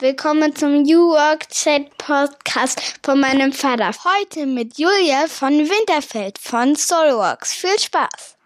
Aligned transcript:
Willkommen 0.00 0.56
zum 0.56 0.84
New 0.84 1.10
Work 1.10 1.50
Chat 1.50 1.98
Podcast 1.98 2.80
von 3.02 3.20
meinem 3.20 3.52
Vater. 3.52 3.90
Heute 4.02 4.46
mit 4.46 4.78
Julia 4.78 5.26
von 5.28 5.52
Winterfeld 5.52 6.38
von 6.38 6.74
Soulworks. 6.74 7.52
Viel 7.52 7.78
Spaß! 7.78 8.38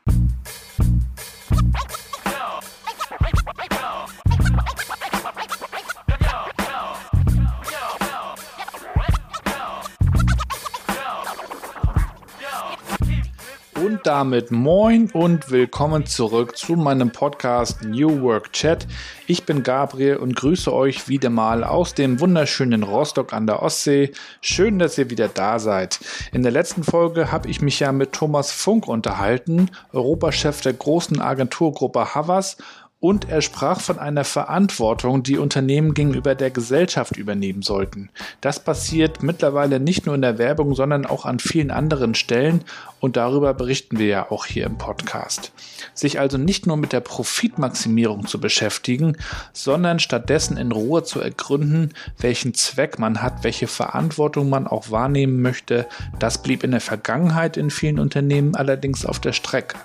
Und 13.84 14.06
damit 14.06 14.50
moin 14.50 15.10
und 15.12 15.50
willkommen 15.50 16.06
zurück 16.06 16.56
zu 16.56 16.72
meinem 16.72 17.10
Podcast 17.10 17.82
New 17.84 18.22
Work 18.22 18.50
Chat. 18.54 18.86
Ich 19.26 19.44
bin 19.44 19.62
Gabriel 19.62 20.16
und 20.16 20.34
grüße 20.36 20.72
euch 20.72 21.06
wieder 21.10 21.28
mal 21.28 21.64
aus 21.64 21.92
dem 21.92 22.18
wunderschönen 22.18 22.82
Rostock 22.82 23.34
an 23.34 23.46
der 23.46 23.60
Ostsee. 23.60 24.12
Schön, 24.40 24.78
dass 24.78 24.96
ihr 24.96 25.10
wieder 25.10 25.28
da 25.28 25.58
seid. 25.58 26.00
In 26.32 26.42
der 26.42 26.52
letzten 26.52 26.82
Folge 26.82 27.30
habe 27.30 27.50
ich 27.50 27.60
mich 27.60 27.78
ja 27.78 27.92
mit 27.92 28.12
Thomas 28.12 28.52
Funk 28.52 28.88
unterhalten, 28.88 29.70
Europachef 29.92 30.62
der 30.62 30.72
großen 30.72 31.20
Agenturgruppe 31.20 32.14
Havas 32.14 32.56
und 33.04 33.28
er 33.28 33.42
sprach 33.42 33.82
von 33.82 33.98
einer 33.98 34.24
Verantwortung, 34.24 35.22
die 35.22 35.36
Unternehmen 35.36 35.92
gegenüber 35.92 36.34
der 36.34 36.50
Gesellschaft 36.50 37.18
übernehmen 37.18 37.60
sollten. 37.60 38.08
Das 38.40 38.60
passiert 38.64 39.22
mittlerweile 39.22 39.78
nicht 39.78 40.06
nur 40.06 40.14
in 40.14 40.22
der 40.22 40.38
Werbung, 40.38 40.74
sondern 40.74 41.04
auch 41.04 41.26
an 41.26 41.38
vielen 41.38 41.70
anderen 41.70 42.14
Stellen 42.14 42.64
und 43.00 43.18
darüber 43.18 43.52
berichten 43.52 43.98
wir 43.98 44.06
ja 44.06 44.30
auch 44.30 44.46
hier 44.46 44.64
im 44.64 44.78
Podcast. 44.78 45.52
Sich 45.92 46.18
also 46.18 46.38
nicht 46.38 46.66
nur 46.66 46.78
mit 46.78 46.94
der 46.94 47.00
Profitmaximierung 47.00 48.26
zu 48.26 48.40
beschäftigen, 48.40 49.18
sondern 49.52 49.98
stattdessen 49.98 50.56
in 50.56 50.72
Ruhe 50.72 51.04
zu 51.04 51.20
ergründen, 51.20 51.92
welchen 52.18 52.54
Zweck 52.54 52.98
man 52.98 53.20
hat, 53.20 53.44
welche 53.44 53.66
Verantwortung 53.66 54.48
man 54.48 54.66
auch 54.66 54.90
wahrnehmen 54.90 55.42
möchte, 55.42 55.86
das 56.18 56.42
blieb 56.42 56.64
in 56.64 56.70
der 56.70 56.80
Vergangenheit 56.80 57.58
in 57.58 57.68
vielen 57.68 57.98
Unternehmen 57.98 58.54
allerdings 58.54 59.04
auf 59.04 59.20
der 59.20 59.34
Strecke. 59.34 59.76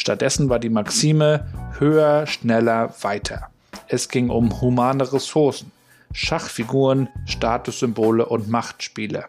Stattdessen 0.00 0.48
war 0.48 0.58
die 0.58 0.70
Maxime 0.70 1.46
höher, 1.78 2.26
schneller, 2.26 2.94
weiter. 3.02 3.50
Es 3.86 4.08
ging 4.08 4.30
um 4.30 4.62
humane 4.62 5.12
Ressourcen, 5.12 5.72
Schachfiguren, 6.14 7.10
Statussymbole 7.26 8.24
und 8.24 8.48
Machtspiele. 8.48 9.26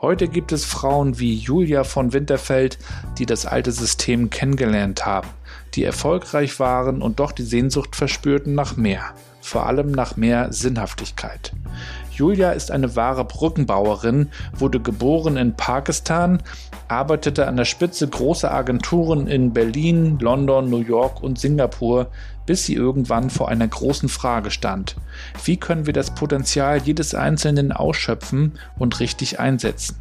Heute 0.00 0.28
gibt 0.28 0.52
es 0.52 0.64
Frauen 0.64 1.18
wie 1.18 1.34
Julia 1.34 1.84
von 1.84 2.14
Winterfeld, 2.14 2.78
die 3.18 3.26
das 3.26 3.44
alte 3.44 3.72
System 3.72 4.30
kennengelernt 4.30 5.04
haben, 5.04 5.28
die 5.74 5.84
erfolgreich 5.84 6.58
waren 6.58 7.02
und 7.02 7.20
doch 7.20 7.32
die 7.32 7.42
Sehnsucht 7.42 7.94
verspürten 7.94 8.54
nach 8.54 8.78
mehr, 8.78 9.04
vor 9.42 9.66
allem 9.66 9.90
nach 9.90 10.16
mehr 10.16 10.50
Sinnhaftigkeit. 10.50 11.52
Julia 12.20 12.50
ist 12.50 12.70
eine 12.70 12.96
wahre 12.96 13.24
Brückenbauerin, 13.24 14.28
wurde 14.52 14.78
geboren 14.78 15.38
in 15.38 15.54
Pakistan, 15.56 16.42
arbeitete 16.86 17.46
an 17.46 17.56
der 17.56 17.64
Spitze 17.64 18.06
großer 18.06 18.52
Agenturen 18.52 19.26
in 19.26 19.54
Berlin, 19.54 20.18
London, 20.20 20.68
New 20.68 20.82
York 20.82 21.22
und 21.22 21.38
Singapur, 21.38 22.08
bis 22.44 22.66
sie 22.66 22.74
irgendwann 22.74 23.30
vor 23.30 23.48
einer 23.48 23.66
großen 23.66 24.10
Frage 24.10 24.50
stand. 24.50 24.96
Wie 25.46 25.56
können 25.56 25.86
wir 25.86 25.94
das 25.94 26.14
Potenzial 26.14 26.82
jedes 26.82 27.14
Einzelnen 27.14 27.72
ausschöpfen 27.72 28.58
und 28.76 29.00
richtig 29.00 29.40
einsetzen? 29.40 29.96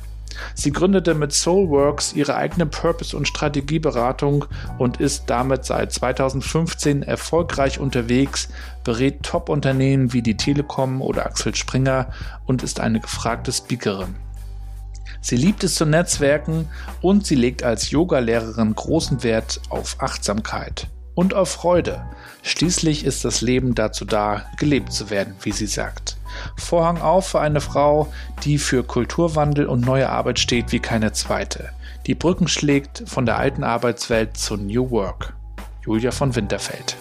Sie 0.54 0.72
gründete 0.72 1.16
mit 1.16 1.33
Soulworks 1.33 2.14
ihre 2.14 2.36
eigene 2.36 2.66
Purpose- 2.66 3.16
und 3.16 3.28
Strategieberatung 3.28 4.45
und 4.78 5.00
ist 5.00 5.23
damit 5.28 5.66
seit 5.66 5.92
2015 5.92 7.04
erfolgreich 7.04 7.80
unterwegs, 7.80 8.50
berät 8.90 9.22
Top-Unternehmen 9.22 10.14
wie 10.14 10.23
die 10.23 10.36
Telekom 10.36 11.04
oder 11.04 11.28
Axel 11.28 11.54
Springer 11.54 12.08
und 12.48 12.64
ist 12.64 12.80
eine 12.80 13.00
gefragte 13.00 13.52
Speakerin. 13.52 14.16
Sie 15.22 15.36
liebt 15.36 15.64
es 15.64 15.76
zu 15.76 15.86
Netzwerken 15.86 16.68
und 17.00 17.28
sie 17.28 17.36
legt 17.36 17.62
als 17.62 17.92
Yogalehrerin 17.92 18.73
großen 18.73 19.22
Wert 19.22 19.61
auf 19.70 19.98
Achtsamkeit 19.99 20.88
und 21.14 21.36
auf 21.36 21.49
Freude. 21.49 22.02
Schließlich 22.42 23.05
ist 23.05 23.23
das 23.26 23.42
Leben 23.42 23.76
dazu 23.76 24.05
da, 24.05 24.45
gelebt 24.58 24.92
zu 24.92 25.11
werden, 25.11 25.36
wie 25.44 25.52
sie 25.52 25.67
sagt. 25.67 26.17
Vorhang 26.55 26.99
auf 26.99 27.28
für 27.28 27.42
eine 27.42 27.61
Frau, 27.61 28.11
die 28.44 28.58
für 28.58 28.83
Kulturwandel 28.83 29.67
und 29.67 29.82
neue 29.82 30.10
Arbeit 30.10 30.39
steht 30.39 30.72
wie 30.72 30.80
keine 30.80 31.11
zweite. 31.11 31.70
Die 32.08 32.16
Brücken 32.16 32.48
schlägt 32.48 33.04
von 33.05 33.28
der 33.28 33.38
alten 33.38 33.64
Arbeitswelt 33.64 34.36
zu 34.36 34.58
New 34.58 34.89
Work. 34.89 35.36
Julia 35.86 36.10
von 36.10 36.36
Winterfeld. 36.36 36.98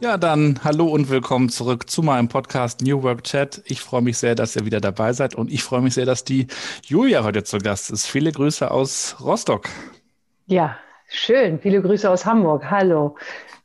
Ja, 0.00 0.16
dann 0.16 0.60
hallo 0.62 0.86
und 0.86 1.10
willkommen 1.10 1.48
zurück 1.48 1.90
zu 1.90 2.02
meinem 2.02 2.28
Podcast 2.28 2.82
New 2.82 3.02
Work 3.02 3.24
Chat. 3.24 3.62
Ich 3.66 3.80
freue 3.80 4.00
mich 4.00 4.16
sehr, 4.16 4.36
dass 4.36 4.54
ihr 4.54 4.64
wieder 4.64 4.80
dabei 4.80 5.12
seid 5.12 5.34
und 5.34 5.50
ich 5.50 5.64
freue 5.64 5.80
mich 5.80 5.94
sehr, 5.94 6.06
dass 6.06 6.22
die 6.22 6.46
Julia 6.84 7.24
heute 7.24 7.42
zu 7.42 7.58
Gast 7.58 7.90
ist. 7.90 8.06
Viele 8.06 8.30
Grüße 8.30 8.70
aus 8.70 9.16
Rostock. 9.20 9.68
Ja, 10.46 10.78
schön. 11.08 11.58
Viele 11.58 11.82
Grüße 11.82 12.08
aus 12.08 12.24
Hamburg. 12.24 12.70
Hallo, 12.70 13.16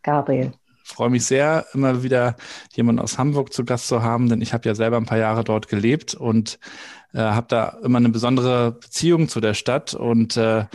Gabriel 0.01 0.53
freue 0.83 1.09
mich 1.09 1.25
sehr, 1.25 1.65
immer 1.73 2.03
wieder 2.03 2.35
jemanden 2.73 3.01
aus 3.01 3.17
Hamburg 3.17 3.53
zu 3.53 3.65
Gast 3.65 3.87
zu 3.87 4.03
haben, 4.03 4.29
denn 4.29 4.41
ich 4.41 4.53
habe 4.53 4.67
ja 4.67 4.75
selber 4.75 4.97
ein 4.97 5.05
paar 5.05 5.17
Jahre 5.17 5.43
dort 5.43 5.67
gelebt 5.67 6.13
und 6.13 6.59
äh, 7.13 7.19
habe 7.19 7.47
da 7.49 7.77
immer 7.83 7.97
eine 7.97 8.09
besondere 8.09 8.73
Beziehung 8.73 9.29
zu 9.29 9.39
der 9.39 9.53
Stadt 9.53 9.93
und 9.93 10.37
äh, 10.37 10.65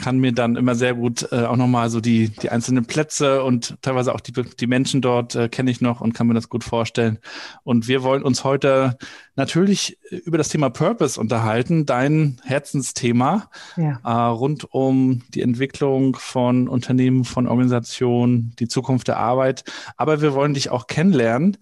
kann 0.00 0.18
mir 0.18 0.32
dann 0.32 0.56
immer 0.56 0.74
sehr 0.74 0.94
gut 0.94 1.28
äh, 1.30 1.44
auch 1.44 1.56
nochmal 1.56 1.90
so 1.90 2.00
die, 2.00 2.30
die 2.30 2.48
einzelnen 2.48 2.86
Plätze 2.86 3.44
und 3.44 3.76
teilweise 3.82 4.14
auch 4.14 4.20
die, 4.20 4.32
die 4.32 4.66
Menschen 4.66 5.02
dort 5.02 5.34
äh, 5.34 5.48
kenne 5.50 5.70
ich 5.70 5.82
noch 5.82 6.00
und 6.00 6.14
kann 6.14 6.26
mir 6.26 6.34
das 6.34 6.48
gut 6.48 6.64
vorstellen. 6.64 7.18
Und 7.64 7.86
wir 7.86 8.02
wollen 8.02 8.22
uns 8.22 8.42
heute 8.42 8.96
natürlich 9.36 9.98
über 10.10 10.38
das 10.38 10.48
Thema 10.48 10.70
Purpose 10.70 11.20
unterhalten, 11.20 11.84
dein 11.84 12.40
Herzensthema 12.44 13.50
ja. 13.76 14.00
äh, 14.02 14.30
rund 14.30 14.72
um 14.72 15.22
die 15.34 15.42
Entwicklung 15.42 16.16
von 16.16 16.66
Unternehmen, 16.66 17.24
von 17.24 17.46
Organisationen, 17.46 18.54
die 18.58 18.68
Zukunft 18.68 19.08
der 19.08 19.18
Arbeit. 19.18 19.64
Aber 19.98 20.22
wir 20.22 20.32
wollen 20.32 20.54
dich 20.54 20.70
auch 20.70 20.86
kennenlernen 20.86 21.58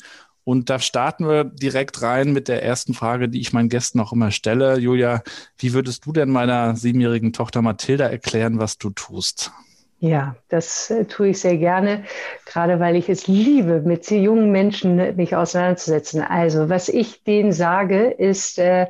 und 0.48 0.70
da 0.70 0.78
starten 0.78 1.28
wir 1.28 1.44
direkt 1.44 2.00
rein 2.00 2.32
mit 2.32 2.48
der 2.48 2.62
ersten 2.62 2.94
Frage, 2.94 3.28
die 3.28 3.38
ich 3.38 3.52
meinen 3.52 3.68
Gästen 3.68 4.00
auch 4.00 4.14
immer 4.14 4.30
stelle. 4.30 4.78
Julia, 4.78 5.22
wie 5.58 5.74
würdest 5.74 6.06
du 6.06 6.12
denn 6.14 6.30
meiner 6.30 6.74
siebenjährigen 6.74 7.34
Tochter 7.34 7.60
Mathilda 7.60 8.06
erklären, 8.06 8.58
was 8.58 8.78
du 8.78 8.88
tust? 8.88 9.52
Ja, 9.98 10.36
das 10.48 10.88
äh, 10.88 11.04
tue 11.04 11.28
ich 11.28 11.40
sehr 11.40 11.58
gerne, 11.58 12.04
gerade 12.46 12.80
weil 12.80 12.96
ich 12.96 13.10
es 13.10 13.26
liebe, 13.26 13.82
mit 13.82 14.10
jungen 14.10 14.50
Menschen 14.50 14.98
äh, 14.98 15.12
mich 15.12 15.36
auseinanderzusetzen. 15.36 16.22
Also, 16.22 16.70
was 16.70 16.88
ich 16.88 17.22
denen 17.24 17.52
sage, 17.52 18.06
ist, 18.06 18.58
äh, 18.58 18.86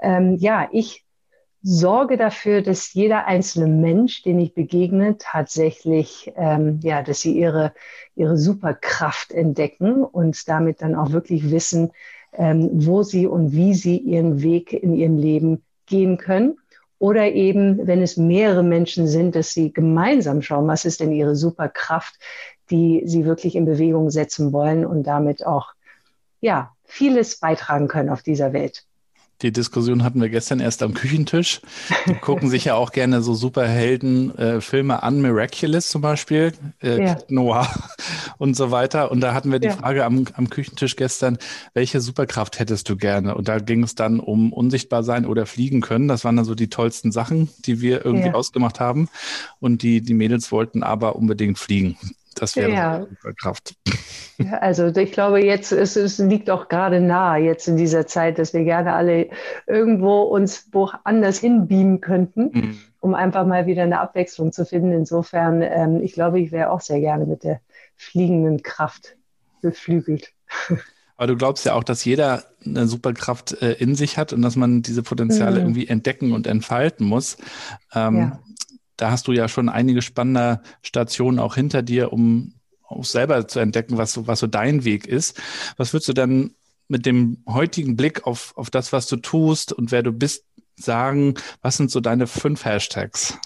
ähm, 0.00 0.36
ja, 0.36 0.66
ich 0.72 1.04
sorge 1.68 2.16
dafür, 2.16 2.62
dass 2.62 2.94
jeder 2.94 3.26
einzelne 3.26 3.66
Mensch, 3.66 4.22
den 4.22 4.38
ich 4.38 4.54
begegne, 4.54 5.16
tatsächlich, 5.18 6.32
ähm, 6.36 6.78
ja, 6.82 7.02
dass 7.02 7.20
sie 7.20 7.36
ihre, 7.36 7.72
ihre 8.14 8.38
Superkraft 8.38 9.32
entdecken 9.32 10.04
und 10.04 10.48
damit 10.48 10.80
dann 10.80 10.94
auch 10.94 11.10
wirklich 11.10 11.50
wissen, 11.50 11.90
ähm, 12.34 12.70
wo 12.72 13.02
sie 13.02 13.26
und 13.26 13.50
wie 13.52 13.74
sie 13.74 13.96
ihren 13.98 14.42
Weg 14.42 14.72
in 14.72 14.94
ihrem 14.94 15.18
Leben 15.18 15.64
gehen 15.86 16.18
können. 16.18 16.56
Oder 17.00 17.32
eben, 17.32 17.84
wenn 17.84 18.00
es 18.00 18.16
mehrere 18.16 18.62
Menschen 18.62 19.08
sind, 19.08 19.34
dass 19.34 19.50
sie 19.50 19.72
gemeinsam 19.72 20.42
schauen, 20.42 20.68
was 20.68 20.84
ist 20.84 21.00
denn 21.00 21.10
ihre 21.10 21.34
Superkraft, 21.34 22.14
die 22.70 23.02
sie 23.06 23.24
wirklich 23.24 23.56
in 23.56 23.64
Bewegung 23.64 24.10
setzen 24.10 24.52
wollen 24.52 24.86
und 24.86 25.02
damit 25.02 25.44
auch, 25.44 25.74
ja, 26.40 26.72
vieles 26.84 27.40
beitragen 27.40 27.88
können 27.88 28.10
auf 28.10 28.22
dieser 28.22 28.52
Welt. 28.52 28.84
Die 29.42 29.52
Diskussion 29.52 30.02
hatten 30.02 30.20
wir 30.20 30.30
gestern 30.30 30.60
erst 30.60 30.82
am 30.82 30.94
Küchentisch. 30.94 31.60
Die 32.06 32.14
gucken 32.20 32.48
sich 32.48 32.64
ja 32.64 32.74
auch 32.74 32.92
gerne 32.92 33.22
so 33.22 33.34
Superhelden-Filme 33.34 34.94
äh, 34.94 34.96
an, 34.96 35.20
Miraculous 35.20 35.88
zum 35.88 36.00
Beispiel, 36.00 36.52
äh, 36.82 37.04
ja. 37.04 37.18
Noir 37.28 37.68
und 38.38 38.56
so 38.56 38.70
weiter. 38.70 39.10
Und 39.10 39.20
da 39.20 39.34
hatten 39.34 39.52
wir 39.52 39.58
die 39.58 39.68
ja. 39.68 39.76
Frage 39.76 40.04
am, 40.04 40.24
am 40.34 40.48
Küchentisch 40.48 40.96
gestern, 40.96 41.38
welche 41.74 42.00
Superkraft 42.00 42.58
hättest 42.58 42.88
du 42.88 42.96
gerne? 42.96 43.34
Und 43.34 43.48
da 43.48 43.58
ging 43.58 43.82
es 43.82 43.94
dann 43.94 44.20
um 44.20 44.52
unsichtbar 44.52 45.02
sein 45.02 45.26
oder 45.26 45.44
fliegen 45.44 45.82
können. 45.82 46.08
Das 46.08 46.24
waren 46.24 46.36
dann 46.36 46.46
so 46.46 46.54
die 46.54 46.70
tollsten 46.70 47.12
Sachen, 47.12 47.50
die 47.66 47.80
wir 47.82 48.04
irgendwie 48.04 48.28
ja. 48.28 48.34
ausgemacht 48.34 48.80
haben. 48.80 49.08
Und 49.60 49.82
die, 49.82 50.00
die 50.00 50.14
Mädels 50.14 50.50
wollten 50.50 50.82
aber 50.82 51.16
unbedingt 51.16 51.58
fliegen. 51.58 51.98
Das 52.36 52.54
wäre 52.56 52.70
ja. 52.70 53.06
Kraft. 53.40 53.74
Ja, 54.38 54.58
also 54.58 54.88
ich 54.88 55.12
glaube, 55.12 55.42
jetzt 55.42 55.72
es, 55.72 55.96
es 55.96 56.18
liegt 56.18 56.50
auch 56.50 56.68
gerade 56.68 57.00
nahe, 57.00 57.42
jetzt 57.42 57.66
in 57.68 57.76
dieser 57.76 58.06
Zeit, 58.06 58.38
dass 58.38 58.52
wir 58.52 58.64
gerne 58.64 58.92
alle 58.92 59.30
irgendwo 59.66 60.22
uns 60.22 60.68
woanders 60.72 61.38
hinbeamen 61.38 62.02
könnten, 62.02 62.50
mhm. 62.52 62.78
um 63.00 63.14
einfach 63.14 63.46
mal 63.46 63.66
wieder 63.66 63.84
eine 63.84 64.00
Abwechslung 64.00 64.52
zu 64.52 64.66
finden. 64.66 64.92
Insofern, 64.92 65.62
ähm, 65.62 66.02
ich 66.02 66.12
glaube, 66.12 66.38
ich 66.40 66.52
wäre 66.52 66.70
auch 66.70 66.82
sehr 66.82 67.00
gerne 67.00 67.24
mit 67.24 67.44
der 67.44 67.60
fliegenden 67.96 68.62
Kraft 68.62 69.16
beflügelt. 69.62 70.32
Aber 71.18 71.28
du 71.28 71.36
glaubst 71.36 71.64
ja 71.64 71.72
auch, 71.72 71.84
dass 71.84 72.04
jeder 72.04 72.44
eine 72.62 72.86
Superkraft 72.86 73.62
äh, 73.62 73.72
in 73.72 73.94
sich 73.94 74.18
hat 74.18 74.34
und 74.34 74.42
dass 74.42 74.54
man 74.54 74.82
diese 74.82 75.02
Potenziale 75.02 75.60
mhm. 75.60 75.60
irgendwie 75.60 75.88
entdecken 75.88 76.32
und 76.32 76.46
entfalten 76.46 77.06
muss. 77.06 77.38
Ähm, 77.94 78.16
ja 78.18 78.40
da 78.96 79.10
hast 79.10 79.28
du 79.28 79.32
ja 79.32 79.48
schon 79.48 79.68
einige 79.68 80.02
spannende 80.02 80.60
Stationen 80.82 81.38
auch 81.38 81.54
hinter 81.54 81.82
dir, 81.82 82.12
um 82.12 82.54
auch 82.88 83.04
selber 83.04 83.48
zu 83.48 83.60
entdecken, 83.60 83.98
was 83.98 84.12
so, 84.12 84.26
was 84.26 84.40
so 84.40 84.46
dein 84.46 84.84
Weg 84.84 85.06
ist. 85.06 85.40
Was 85.76 85.92
würdest 85.92 86.08
du 86.08 86.12
dann 86.12 86.52
mit 86.88 87.04
dem 87.04 87.42
heutigen 87.48 87.96
Blick 87.96 88.26
auf, 88.26 88.56
auf 88.56 88.70
das, 88.70 88.92
was 88.92 89.06
du 89.08 89.16
tust 89.16 89.72
und 89.72 89.90
wer 89.90 90.02
du 90.02 90.12
bist, 90.12 90.44
sagen, 90.76 91.34
was 91.62 91.78
sind 91.78 91.90
so 91.90 92.00
deine 92.00 92.26
fünf 92.26 92.64
Hashtags? 92.64 93.38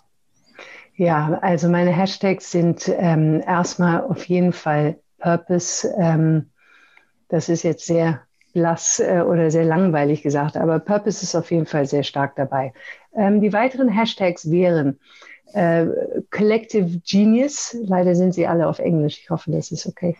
Ja, 0.96 1.38
also 1.42 1.68
meine 1.68 1.92
Hashtags 1.92 2.50
sind 2.50 2.88
ähm, 2.88 3.42
erstmal 3.46 4.02
auf 4.02 4.24
jeden 4.24 4.52
Fall 4.52 4.98
Purpose. 5.18 5.88
Ähm, 5.98 6.50
das 7.28 7.48
ist 7.48 7.62
jetzt 7.62 7.86
sehr 7.86 8.22
blass 8.52 9.00
äh, 9.00 9.22
oder 9.26 9.50
sehr 9.50 9.64
langweilig 9.64 10.22
gesagt, 10.22 10.56
aber 10.56 10.80
Purpose 10.80 11.22
ist 11.22 11.34
auf 11.34 11.50
jeden 11.50 11.66
Fall 11.66 11.86
sehr 11.86 12.02
stark 12.02 12.36
dabei. 12.36 12.72
Ähm, 13.14 13.40
die 13.40 13.52
weiteren 13.52 13.88
Hashtags 13.88 14.50
wären 14.50 14.98
äh, 15.52 15.86
Collective 16.30 17.00
Genius, 17.04 17.76
leider 17.82 18.14
sind 18.14 18.34
sie 18.34 18.46
alle 18.46 18.68
auf 18.68 18.78
Englisch, 18.78 19.18
ich 19.20 19.30
hoffe, 19.30 19.50
das 19.50 19.70
ist 19.70 19.86
okay. 19.86 20.16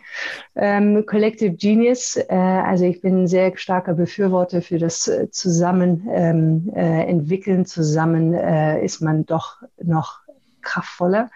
Ähm, 0.55 1.05
Collective 1.05 1.53
Genius, 1.53 2.17
äh, 2.17 2.35
also 2.35 2.85
ich 2.85 3.01
bin 3.01 3.23
ein 3.23 3.27
sehr 3.27 3.55
starker 3.57 3.93
Befürworter 3.93 4.61
für 4.61 4.77
das 4.77 5.07
äh, 5.07 5.29
Zusammen 5.31 6.07
ähm, 6.11 6.71
äh, 6.75 7.07
entwickeln, 7.07 7.65
zusammen 7.65 8.33
äh, 8.33 8.83
ist 8.83 9.01
man 9.01 9.25
doch 9.25 9.57
noch 9.81 10.19
kraftvoller. 10.61 11.29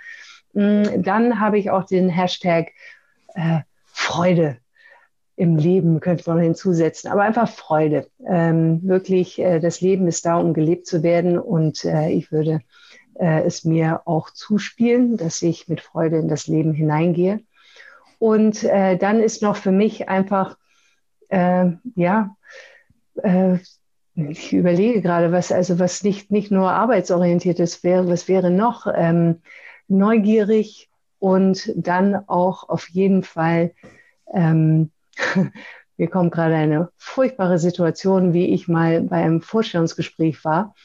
Mm, 0.53 1.01
dann 1.01 1.39
habe 1.39 1.57
ich 1.57 1.71
auch 1.71 1.85
den 1.85 2.09
Hashtag 2.09 2.71
äh, 3.33 3.59
Freude 3.85 4.57
im 5.37 5.57
Leben 5.57 5.99
könnte 5.99 6.29
man 6.29 6.39
hinzusetzen, 6.39 7.11
aber 7.11 7.23
einfach 7.23 7.49
Freude. 7.49 8.07
Ähm, 8.25 8.79
wirklich, 8.83 9.35
das 9.35 9.81
Leben 9.81 10.07
ist 10.07 10.25
da, 10.25 10.37
um 10.37 10.53
gelebt 10.53 10.87
zu 10.87 11.03
werden 11.03 11.37
und 11.37 11.83
ich 11.83 12.31
würde 12.31 12.61
äh, 13.15 13.43
es 13.43 13.65
mir 13.65 14.01
auch 14.05 14.29
zuspielen, 14.29 15.17
dass 15.17 15.41
ich 15.41 15.67
mit 15.67 15.81
Freude 15.81 16.17
in 16.17 16.27
das 16.27 16.47
Leben 16.47 16.73
hineingehe. 16.73 17.41
Und 18.19 18.63
äh, 18.63 18.97
dann 18.97 19.19
ist 19.19 19.41
noch 19.41 19.55
für 19.55 19.71
mich 19.71 20.09
einfach, 20.09 20.57
äh, 21.29 21.71
ja, 21.95 22.35
äh, 23.21 23.57
ich 24.15 24.53
überlege 24.53 25.01
gerade, 25.01 25.31
was 25.31 25.51
also 25.51 25.77
was 25.77 26.03
nicht, 26.03 26.31
nicht 26.31 26.49
nur 26.49 26.71
arbeitsorientiertes 26.71 27.83
wäre, 27.83 28.07
was 28.07 28.29
wäre 28.29 28.49
noch 28.49 28.87
ähm, 28.93 29.41
neugierig 29.89 30.89
und 31.19 31.73
dann 31.75 32.15
auch 32.27 32.69
auf 32.69 32.87
jeden 32.89 33.23
Fall 33.23 33.71
ähm, 34.33 34.91
mir 35.97 36.09
kommt 36.09 36.33
gerade 36.33 36.55
eine 36.55 36.89
furchtbare 36.97 37.59
Situation, 37.59 38.33
wie 38.33 38.47
ich 38.47 38.67
mal 38.67 39.01
bei 39.01 39.17
einem 39.17 39.41
Vorstellungsgespräch 39.41 40.43
war. 40.43 40.75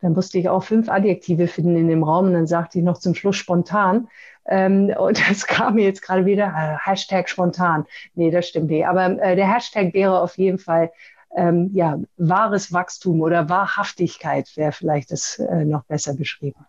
Dann 0.00 0.12
musste 0.12 0.38
ich 0.38 0.48
auch 0.48 0.62
fünf 0.62 0.88
Adjektive 0.88 1.48
finden 1.48 1.76
in 1.76 1.88
dem 1.88 2.02
Raum 2.02 2.26
und 2.26 2.34
dann 2.34 2.46
sagte 2.46 2.78
ich 2.78 2.84
noch 2.84 2.98
zum 2.98 3.14
Schluss 3.14 3.36
spontan. 3.36 4.08
Ähm, 4.46 4.92
und 4.98 5.28
das 5.28 5.46
kam 5.46 5.74
mir 5.74 5.84
jetzt 5.84 6.02
gerade 6.02 6.26
wieder, 6.26 6.46
äh, 6.46 6.76
Hashtag 6.78 7.28
spontan. 7.28 7.86
Nee, 8.14 8.30
das 8.30 8.48
stimmt 8.48 8.70
nicht. 8.70 8.86
Aber 8.86 9.06
äh, 9.20 9.36
der 9.36 9.52
Hashtag 9.52 9.94
wäre 9.94 10.20
auf 10.20 10.36
jeden 10.38 10.58
Fall 10.58 10.90
ähm, 11.36 11.70
ja, 11.74 11.98
wahres 12.16 12.72
Wachstum 12.72 13.20
oder 13.20 13.48
Wahrhaftigkeit 13.48 14.50
wäre 14.56 14.72
vielleicht 14.72 15.10
das 15.10 15.38
äh, 15.38 15.64
noch 15.64 15.84
besser 15.84 16.14
beschrieben. 16.14 16.64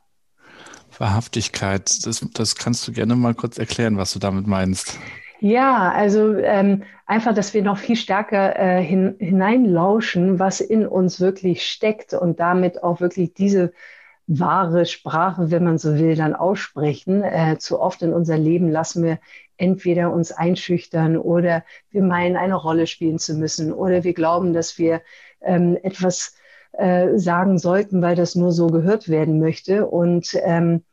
Wahrhaftigkeit, 0.97 2.05
das, 2.05 2.25
das 2.33 2.55
kannst 2.55 2.87
du 2.87 2.91
gerne 2.91 3.15
mal 3.15 3.35
kurz 3.35 3.57
erklären, 3.57 3.97
was 3.97 4.13
du 4.13 4.19
damit 4.19 4.47
meinst. 4.47 4.97
Ja, 5.39 5.91
also 5.91 6.35
ähm, 6.35 6.83
einfach, 7.05 7.33
dass 7.33 7.53
wir 7.53 7.61
noch 7.61 7.77
viel 7.77 7.95
stärker 7.95 8.57
äh, 8.57 8.81
hin, 8.83 9.15
hineinlauschen, 9.19 10.39
was 10.39 10.61
in 10.61 10.87
uns 10.87 11.19
wirklich 11.19 11.63
steckt 11.69 12.13
und 12.13 12.39
damit 12.39 12.81
auch 12.83 13.01
wirklich 13.01 13.33
diese 13.35 13.71
wahre 14.25 14.85
Sprache, 14.85 15.51
wenn 15.51 15.63
man 15.63 15.77
so 15.77 15.95
will, 15.95 16.15
dann 16.15 16.33
aussprechen. 16.35 17.23
Äh, 17.23 17.57
zu 17.59 17.79
oft 17.79 18.01
in 18.01 18.13
unser 18.13 18.37
Leben 18.37 18.71
lassen 18.71 19.03
wir 19.03 19.19
entweder 19.57 20.11
uns 20.11 20.31
einschüchtern 20.31 21.17
oder 21.17 21.63
wir 21.91 22.01
meinen, 22.03 22.35
eine 22.35 22.55
Rolle 22.55 22.87
spielen 22.87 23.19
zu 23.19 23.35
müssen 23.35 23.71
oder 23.73 24.03
wir 24.03 24.13
glauben, 24.13 24.53
dass 24.53 24.77
wir 24.79 25.01
ähm, 25.41 25.77
etwas 25.83 26.35
äh, 26.73 27.17
sagen 27.17 27.59
sollten, 27.59 28.01
weil 28.01 28.15
das 28.15 28.35
nur 28.35 28.51
so 28.51 28.67
gehört 28.67 29.07
werden 29.07 29.39
möchte. 29.39 29.85
Und 29.87 30.35
ähm, 30.43 30.83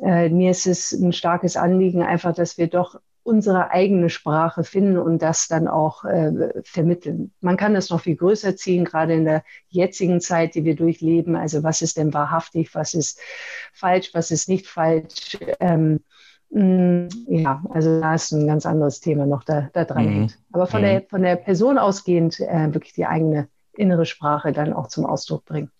äh, 0.00 0.28
mir 0.28 0.50
ist 0.50 0.66
es 0.66 0.92
ein 0.92 1.12
starkes 1.12 1.56
Anliegen, 1.56 2.02
einfach, 2.02 2.34
dass 2.34 2.58
wir 2.58 2.66
doch 2.68 3.00
unsere 3.24 3.70
eigene 3.70 4.10
Sprache 4.10 4.64
finden 4.64 4.98
und 4.98 5.22
das 5.22 5.48
dann 5.48 5.66
auch 5.66 6.04
äh, 6.04 6.62
vermitteln. 6.62 7.32
Man 7.40 7.56
kann 7.56 7.74
das 7.74 7.88
noch 7.88 8.02
viel 8.02 8.16
größer 8.16 8.54
ziehen, 8.54 8.84
gerade 8.84 9.14
in 9.14 9.24
der 9.24 9.42
jetzigen 9.68 10.20
Zeit, 10.20 10.54
die 10.54 10.64
wir 10.64 10.76
durchleben. 10.76 11.34
Also 11.34 11.62
was 11.62 11.80
ist 11.82 11.96
denn 11.96 12.12
wahrhaftig, 12.12 12.74
was 12.74 12.92
ist 12.92 13.18
falsch, 13.72 14.10
was 14.12 14.30
ist 14.30 14.48
nicht 14.48 14.66
falsch? 14.66 15.38
Ähm, 15.58 16.00
mh, 16.50 16.62
mm, 16.62 17.08
ja, 17.28 17.64
also 17.70 17.98
da 17.98 18.14
ist 18.14 18.30
ein 18.32 18.46
ganz 18.46 18.66
anderes 18.66 19.00
Thema 19.00 19.24
noch 19.24 19.42
da, 19.42 19.70
da 19.72 19.84
dran 19.84 20.20
mhm. 20.20 20.30
Aber 20.52 20.66
von, 20.66 20.82
mhm. 20.82 20.86
der, 20.86 21.02
von 21.08 21.22
der 21.22 21.36
Person 21.36 21.78
ausgehend 21.78 22.40
äh, 22.40 22.74
wirklich 22.74 22.92
die 22.92 23.06
eigene 23.06 23.48
innere 23.72 24.04
Sprache 24.04 24.52
dann 24.52 24.74
auch 24.74 24.88
zum 24.88 25.06
Ausdruck 25.06 25.46
bringen. 25.46 25.70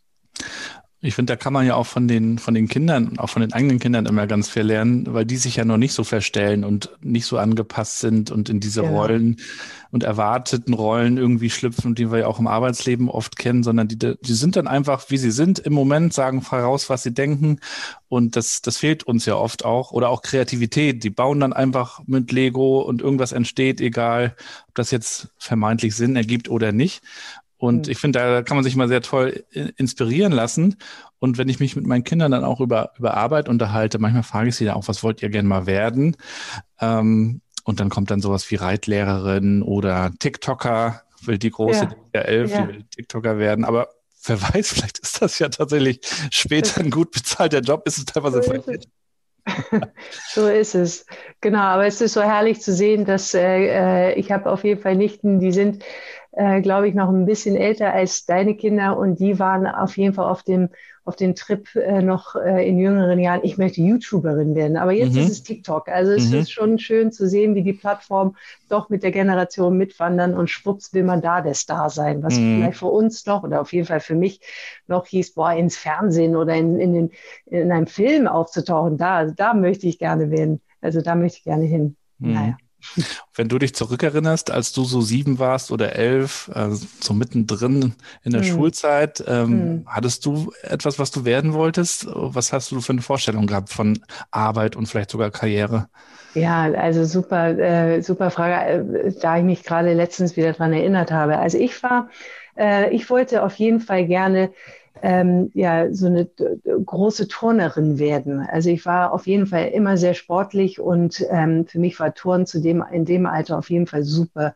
Ich 1.04 1.14
finde, 1.14 1.34
da 1.34 1.36
kann 1.36 1.52
man 1.52 1.66
ja 1.66 1.74
auch 1.74 1.86
von 1.86 2.08
den, 2.08 2.38
von 2.38 2.54
den 2.54 2.66
Kindern 2.66 3.18
auch 3.18 3.28
von 3.28 3.42
den 3.42 3.52
eigenen 3.52 3.78
Kindern 3.78 4.06
immer 4.06 4.26
ganz 4.26 4.48
viel 4.48 4.62
lernen, 4.62 5.04
weil 5.12 5.26
die 5.26 5.36
sich 5.36 5.56
ja 5.56 5.66
noch 5.66 5.76
nicht 5.76 5.92
so 5.92 6.02
verstellen 6.02 6.64
und 6.64 6.88
nicht 7.02 7.26
so 7.26 7.36
angepasst 7.36 7.98
sind 7.98 8.30
und 8.30 8.48
in 8.48 8.58
diese 8.58 8.82
ja. 8.82 8.88
Rollen 8.88 9.36
und 9.90 10.02
erwarteten 10.02 10.72
Rollen 10.72 11.18
irgendwie 11.18 11.50
schlüpfen, 11.50 11.94
die 11.94 12.10
wir 12.10 12.20
ja 12.20 12.26
auch 12.26 12.38
im 12.38 12.46
Arbeitsleben 12.46 13.10
oft 13.10 13.36
kennen, 13.36 13.62
sondern 13.62 13.86
die, 13.86 13.98
die 13.98 14.32
sind 14.32 14.56
dann 14.56 14.66
einfach, 14.66 15.04
wie 15.10 15.18
sie 15.18 15.30
sind 15.30 15.58
im 15.58 15.74
Moment, 15.74 16.14
sagen 16.14 16.40
voraus, 16.40 16.88
was 16.88 17.02
sie 17.02 17.12
denken. 17.12 17.60
Und 18.08 18.34
das, 18.34 18.62
das 18.62 18.78
fehlt 18.78 19.04
uns 19.04 19.26
ja 19.26 19.36
oft 19.36 19.64
auch. 19.64 19.92
Oder 19.92 20.08
auch 20.08 20.22
Kreativität. 20.22 21.04
Die 21.04 21.10
bauen 21.10 21.38
dann 21.38 21.52
einfach 21.52 22.00
mit 22.06 22.32
Lego 22.32 22.80
und 22.80 23.02
irgendwas 23.02 23.32
entsteht, 23.32 23.80
egal 23.80 24.34
ob 24.68 24.74
das 24.74 24.90
jetzt 24.90 25.28
vermeintlich 25.38 25.94
Sinn 25.94 26.16
ergibt 26.16 26.48
oder 26.48 26.72
nicht. 26.72 27.02
Und 27.64 27.86
mhm. 27.86 27.92
ich 27.92 27.98
finde, 27.98 28.18
da 28.18 28.42
kann 28.42 28.58
man 28.58 28.64
sich 28.64 28.76
mal 28.76 28.88
sehr 28.88 29.00
toll 29.00 29.42
inspirieren 29.76 30.32
lassen. 30.32 30.76
Und 31.18 31.38
wenn 31.38 31.48
ich 31.48 31.60
mich 31.60 31.76
mit 31.76 31.86
meinen 31.86 32.04
Kindern 32.04 32.30
dann 32.30 32.44
auch 32.44 32.60
über, 32.60 32.92
über 32.98 33.14
Arbeit 33.14 33.48
unterhalte, 33.48 33.98
manchmal 33.98 34.22
frage 34.22 34.50
ich 34.50 34.56
sie 34.56 34.66
dann 34.66 34.74
auch, 34.74 34.86
was 34.86 35.02
wollt 35.02 35.22
ihr 35.22 35.30
gerne 35.30 35.48
mal 35.48 35.64
werden? 35.64 36.14
Ähm, 36.78 37.40
und 37.64 37.80
dann 37.80 37.88
kommt 37.88 38.10
dann 38.10 38.20
sowas 38.20 38.50
wie 38.50 38.56
Reitlehrerin 38.56 39.62
oder 39.62 40.12
TikToker, 40.18 41.00
will 41.22 41.38
die 41.38 41.50
große, 41.50 41.84
ja. 41.84 41.96
der 42.12 42.28
elf, 42.28 42.50
ja. 42.50 42.66
die 42.66 42.68
will 42.68 42.84
TikToker 42.94 43.38
werden. 43.38 43.64
Aber 43.64 43.88
wer 44.26 44.42
weiß, 44.54 44.74
vielleicht 44.74 44.98
ist 44.98 45.22
das 45.22 45.38
ja 45.38 45.48
tatsächlich 45.48 46.00
später 46.30 46.82
ein 46.82 46.90
gut 46.90 47.12
bezahlter 47.12 47.60
Job, 47.60 47.86
ist 47.86 47.96
es 47.96 48.04
teilweise 48.04 48.42
so 48.42 48.50
vielleicht 48.50 48.88
so 50.32 50.48
ist 50.48 50.74
es. 50.74 51.06
Genau, 51.42 51.60
aber 51.60 51.86
es 51.86 52.00
ist 52.00 52.14
so 52.14 52.22
herrlich 52.22 52.62
zu 52.62 52.72
sehen, 52.72 53.04
dass 53.04 53.34
äh, 53.34 54.10
äh 54.10 54.14
ich 54.14 54.32
habe 54.32 54.50
auf 54.50 54.64
jeden 54.64 54.80
Fall 54.80 54.96
Nichten, 54.96 55.38
die 55.38 55.52
sind 55.52 55.84
äh, 56.36 56.60
glaube 56.60 56.88
ich, 56.88 56.94
noch 56.94 57.08
ein 57.08 57.26
bisschen 57.26 57.56
älter 57.56 57.92
als 57.92 58.26
deine 58.26 58.54
Kinder 58.56 58.96
und 58.96 59.20
die 59.20 59.38
waren 59.38 59.66
auf 59.66 59.96
jeden 59.96 60.14
Fall 60.14 60.26
auf 60.26 60.42
dem 60.42 60.68
auf 61.04 61.16
den 61.16 61.34
Trip 61.34 61.74
äh, 61.76 62.00
noch 62.00 62.34
äh, 62.34 62.66
in 62.66 62.78
jüngeren 62.78 63.18
Jahren, 63.18 63.40
ich 63.42 63.58
möchte 63.58 63.82
YouTuberin 63.82 64.54
werden. 64.54 64.78
Aber 64.78 64.92
jetzt 64.92 65.14
mhm. 65.14 65.20
ist 65.20 65.30
es 65.30 65.42
TikTok. 65.42 65.88
Also 65.88 66.12
es 66.12 66.30
mhm. 66.30 66.38
ist 66.38 66.50
schon 66.50 66.78
schön 66.78 67.12
zu 67.12 67.28
sehen, 67.28 67.54
wie 67.54 67.62
die 67.62 67.74
Plattform 67.74 68.36
doch 68.70 68.88
mit 68.88 69.02
der 69.02 69.10
Generation 69.10 69.76
mitwandern 69.76 70.34
und 70.34 70.48
schwupps 70.48 70.94
will 70.94 71.04
man 71.04 71.20
da 71.20 71.42
der 71.42 71.54
Star 71.54 71.90
sein, 71.90 72.22
was 72.22 72.38
mhm. 72.38 72.56
vielleicht 72.56 72.78
für 72.78 72.86
uns 72.86 73.26
noch 73.26 73.42
oder 73.42 73.60
auf 73.60 73.72
jeden 73.74 73.86
Fall 73.86 74.00
für 74.00 74.14
mich 74.14 74.40
noch 74.86 75.06
hieß, 75.06 75.34
boah, 75.34 75.52
ins 75.52 75.76
Fernsehen 75.76 76.36
oder 76.36 76.54
in, 76.54 76.80
in, 76.80 76.92
den, 76.94 77.10
in 77.46 77.70
einem 77.70 77.86
Film 77.86 78.26
aufzutauchen, 78.26 78.96
da, 78.96 79.26
da 79.26 79.52
möchte 79.52 79.86
ich 79.86 79.98
gerne 79.98 80.30
werden. 80.30 80.62
Also 80.80 81.02
da 81.02 81.14
möchte 81.14 81.38
ich 81.38 81.44
gerne 81.44 81.64
hin. 81.64 81.96
Mhm. 82.18 82.32
Naja. 82.32 82.56
Wenn 83.34 83.48
du 83.48 83.58
dich 83.58 83.74
zurückerinnerst, 83.74 84.50
als 84.50 84.72
du 84.72 84.84
so 84.84 85.00
sieben 85.00 85.38
warst 85.38 85.72
oder 85.72 85.96
elf, 85.96 86.50
äh, 86.54 86.70
so 86.70 87.14
mittendrin 87.14 87.94
in 88.22 88.32
der 88.32 88.42
hm. 88.42 88.48
Schulzeit, 88.48 89.24
ähm, 89.26 89.50
hm. 89.50 89.82
hattest 89.86 90.24
du 90.26 90.52
etwas, 90.62 90.98
was 90.98 91.10
du 91.10 91.24
werden 91.24 91.52
wolltest? 91.52 92.06
Was 92.10 92.52
hast 92.52 92.70
du 92.70 92.80
für 92.80 92.92
eine 92.92 93.02
Vorstellung 93.02 93.46
gehabt 93.46 93.70
von 93.70 93.98
Arbeit 94.30 94.76
und 94.76 94.86
vielleicht 94.86 95.10
sogar 95.10 95.30
Karriere? 95.30 95.88
Ja, 96.34 96.64
also 96.72 97.04
super, 97.04 97.56
äh, 97.58 98.02
super 98.02 98.30
Frage, 98.30 98.54
äh, 98.54 99.12
da 99.20 99.38
ich 99.38 99.44
mich 99.44 99.62
gerade 99.62 99.92
letztens 99.92 100.36
wieder 100.36 100.52
dran 100.52 100.72
erinnert 100.72 101.12
habe. 101.12 101.38
Also 101.38 101.58
ich 101.58 101.80
war, 101.82 102.08
äh, 102.56 102.90
ich 102.90 103.08
wollte 103.08 103.42
auf 103.42 103.54
jeden 103.56 103.80
Fall 103.80 104.06
gerne 104.06 104.50
ähm, 105.02 105.50
ja 105.54 105.92
so 105.92 106.06
eine 106.06 106.26
große 106.26 107.28
Turnerin 107.28 107.98
werden. 107.98 108.40
Also 108.40 108.70
ich 108.70 108.86
war 108.86 109.12
auf 109.12 109.26
jeden 109.26 109.46
Fall 109.46 109.68
immer 109.68 109.96
sehr 109.96 110.14
sportlich 110.14 110.80
und 110.80 111.24
ähm, 111.30 111.66
für 111.66 111.78
mich 111.78 111.98
war 112.00 112.14
Turnen 112.14 112.46
zu 112.46 112.60
dem 112.60 112.84
in 112.92 113.04
dem 113.04 113.26
Alter 113.26 113.58
auf 113.58 113.70
jeden 113.70 113.86
Fall 113.86 114.04
super 114.04 114.54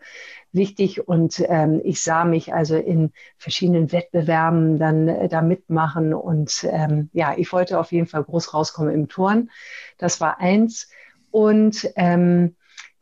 wichtig 0.53 1.07
und 1.09 1.43
ähm, 1.49 1.81
ich 1.85 2.03
sah 2.03 2.25
mich 2.25 2.55
also 2.55 2.77
in 2.77 3.13
verschiedenen 3.37 3.93
Wettbewerben 3.93 4.79
dann 4.79 5.09
äh, 5.09 5.29
da 5.29 5.43
mitmachen 5.43 6.15
und 6.15 6.67
ähm, 6.71 7.11
ja, 7.13 7.35
ich 7.37 7.53
wollte 7.53 7.79
auf 7.79 7.93
jeden 7.93 8.07
Fall 8.07 8.25
groß 8.25 8.55
rauskommen 8.55 8.95
im 8.95 9.09
Turnen. 9.09 9.51
Das 9.99 10.21
war 10.21 10.41
eins 10.41 10.89
und 11.31 11.91
ähm, 11.97 12.55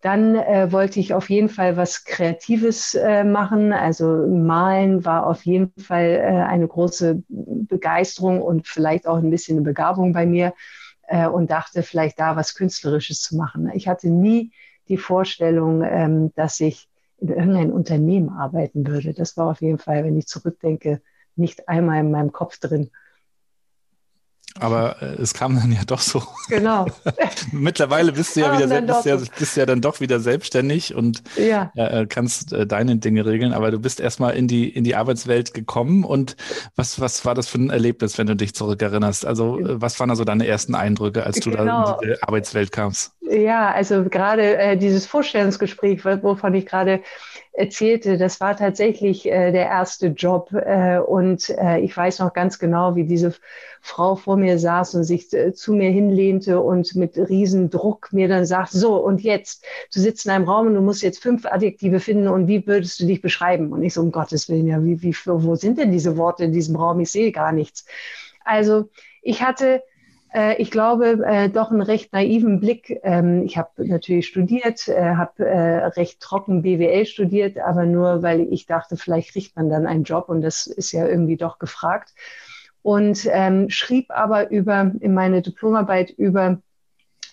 dann 0.06 0.36
äh, 0.36 0.70
wollte 0.70 1.00
ich 1.00 1.14
auf 1.14 1.28
jeden 1.30 1.48
Fall 1.48 1.76
was 1.76 2.04
Kreatives 2.04 2.94
äh, 2.94 3.24
machen. 3.24 3.72
Also 3.72 4.06
malen 4.28 5.04
war 5.04 5.26
auf 5.26 5.44
jeden 5.44 5.72
Fall 5.82 6.20
äh, 6.22 6.44
eine 6.44 6.68
große 6.68 7.24
Begeisterung 7.28 8.40
und 8.40 8.68
vielleicht 8.68 9.08
auch 9.08 9.16
ein 9.16 9.30
bisschen 9.30 9.56
eine 9.56 9.64
Begabung 9.64 10.12
bei 10.12 10.24
mir 10.24 10.54
äh, 11.08 11.26
und 11.26 11.50
dachte 11.50 11.82
vielleicht 11.82 12.20
da 12.20 12.36
was 12.36 12.54
Künstlerisches 12.54 13.20
zu 13.20 13.36
machen. 13.36 13.68
Ich 13.74 13.88
hatte 13.88 14.08
nie 14.08 14.52
die 14.86 14.96
Vorstellung, 14.96 15.82
ähm, 15.82 16.32
dass 16.36 16.60
ich 16.60 16.88
in 17.18 17.30
irgendein 17.30 17.72
Unternehmen 17.72 18.28
arbeiten 18.28 18.86
würde. 18.86 19.12
Das 19.12 19.36
war 19.36 19.50
auf 19.50 19.60
jeden 19.60 19.78
Fall, 19.78 20.04
wenn 20.04 20.16
ich 20.16 20.28
zurückdenke, 20.28 21.02
nicht 21.34 21.68
einmal 21.68 21.98
in 21.98 22.12
meinem 22.12 22.30
Kopf 22.30 22.60
drin. 22.60 22.92
Aber 24.60 25.02
äh, 25.02 25.20
es 25.20 25.34
kam 25.34 25.56
dann 25.56 25.72
ja 25.72 25.82
doch 25.86 26.00
so. 26.00 26.22
Genau. 26.48 26.86
Mittlerweile 27.52 28.12
bist 28.12 28.36
du 28.36 28.40
ja 28.40 28.56
wieder 28.56 28.80
bist 28.80 29.06
ja, 29.06 29.18
bist 29.38 29.56
ja 29.56 29.66
dann 29.66 29.80
doch 29.80 30.00
wieder 30.00 30.20
selbstständig 30.20 30.94
und 30.94 31.22
ja. 31.36 31.70
äh, 31.74 32.06
kannst 32.06 32.52
äh, 32.52 32.66
deine 32.66 32.96
Dinge 32.96 33.26
regeln. 33.26 33.52
Aber 33.52 33.70
du 33.70 33.78
bist 33.78 34.00
erstmal 34.00 34.34
in 34.34 34.48
die 34.48 34.68
in 34.68 34.84
die 34.84 34.94
Arbeitswelt 34.94 35.54
gekommen 35.54 36.04
und 36.04 36.36
was 36.76 37.00
was 37.00 37.24
war 37.24 37.34
das 37.34 37.48
für 37.48 37.58
ein 37.58 37.70
Erlebnis, 37.70 38.18
wenn 38.18 38.26
du 38.26 38.36
dich 38.36 38.54
zurückerinnerst? 38.54 39.26
Also 39.26 39.58
äh, 39.58 39.80
was 39.80 39.98
waren 40.00 40.10
also 40.10 40.24
deine 40.24 40.46
ersten 40.46 40.74
Eindrücke, 40.74 41.24
als 41.24 41.40
du 41.40 41.50
genau. 41.50 41.64
da 41.64 41.98
in 42.00 42.08
diese 42.08 42.22
Arbeitswelt 42.22 42.72
kamst? 42.72 43.15
Ja, 43.28 43.72
also 43.72 44.04
gerade 44.04 44.56
äh, 44.56 44.76
dieses 44.76 45.06
Vorstellungsgespräch, 45.06 46.04
wovon 46.04 46.54
ich 46.54 46.64
gerade 46.64 47.02
erzählte, 47.52 48.18
das 48.18 48.40
war 48.40 48.56
tatsächlich 48.56 49.26
äh, 49.26 49.50
der 49.50 49.66
erste 49.66 50.08
Job. 50.08 50.52
Äh, 50.52 50.98
und 50.98 51.48
äh, 51.50 51.80
ich 51.80 51.96
weiß 51.96 52.20
noch 52.20 52.34
ganz 52.34 52.60
genau, 52.60 52.94
wie 52.94 53.04
diese 53.04 53.34
Frau 53.80 54.14
vor 54.14 54.36
mir 54.36 54.58
saß 54.60 54.94
und 54.94 55.04
sich 55.04 55.32
äh, 55.32 55.52
zu 55.54 55.72
mir 55.72 55.90
hinlehnte 55.90 56.60
und 56.60 56.94
mit 56.94 57.16
Riesendruck 57.16 58.12
mir 58.12 58.28
dann 58.28 58.46
sagt, 58.46 58.70
so, 58.70 58.94
und 58.96 59.22
jetzt, 59.22 59.64
du 59.92 59.98
sitzt 59.98 60.26
in 60.26 60.32
einem 60.32 60.44
Raum 60.44 60.68
und 60.68 60.74
du 60.74 60.80
musst 60.80 61.02
jetzt 61.02 61.20
fünf 61.20 61.46
Adjektive 61.46 61.98
finden 61.98 62.28
und 62.28 62.46
wie 62.46 62.64
würdest 62.66 63.00
du 63.00 63.06
dich 63.06 63.22
beschreiben? 63.22 63.72
Und 63.72 63.82
ich 63.82 63.94
so, 63.94 64.02
um 64.02 64.12
Gottes 64.12 64.48
Willen, 64.48 64.68
ja, 64.68 64.84
wie, 64.84 65.02
wie, 65.02 65.16
wo 65.24 65.56
sind 65.56 65.78
denn 65.78 65.90
diese 65.90 66.16
Worte 66.16 66.44
in 66.44 66.52
diesem 66.52 66.76
Raum? 66.76 67.00
Ich 67.00 67.10
sehe 67.10 67.32
gar 67.32 67.50
nichts. 67.50 67.86
Also 68.44 68.88
ich 69.22 69.42
hatte 69.42 69.82
ich 70.58 70.70
glaube, 70.70 71.24
äh, 71.24 71.48
doch 71.48 71.70
einen 71.70 71.82
recht 71.82 72.12
naiven 72.12 72.60
Blick. 72.60 73.00
Ähm, 73.02 73.44
ich 73.44 73.56
habe 73.56 73.70
natürlich 73.78 74.26
studiert, 74.26 74.88
äh, 74.88 75.14
habe 75.14 75.92
recht 75.96 76.20
trocken 76.20 76.62
BWL 76.62 77.06
studiert, 77.06 77.58
aber 77.58 77.86
nur, 77.86 78.22
weil 78.22 78.52
ich 78.52 78.66
dachte, 78.66 78.96
vielleicht 78.96 79.32
kriegt 79.32 79.56
man 79.56 79.70
dann 79.70 79.86
einen 79.86 80.04
Job 80.04 80.28
und 80.28 80.42
das 80.42 80.66
ist 80.66 80.92
ja 80.92 81.06
irgendwie 81.06 81.36
doch 81.36 81.58
gefragt. 81.58 82.12
Und 82.82 83.26
ähm, 83.32 83.68
schrieb 83.70 84.10
aber 84.10 84.50
über 84.50 84.92
in 85.00 85.14
meine 85.14 85.42
Diplomarbeit 85.42 86.10
über 86.10 86.58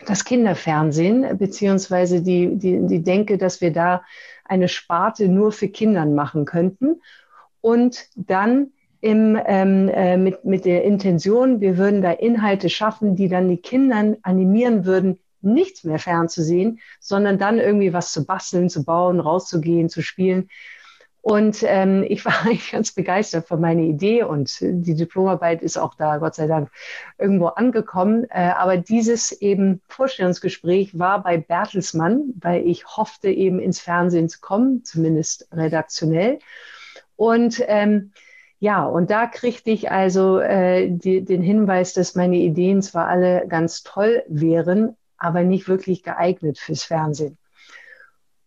das 0.05 0.25
Kinderfernsehen, 0.25 1.37
beziehungsweise 1.37 2.21
die, 2.21 2.57
die, 2.57 2.85
die 2.85 3.03
Denke, 3.03 3.37
dass 3.37 3.61
wir 3.61 3.71
da 3.71 4.03
eine 4.45 4.67
Sparte 4.67 5.27
nur 5.27 5.51
für 5.51 5.67
Kindern 5.67 6.15
machen 6.15 6.45
könnten. 6.45 7.01
Und 7.61 8.07
dann 8.15 8.71
im, 9.03 9.37
ähm, 9.45 9.89
äh, 9.89 10.15
mit, 10.15 10.45
mit 10.45 10.63
der 10.63 10.85
Intention, 10.85 11.59
wir 11.59 11.77
würden 11.77 12.01
da 12.01 12.11
Inhalte 12.11 12.69
schaffen, 12.69 13.17
die 13.17 13.27
dann 13.27 13.49
die 13.49 13.57
Kindern 13.57 14.15
animieren 14.21 14.85
würden, 14.85 15.19
nichts 15.41 15.83
mehr 15.83 15.99
fernzusehen, 15.99 16.79
sondern 17.01 17.37
dann 17.37 17.59
irgendwie 17.59 17.91
was 17.91 18.13
zu 18.13 18.25
basteln, 18.25 18.69
zu 18.69 18.85
bauen, 18.85 19.19
rauszugehen, 19.19 19.89
zu 19.89 20.01
spielen. 20.01 20.49
Und 21.19 21.65
ähm, 21.67 22.05
ich 22.07 22.23
war 22.23 22.33
eigentlich 22.45 22.71
ganz 22.71 22.93
begeistert 22.93 23.45
von 23.45 23.59
meiner 23.59 23.81
Idee 23.81 24.23
und 24.23 24.57
die 24.61 24.95
Diplomarbeit 24.95 25.61
ist 25.61 25.75
auch 25.75 25.95
da, 25.95 26.15
Gott 26.15 26.35
sei 26.35 26.47
Dank, 26.47 26.71
irgendwo 27.17 27.47
angekommen. 27.47 28.25
Äh, 28.29 28.51
aber 28.57 28.77
dieses 28.77 29.33
eben 29.33 29.81
Vorstellungsgespräch 29.89 30.97
war 30.97 31.21
bei 31.21 31.35
Bertelsmann, 31.35 32.35
weil 32.39 32.65
ich 32.65 32.85
hoffte 32.85 33.29
eben 33.29 33.59
ins 33.59 33.81
Fernsehen 33.81 34.29
zu 34.29 34.39
kommen, 34.39 34.85
zumindest 34.85 35.49
redaktionell. 35.51 36.39
Und 37.17 37.61
ähm, 37.67 38.13
ja, 38.63 38.85
und 38.85 39.11
da 39.11 39.27
kriegte 39.27 39.71
ich 39.71 39.91
also 39.91 40.39
äh, 40.39 40.89
die, 40.89 41.25
den 41.25 41.41
Hinweis, 41.41 41.91
dass 41.91 42.15
meine 42.15 42.37
Ideen 42.37 42.81
zwar 42.81 43.09
alle 43.09 43.45
ganz 43.49 43.83
toll 43.83 44.23
wären, 44.29 44.95
aber 45.17 45.43
nicht 45.43 45.67
wirklich 45.67 46.01
geeignet 46.01 46.57
fürs 46.59 46.85
Fernsehen. 46.85 47.37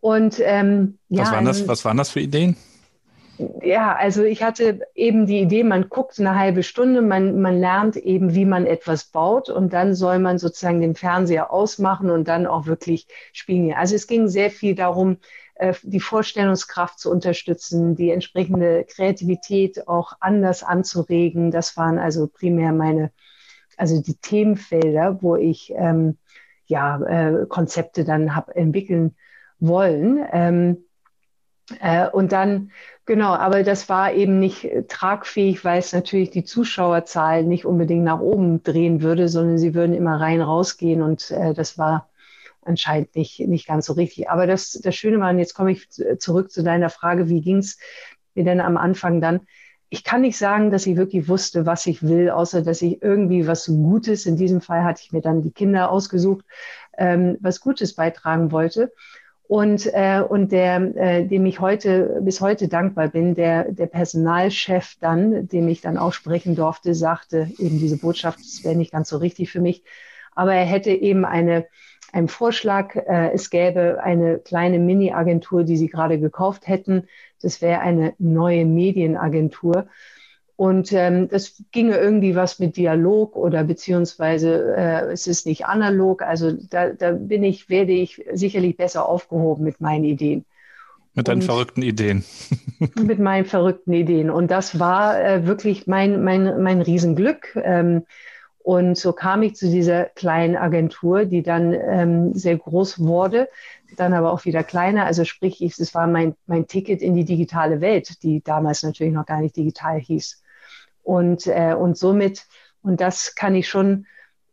Und 0.00 0.40
ähm, 0.42 0.96
ja, 1.11 1.20
was 1.20 1.32
waren 1.32 1.44
das? 1.44 1.68
Was 1.68 1.85
waren 1.85 1.99
das 1.99 2.08
für 2.08 2.20
Ideen? 2.20 2.56
Ja, 3.61 3.94
also 3.94 4.23
ich 4.23 4.42
hatte 4.42 4.87
eben 4.94 5.26
die 5.26 5.40
Idee, 5.40 5.64
man 5.64 5.90
guckt 5.90 6.18
eine 6.18 6.35
halbe 6.35 6.62
Stunde, 6.62 7.02
man, 7.02 7.42
man 7.42 7.61
lernt 7.61 7.96
eben, 7.96 8.35
wie 8.35 8.46
man 8.46 8.64
etwas 8.64 9.04
baut 9.04 9.50
und 9.50 9.75
dann 9.75 9.94
soll 9.94 10.18
man 10.18 10.38
sozusagen 10.38 10.80
den 10.80 10.94
Fernseher 10.94 11.52
ausmachen 11.52 12.08
und 12.08 12.26
dann 12.26 12.46
auch 12.46 12.64
wirklich 12.64 13.06
spielen. 13.35 13.75
Also 13.75 13.94
es 13.94 14.06
ging 14.06 14.28
sehr 14.28 14.50
viel 14.50 14.75
darum, 14.75 15.18
die 15.82 16.00
Vorstellungskraft 16.00 16.98
zu 16.98 17.10
unterstützen, 17.10 17.96
die 17.96 18.10
entsprechende 18.10 18.84
Kreativität 18.84 19.88
auch 19.88 20.12
anders 20.20 20.62
anzuregen. 20.62 21.50
Das 21.50 21.76
waren 21.76 21.98
also 21.98 22.26
primär 22.26 22.72
meine, 22.72 23.10
also 23.76 24.00
die 24.02 24.16
Themenfelder, 24.16 25.22
wo 25.22 25.36
ich 25.36 25.72
ähm, 25.76 26.18
ja 26.66 27.00
äh, 27.02 27.46
Konzepte 27.46 28.04
dann 28.04 28.34
habe 28.34 28.54
entwickeln 28.54 29.16
wollen. 29.58 30.26
Ähm, 30.32 30.84
äh, 31.80 32.08
und 32.08 32.32
dann, 32.32 32.70
genau, 33.06 33.34
aber 33.34 33.62
das 33.62 33.88
war 33.88 34.12
eben 34.12 34.38
nicht 34.38 34.68
tragfähig, 34.88 35.64
weil 35.64 35.78
es 35.78 35.92
natürlich 35.92 36.30
die 36.30 36.44
Zuschauerzahlen 36.44 37.48
nicht 37.48 37.64
unbedingt 37.64 38.04
nach 38.04 38.20
oben 38.20 38.62
drehen 38.62 39.02
würde, 39.02 39.28
sondern 39.28 39.58
sie 39.58 39.75
würden 39.75 39.94
immer 39.94 40.20
rein 40.20 40.40
rausgehen 40.40 41.02
und 41.02 41.30
äh, 41.30 41.54
das 41.54 41.78
war 41.78 42.08
anscheinend 42.66 43.14
nicht, 43.16 43.40
nicht 43.40 43.66
ganz 43.66 43.87
so 43.87 43.94
richtig. 43.94 44.30
Aber 44.30 44.46
das, 44.46 44.73
das 44.73 44.94
Schöne 44.94 45.20
war, 45.20 45.30
und 45.30 45.38
jetzt 45.38 45.54
komme 45.54 45.73
ich 45.73 45.88
zurück 46.18 46.50
zu 46.50 46.62
deiner 46.62 46.90
Frage, 46.90 47.28
wie 47.28 47.40
ging 47.40 47.58
es 47.58 47.78
mir 48.35 48.44
denn 48.44 48.61
am 48.61 48.76
Anfang 48.76 49.20
dann? 49.20 49.40
Ich 49.88 50.02
kann 50.02 50.23
nicht 50.23 50.37
sagen, 50.37 50.70
dass 50.70 50.87
ich 50.87 50.96
wirklich 50.96 51.28
wusste, 51.28 51.64
was 51.64 51.87
ich 51.87 52.02
will, 52.02 52.30
außer 52.30 52.62
dass 52.62 52.82
ich 52.82 53.02
irgendwie 53.02 53.46
was 53.46 53.66
Gutes, 53.66 54.26
in 54.26 54.37
diesem 54.37 54.61
Fall 54.61 54.85
hatte 54.85 55.02
ich 55.04 55.12
mir 55.12 55.20
dann 55.20 55.42
die 55.42 55.52
Kinder 55.52 55.90
ausgesucht, 55.90 56.44
ähm, 56.99 57.37
was 57.40 57.61
Gutes 57.61 57.94
beitragen 57.94 58.50
wollte. 58.50 58.92
Und, 59.49 59.87
äh, 59.94 60.23
und 60.28 60.50
der, 60.50 60.96
äh, 60.96 61.25
dem 61.25 61.46
ich 61.46 61.61
heute 61.61 62.20
bis 62.23 62.40
heute 62.40 62.66
dankbar 62.66 63.08
bin, 63.08 63.37
der, 63.37 63.70
der 63.70 63.87
Personalchef 63.87 64.96
dann, 65.00 65.46
dem 65.46 65.68
ich 65.68 65.80
dann 65.80 65.99
auch 65.99 66.12
sprechen 66.12 66.56
durfte, 66.56 66.94
sagte 66.94 67.49
eben 67.58 67.78
diese 67.78 67.99
Botschaft, 67.99 68.40
das 68.40 68.64
wäre 68.64 68.75
nicht 68.75 68.90
ganz 68.90 69.08
so 69.08 69.18
richtig 69.18 69.52
für 69.52 69.61
mich, 69.61 69.85
aber 70.35 70.52
er 70.52 70.64
hätte 70.64 70.90
eben 70.90 71.25
eine 71.25 71.66
einem 72.12 72.28
Vorschlag, 72.28 72.94
äh, 72.96 73.32
es 73.32 73.50
gäbe 73.50 74.02
eine 74.02 74.38
kleine 74.38 74.78
Mini-Agentur, 74.78 75.64
die 75.64 75.76
sie 75.76 75.88
gerade 75.88 76.18
gekauft 76.18 76.66
hätten. 76.68 77.04
Das 77.42 77.60
wäre 77.60 77.80
eine 77.80 78.14
neue 78.18 78.64
Medienagentur. 78.64 79.86
Und 80.56 80.90
ähm, 80.92 81.28
das 81.28 81.62
ginge 81.70 81.98
irgendwie 81.98 82.34
was 82.34 82.58
mit 82.58 82.78
Dialog 82.78 83.36
oder 83.36 83.62
beziehungsweise 83.62 84.75
äh, 84.75 85.12
es 85.12 85.26
ist 85.26 85.44
nicht 85.46 85.66
analog. 85.66 86.22
Also 86.22 86.52
da, 86.52 86.90
da 86.90 87.12
bin 87.12 87.44
ich, 87.44 87.68
werde 87.68 87.92
ich 87.92 88.25
sicherlich 88.32 88.76
besser 88.76 89.06
aufgehoben 89.06 89.64
mit 89.64 89.82
meinen 89.82 90.04
Ideen. 90.04 90.46
Mit 91.14 91.28
deinen 91.28 91.42
verrückten 91.42 91.82
Ideen. 91.82 92.25
mit 92.94 93.18
meinen 93.18 93.44
verrückten 93.44 93.92
Ideen. 93.92 94.30
Und 94.30 94.50
das 94.50 94.78
war 94.78 95.22
äh, 95.22 95.46
wirklich 95.46 95.86
mein, 95.86 96.25
mein, 96.25 96.62
mein 96.62 96.80
Riesenglück. 96.80 97.58
Ähm, 97.62 98.04
und 98.66 98.99
so 98.99 99.12
kam 99.12 99.44
ich 99.44 99.54
zu 99.54 99.70
dieser 99.70 100.06
kleinen 100.06 100.56
Agentur, 100.56 101.25
die 101.25 101.44
dann 101.44 101.73
ähm, 101.73 102.35
sehr 102.35 102.58
groß 102.58 102.99
wurde, 102.99 103.49
dann 103.96 104.12
aber 104.12 104.32
auch 104.32 104.44
wieder 104.44 104.64
kleiner. 104.64 105.06
Also 105.06 105.25
sprich, 105.25 105.62
es 105.62 105.94
war 105.94 106.08
mein, 106.08 106.35
mein 106.49 106.66
Ticket 106.66 107.00
in 107.00 107.14
die 107.14 107.25
digitale 107.25 107.80
Welt, 107.80 108.25
die 108.25 108.42
damals 108.42 108.82
natürlich 108.82 109.14
noch 109.14 109.25
gar 109.25 109.40
nicht 109.40 109.56
digital 109.56 110.00
hieß. 110.00 110.42
Und, 111.04 111.46
äh, 111.46 111.76
und 111.78 111.96
somit, 111.96 112.44
und 112.82 113.00
das 113.00 113.37
kann 113.37 113.54
ich 113.54 113.68
schon 113.68 114.06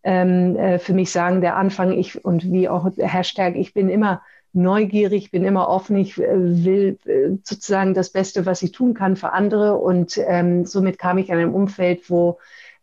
ähm, 0.03 0.57
äh, 0.57 0.77
für 0.77 0.93
mich 0.93 1.09
sagen, 1.09 1.41
der 1.41 1.57
Anfang, 1.57 1.91
ich 1.91 2.23
und 2.23 2.51
wie 2.51 2.69
auch 2.69 2.87
Hashtag, 2.97 3.55
ich 3.55 3.73
bin 3.73 3.89
immer 3.89 4.21
neugierig, 4.55 5.31
bin 5.31 5.43
immer 5.43 5.69
offen, 5.69 5.97
ich 5.97 6.19
äh, 6.19 6.63
will 6.63 6.99
äh, 7.07 7.37
sozusagen 7.43 7.95
das 7.95 8.11
Beste, 8.11 8.45
was 8.45 8.61
ich 8.61 8.73
tun 8.73 8.93
kann 8.93 9.15
für 9.15 9.33
andere. 9.33 9.73
Und 9.79 10.19
ähm, 10.23 10.67
somit 10.67 10.99
kam 10.99 11.17
ich 11.17 11.29
in 11.29 11.35
einem 11.35 11.55
Umfeld, 11.55 12.11
wo 12.11 12.37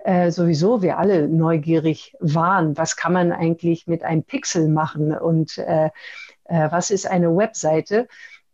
äh, 0.04 0.30
sowieso 0.30 0.82
wir 0.82 0.98
alle 0.98 1.28
neugierig 1.28 2.14
waren. 2.20 2.76
Was 2.76 2.96
kann 2.96 3.12
man 3.12 3.32
eigentlich 3.32 3.86
mit 3.86 4.02
einem 4.02 4.22
Pixel 4.22 4.68
machen 4.68 5.16
und 5.16 5.58
äh, 5.58 5.90
äh, 6.44 6.70
was 6.70 6.90
ist 6.90 7.06
eine 7.06 7.36
Webseite? 7.36 8.08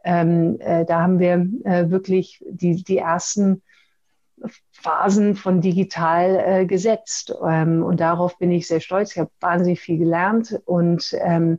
Ähm, 0.04 0.58
äh, 0.60 0.84
da 0.84 1.02
haben 1.02 1.18
wir 1.18 1.46
äh, 1.64 1.90
wirklich 1.90 2.44
die, 2.48 2.82
die 2.84 2.98
ersten 2.98 3.62
Phasen 4.70 5.34
von 5.34 5.60
digital 5.60 6.42
äh, 6.44 6.66
gesetzt. 6.66 7.34
Ähm, 7.44 7.82
und 7.82 8.00
darauf 8.00 8.38
bin 8.38 8.52
ich 8.52 8.68
sehr 8.68 8.80
stolz. 8.80 9.12
Ich 9.12 9.18
habe 9.18 9.30
wahnsinnig 9.40 9.80
viel 9.80 9.98
gelernt 9.98 10.60
und 10.64 11.16
ähm, 11.20 11.58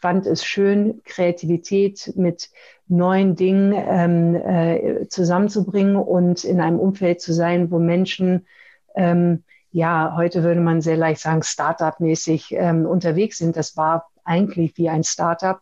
fand 0.00 0.26
es 0.26 0.44
schön, 0.44 1.00
Kreativität 1.04 2.12
mit 2.16 2.50
neuen 2.88 3.34
Dingen 3.34 3.72
ähm, 3.74 4.34
äh, 4.34 5.08
zusammenzubringen 5.08 5.96
und 5.96 6.44
in 6.44 6.60
einem 6.60 6.78
Umfeld 6.78 7.20
zu 7.20 7.32
sein, 7.32 7.70
wo 7.70 7.78
Menschen 7.78 8.46
ähm, 8.96 9.44
ja, 9.70 10.14
heute 10.16 10.42
würde 10.42 10.60
man 10.60 10.80
sehr 10.80 10.96
leicht 10.96 11.20
sagen, 11.20 11.42
Startup-mäßig 11.42 12.52
ähm, 12.52 12.86
unterwegs 12.86 13.38
sind. 13.38 13.56
Das 13.56 13.76
war 13.76 14.10
eigentlich 14.24 14.76
wie 14.76 14.88
ein 14.88 15.04
Startup, 15.04 15.60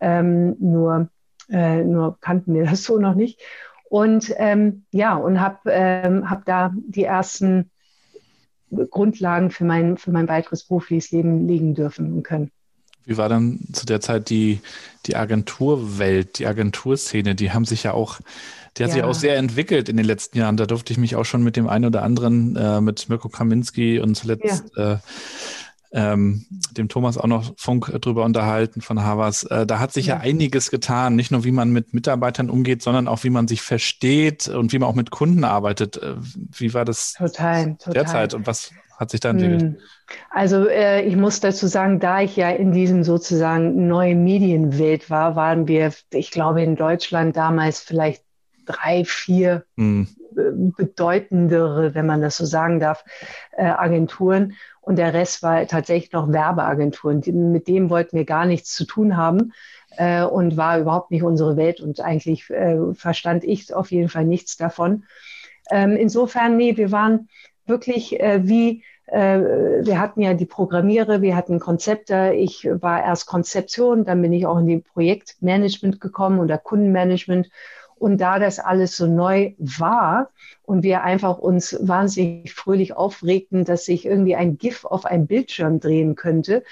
ähm, 0.00 0.56
nur, 0.58 1.08
äh, 1.48 1.84
nur 1.84 2.18
kannten 2.20 2.54
wir 2.54 2.64
das 2.64 2.82
so 2.84 2.98
noch 2.98 3.14
nicht. 3.14 3.40
Und 3.88 4.34
ähm, 4.38 4.84
ja, 4.90 5.14
und 5.14 5.40
habe 5.40 5.70
ähm, 5.70 6.28
hab 6.28 6.44
da 6.44 6.72
die 6.74 7.04
ersten 7.04 7.70
Grundlagen 8.90 9.50
für 9.50 9.64
mein, 9.64 9.96
für 9.98 10.10
mein 10.10 10.26
weiteres 10.26 10.64
berufliches 10.64 11.12
Leben 11.12 11.46
legen 11.46 11.74
dürfen 11.74 12.12
und 12.12 12.22
können. 12.24 12.50
Wie 13.04 13.18
war 13.18 13.28
dann 13.28 13.60
zu 13.72 13.84
der 13.84 14.00
Zeit 14.00 14.30
die, 14.30 14.60
die 15.06 15.14
Agenturwelt, 15.14 16.38
die 16.38 16.46
Agenturszene? 16.46 17.34
Die 17.34 17.52
haben 17.52 17.66
sich 17.66 17.82
ja 17.82 17.92
auch, 17.92 18.18
die 18.76 18.84
hat 18.84 18.90
ja. 18.90 18.94
sich 18.94 19.02
auch 19.04 19.14
sehr 19.14 19.36
entwickelt 19.36 19.88
in 19.88 19.96
den 19.96 20.06
letzten 20.06 20.38
Jahren. 20.38 20.56
Da 20.56 20.66
durfte 20.66 20.92
ich 20.92 20.98
mich 20.98 21.16
auch 21.16 21.24
schon 21.24 21.42
mit 21.42 21.56
dem 21.56 21.68
einen 21.68 21.84
oder 21.84 22.02
anderen, 22.02 22.56
äh, 22.56 22.80
mit 22.80 23.08
Mirko 23.08 23.28
Kaminski 23.28 24.00
und 24.00 24.16
zuletzt 24.16 24.64
ja. 24.76 24.94
äh, 24.94 24.98
ähm, 25.94 26.44
dem 26.72 26.88
Thomas 26.88 27.16
auch 27.16 27.28
noch 27.28 27.52
Funk 27.56 27.86
drüber 28.00 28.24
unterhalten 28.24 28.80
von 28.80 29.04
Havas. 29.04 29.44
Äh, 29.44 29.64
da 29.64 29.78
hat 29.78 29.92
sich 29.92 30.06
ja. 30.06 30.16
ja. 30.16 30.20
einiges 30.22 30.72
getan, 30.72 31.14
nicht 31.14 31.30
nur 31.30 31.44
wie 31.44 31.52
man 31.52 31.70
mit 31.70 31.94
Mitarbeitern 31.94 32.50
umgeht, 32.50 32.82
sondern 32.82 33.06
auch 33.06 33.22
wie 33.22 33.30
man 33.30 33.46
sich 33.46 33.62
versteht 33.62 34.48
und 34.48 34.72
wie 34.72 34.78
man 34.80 34.88
auch 34.88 34.96
mit 34.96 35.12
Kunden 35.12 35.44
arbeitet. 35.44 35.96
Äh, 36.02 36.16
wie 36.18 36.74
war 36.74 36.84
das 36.84 37.12
total, 37.12 37.76
total. 37.76 37.94
derzeit 37.94 38.34
und 38.34 38.48
was 38.48 38.72
hat 38.98 39.10
sich 39.10 39.20
da 39.20 39.30
entwickelt? 39.30 39.62
Hm. 39.62 39.76
Also 40.30 40.68
äh, 40.68 41.02
ich 41.02 41.16
muss 41.16 41.38
dazu 41.38 41.68
sagen, 41.68 42.00
da 42.00 42.20
ich 42.22 42.34
ja 42.34 42.50
in 42.50 42.72
diesem 42.72 43.04
sozusagen 43.04 43.86
neuen 43.86 44.24
Medienwelt 44.24 45.10
war, 45.10 45.36
waren 45.36 45.68
wir, 45.68 45.92
ich 46.12 46.32
glaube, 46.32 46.62
in 46.62 46.74
Deutschland 46.74 47.36
damals 47.36 47.80
vielleicht 47.80 48.24
drei, 48.64 49.04
vier 49.04 49.64
hm. 49.76 50.06
bedeutendere, 50.76 51.94
wenn 51.94 52.06
man 52.06 52.20
das 52.20 52.36
so 52.36 52.44
sagen 52.44 52.80
darf, 52.80 53.04
äh, 53.56 53.64
Agenturen 53.64 54.54
und 54.80 54.96
der 54.96 55.14
Rest 55.14 55.42
war 55.42 55.66
tatsächlich 55.66 56.12
noch 56.12 56.30
Werbeagenturen. 56.30 57.22
Mit 57.52 57.68
dem 57.68 57.90
wollten 57.90 58.16
wir 58.16 58.24
gar 58.24 58.46
nichts 58.46 58.74
zu 58.74 58.84
tun 58.84 59.16
haben 59.16 59.52
äh, 59.96 60.24
und 60.24 60.56
war 60.56 60.78
überhaupt 60.78 61.10
nicht 61.10 61.22
unsere 61.22 61.56
Welt 61.56 61.80
und 61.80 62.00
eigentlich 62.00 62.50
äh, 62.50 62.78
verstand 62.94 63.44
ich 63.44 63.72
auf 63.72 63.90
jeden 63.90 64.08
Fall 64.08 64.24
nichts 64.24 64.56
davon. 64.56 65.04
Ähm, 65.70 65.96
insofern, 65.96 66.56
nee, 66.56 66.76
wir 66.76 66.92
waren 66.92 67.28
wirklich 67.66 68.10
wie 68.12 68.82
wir 69.06 70.00
hatten 70.00 70.22
ja 70.22 70.32
die 70.32 70.46
Programmierer, 70.46 71.20
wir 71.20 71.36
hatten 71.36 71.60
Konzepte. 71.60 72.32
Ich 72.34 72.64
war 72.64 73.04
erst 73.04 73.26
Konzeption, 73.26 74.06
dann 74.06 74.22
bin 74.22 74.32
ich 74.32 74.46
auch 74.46 74.58
in 74.58 74.66
die 74.66 74.78
Projektmanagement 74.78 76.00
gekommen 76.00 76.40
oder 76.40 76.56
Kundenmanagement 76.56 77.50
und 77.96 78.18
da 78.18 78.38
das 78.38 78.58
alles 78.58 78.96
so 78.96 79.06
neu 79.06 79.52
war 79.58 80.30
und 80.62 80.82
wir 80.82 81.02
einfach 81.02 81.38
uns 81.38 81.76
wahnsinnig 81.80 82.52
fröhlich 82.52 82.96
aufregten, 82.96 83.64
dass 83.64 83.84
sich 83.84 84.06
irgendwie 84.06 84.36
ein 84.36 84.58
GIF 84.58 84.84
auf 84.84 85.04
einem 85.04 85.26
Bildschirm 85.26 85.80
drehen 85.80 86.14
könnte, 86.14 86.64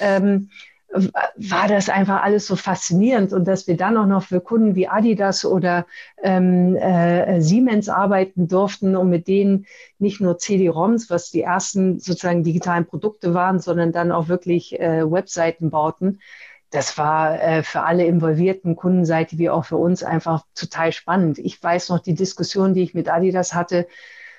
ähm, 0.00 0.50
war 0.90 1.68
das 1.68 1.88
einfach 1.88 2.22
alles 2.22 2.46
so 2.46 2.56
faszinierend. 2.56 3.32
Und 3.32 3.46
dass 3.46 3.66
wir 3.66 3.76
dann 3.76 3.96
auch 3.96 4.06
noch 4.06 4.22
für 4.22 4.40
Kunden 4.40 4.74
wie 4.74 4.88
Adidas 4.88 5.44
oder 5.44 5.86
ähm, 6.22 6.76
äh, 6.76 7.40
Siemens 7.40 7.88
arbeiten 7.88 8.48
durften 8.48 8.96
und 8.96 9.10
mit 9.10 9.28
denen 9.28 9.66
nicht 9.98 10.20
nur 10.20 10.38
CD-ROMs, 10.38 11.10
was 11.10 11.30
die 11.30 11.42
ersten 11.42 11.98
sozusagen 11.98 12.44
digitalen 12.44 12.86
Produkte 12.86 13.34
waren, 13.34 13.58
sondern 13.58 13.92
dann 13.92 14.12
auch 14.12 14.28
wirklich 14.28 14.78
äh, 14.78 15.10
Webseiten 15.10 15.70
bauten 15.70 16.20
das 16.70 16.98
war 16.98 17.40
äh, 17.40 17.62
für 17.62 17.82
alle 17.82 18.04
involvierten 18.04 18.76
Kundenseite 18.76 19.38
wie 19.38 19.50
auch 19.50 19.64
für 19.64 19.76
uns 19.76 20.02
einfach 20.02 20.44
total 20.54 20.92
spannend. 20.92 21.38
Ich 21.38 21.62
weiß 21.62 21.90
noch 21.90 22.00
die 22.00 22.14
Diskussion, 22.14 22.74
die 22.74 22.82
ich 22.82 22.94
mit 22.94 23.08
Adidas 23.08 23.54
hatte. 23.54 23.86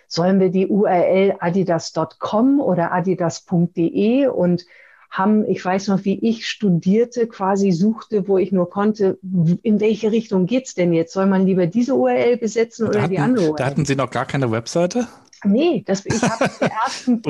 Sollen 0.08 0.40
wir 0.40 0.50
die 0.50 0.68
URL 0.68 1.36
adidas.com 1.40 2.62
oder 2.62 2.92
adidas.de 2.94 4.28
und 4.28 4.66
haben, 5.10 5.46
ich 5.46 5.64
weiß 5.64 5.88
noch, 5.88 6.04
wie 6.04 6.20
ich 6.20 6.48
studierte, 6.48 7.28
quasi 7.28 7.72
suchte, 7.72 8.28
wo 8.28 8.38
ich 8.38 8.52
nur 8.52 8.70
konnte, 8.70 9.18
in 9.64 9.80
welche 9.80 10.12
Richtung 10.12 10.46
geht's 10.46 10.76
denn 10.76 10.94
jetzt? 10.94 11.14
Soll 11.14 11.28
man 11.28 11.46
lieber 11.46 11.66
diese 11.66 11.96
URL 11.96 12.38
besetzen 12.38 12.88
oder 12.88 13.04
hatten, 13.04 13.12
die 13.12 13.20
andere 13.20 13.46
URL? 13.46 13.56
Da 13.58 13.66
hatten 13.66 13.86
Sie 13.86 13.96
noch 13.96 14.12
gar 14.12 14.26
keine 14.26 14.52
Webseite? 14.52 15.08
Nee, 15.44 15.84
das, 15.86 16.06
ich 16.06 16.22
habe 16.22 16.50
die 16.60 16.66
ersten 16.86 17.22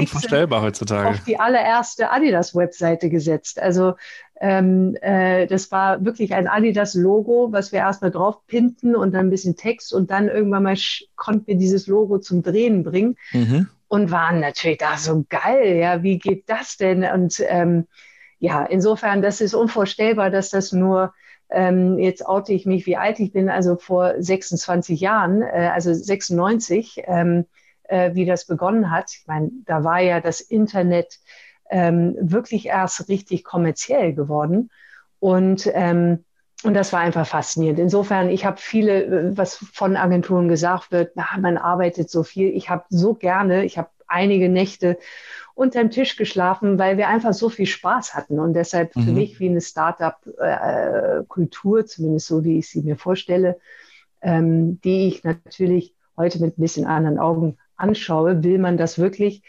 heutzutage. 0.62 1.10
auf 1.10 1.24
die 1.26 1.40
allererste 1.40 2.12
Adidas-Webseite 2.12 3.10
gesetzt. 3.10 3.62
Also 3.62 3.96
ähm, 4.40 4.96
äh, 5.02 5.48
das 5.48 5.72
war 5.72 6.04
wirklich 6.06 6.34
ein 6.34 6.48
Adidas-Logo, 6.48 7.52
was 7.52 7.72
wir 7.72 7.80
erstmal 7.80 8.12
drauf 8.12 8.46
pinten 8.48 8.96
und 8.96 9.14
dann 9.14 9.28
ein 9.28 9.30
bisschen 9.30 9.56
Text 9.56 9.94
und 9.94 10.12
dann 10.12 10.28
irgendwann 10.28 10.64
mal 10.64 10.78
konnten 11.16 11.48
wir 11.48 11.56
dieses 11.56 11.88
Logo 11.88 12.20
zum 12.20 12.44
Drehen 12.44 12.84
bringen 12.84 13.16
mhm. 13.34 13.68
und 13.88 14.12
waren 14.12 14.40
natürlich 14.40 14.78
da 14.78 14.98
so 14.98 15.26
geil. 15.30 15.78
Ja, 15.78 16.04
wie 16.04 16.20
geht 16.20 16.50
das 16.50 16.78
denn? 16.78 17.04
Und 17.04 17.42
ähm, 17.48 17.88
ja, 18.40 18.64
insofern, 18.64 19.22
das 19.22 19.42
ist 19.42 19.56
unvorstellbar, 19.56 20.30
dass 20.30 20.50
das 20.50 20.72
nur 20.72 21.14
ähm, 21.50 21.98
jetzt 21.98 22.26
oute 22.26 22.54
ich 22.54 22.66
mich, 22.66 22.86
wie 22.86 22.98
alt 22.98 23.20
ich 23.20 23.32
bin, 23.32 23.50
also 23.50 23.78
vor 23.78 24.14
26 24.18 25.00
Jahren, 25.00 25.42
äh, 25.42 25.72
also 25.74 25.94
96, 25.94 27.04
ähm, 27.06 27.46
äh, 27.88 28.14
wie 28.14 28.26
das 28.26 28.46
begonnen 28.46 28.92
hat. 28.92 29.12
Ich 29.12 29.26
meine, 29.28 29.50
da 29.66 29.84
war 29.84 30.00
ja 30.00 30.22
das 30.22 30.42
Internet 30.42 31.20
ähm, 31.70 32.16
wirklich 32.20 32.68
erst 32.68 33.10
richtig 33.10 33.44
kommerziell 33.44 34.14
geworden. 34.14 34.70
Und, 35.20 35.70
ähm, 35.74 36.24
und 36.64 36.74
das 36.74 36.94
war 36.94 37.02
einfach 37.02 37.28
faszinierend. 37.28 37.80
Insofern, 37.80 38.30
ich 38.30 38.46
habe 38.46 38.58
viele, 38.58 39.04
äh, 39.04 39.38
was 39.38 39.56
von 39.56 39.96
Agenturen 39.96 40.48
gesagt 40.48 40.92
wird, 40.92 41.12
na, 41.16 41.26
man 41.40 41.58
arbeitet 41.58 42.10
so 42.10 42.24
viel. 42.24 42.56
Ich 42.56 42.70
habe 42.70 42.86
so 42.90 43.14
gerne, 43.14 43.66
ich 43.66 43.78
habe 43.78 43.90
einige 44.08 44.50
Nächte 44.50 44.98
unterm 45.54 45.90
Tisch 45.90 46.18
geschlafen, 46.18 46.80
weil 46.80 46.98
wir 46.98 47.08
einfach 47.08 47.34
so 47.34 47.50
viel 47.50 47.66
Spaß 47.66 48.14
hatten. 48.14 48.40
Und 48.40 48.54
deshalb 48.54 48.96
mhm. 48.96 49.04
für 49.04 49.12
mich 49.12 49.40
wie 49.40 49.50
eine 49.50 49.62
Startup-Kultur, 49.62 51.80
äh, 51.80 51.86
zumindest 51.86 52.28
so 52.28 52.44
wie 52.44 52.60
ich 52.60 52.70
sie 52.70 52.84
mir 52.84 52.96
vorstelle, 52.96 53.58
ähm, 54.22 54.80
die 54.82 55.08
ich 55.08 55.24
natürlich 55.24 55.96
heute 56.16 56.40
mit 56.40 56.58
ein 56.58 56.62
bisschen 56.62 56.86
anderen 56.86 57.20
Augen 57.20 57.58
anschaue, 57.78 58.44
will 58.44 58.60
man 58.60 58.78
das 58.78 58.98
wirklich 59.00 59.44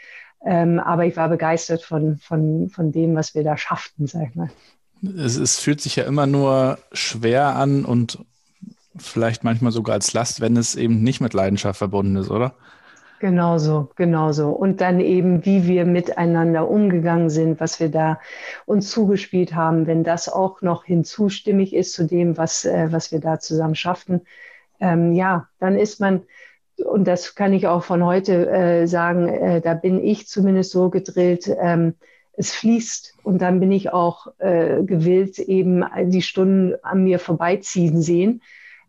ähm, 0.44 0.78
aber 0.78 1.04
ich 1.04 1.16
war 1.16 1.28
begeistert 1.28 1.82
von, 1.82 2.16
von, 2.16 2.68
von 2.70 2.92
dem, 2.92 3.14
was 3.14 3.34
wir 3.34 3.42
da 3.42 3.56
schafften, 3.56 4.06
sag 4.06 4.28
ich 4.28 4.34
mal. 4.34 4.50
Es, 5.02 5.36
es 5.36 5.58
fühlt 5.58 5.80
sich 5.80 5.96
ja 5.96 6.04
immer 6.04 6.26
nur 6.26 6.78
schwer 6.92 7.56
an 7.56 7.84
und 7.84 8.18
vielleicht 8.96 9.44
manchmal 9.44 9.72
sogar 9.72 9.94
als 9.94 10.12
Last, 10.12 10.40
wenn 10.40 10.56
es 10.56 10.74
eben 10.74 11.02
nicht 11.02 11.20
mit 11.20 11.34
Leidenschaft 11.34 11.78
verbunden 11.78 12.16
ist, 12.16 12.30
oder? 12.30 12.54
Genauso, 13.20 13.90
genauso. 13.96 14.50
Und 14.50 14.80
dann 14.80 15.00
eben, 15.00 15.44
wie 15.44 15.66
wir 15.66 15.84
miteinander 15.84 16.68
umgegangen 16.68 17.30
sind, 17.30 17.58
was 17.58 17.80
wir 17.80 17.88
da 17.88 18.20
uns 18.64 18.90
zugespielt 18.90 19.56
haben, 19.56 19.88
wenn 19.88 20.04
das 20.04 20.28
auch 20.28 20.62
noch 20.62 20.84
hinzustimmig 20.84 21.74
ist 21.74 21.92
zu 21.94 22.06
dem, 22.06 22.36
was, 22.36 22.64
äh, 22.64 22.92
was 22.92 23.10
wir 23.10 23.18
da 23.18 23.40
zusammen 23.40 23.74
schafften, 23.74 24.22
ähm, 24.80 25.14
ja, 25.14 25.48
dann 25.58 25.76
ist 25.76 25.98
man, 25.98 26.22
und 26.84 27.04
das 27.04 27.34
kann 27.34 27.52
ich 27.52 27.66
auch 27.66 27.84
von 27.84 28.04
heute 28.04 28.48
äh, 28.48 28.86
sagen, 28.86 29.28
äh, 29.28 29.60
da 29.60 29.74
bin 29.74 30.02
ich 30.02 30.26
zumindest 30.28 30.70
so 30.70 30.90
gedrillt, 30.90 31.50
ähm, 31.60 31.94
es 32.32 32.52
fließt 32.52 33.14
und 33.24 33.42
dann 33.42 33.58
bin 33.58 33.72
ich 33.72 33.92
auch 33.92 34.28
äh, 34.38 34.84
gewillt, 34.84 35.38
eben 35.40 35.84
die 36.04 36.22
Stunden 36.22 36.74
an 36.82 37.02
mir 37.02 37.18
vorbeiziehen 37.18 38.00
sehen. 38.00 38.42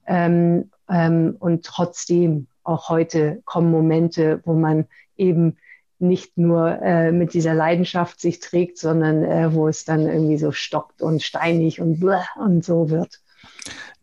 Ähm, 0.06 0.70
ähm, 0.88 1.36
und 1.40 1.66
trotzdem, 1.66 2.48
auch 2.64 2.90
heute 2.90 3.42
kommen 3.46 3.72
Momente, 3.72 4.42
wo 4.46 4.54
man 4.54 4.86
eben 5.18 5.58
nicht 5.98 6.38
nur 6.38 6.80
äh, 6.82 7.12
mit 7.12 7.34
dieser 7.34 7.54
Leidenschaft 7.54 8.22
sich 8.22 8.40
trägt, 8.40 8.78
sondern 8.78 9.24
äh, 9.24 9.54
wo 9.54 9.68
es 9.68 9.84
dann 9.84 10.08
irgendwie 10.08 10.38
so 10.38 10.52
stockt 10.52 11.02
und 11.02 11.22
steinig 11.22 11.82
und, 11.82 12.04
und 12.38 12.64
so 12.64 12.90
wird. 12.90 13.20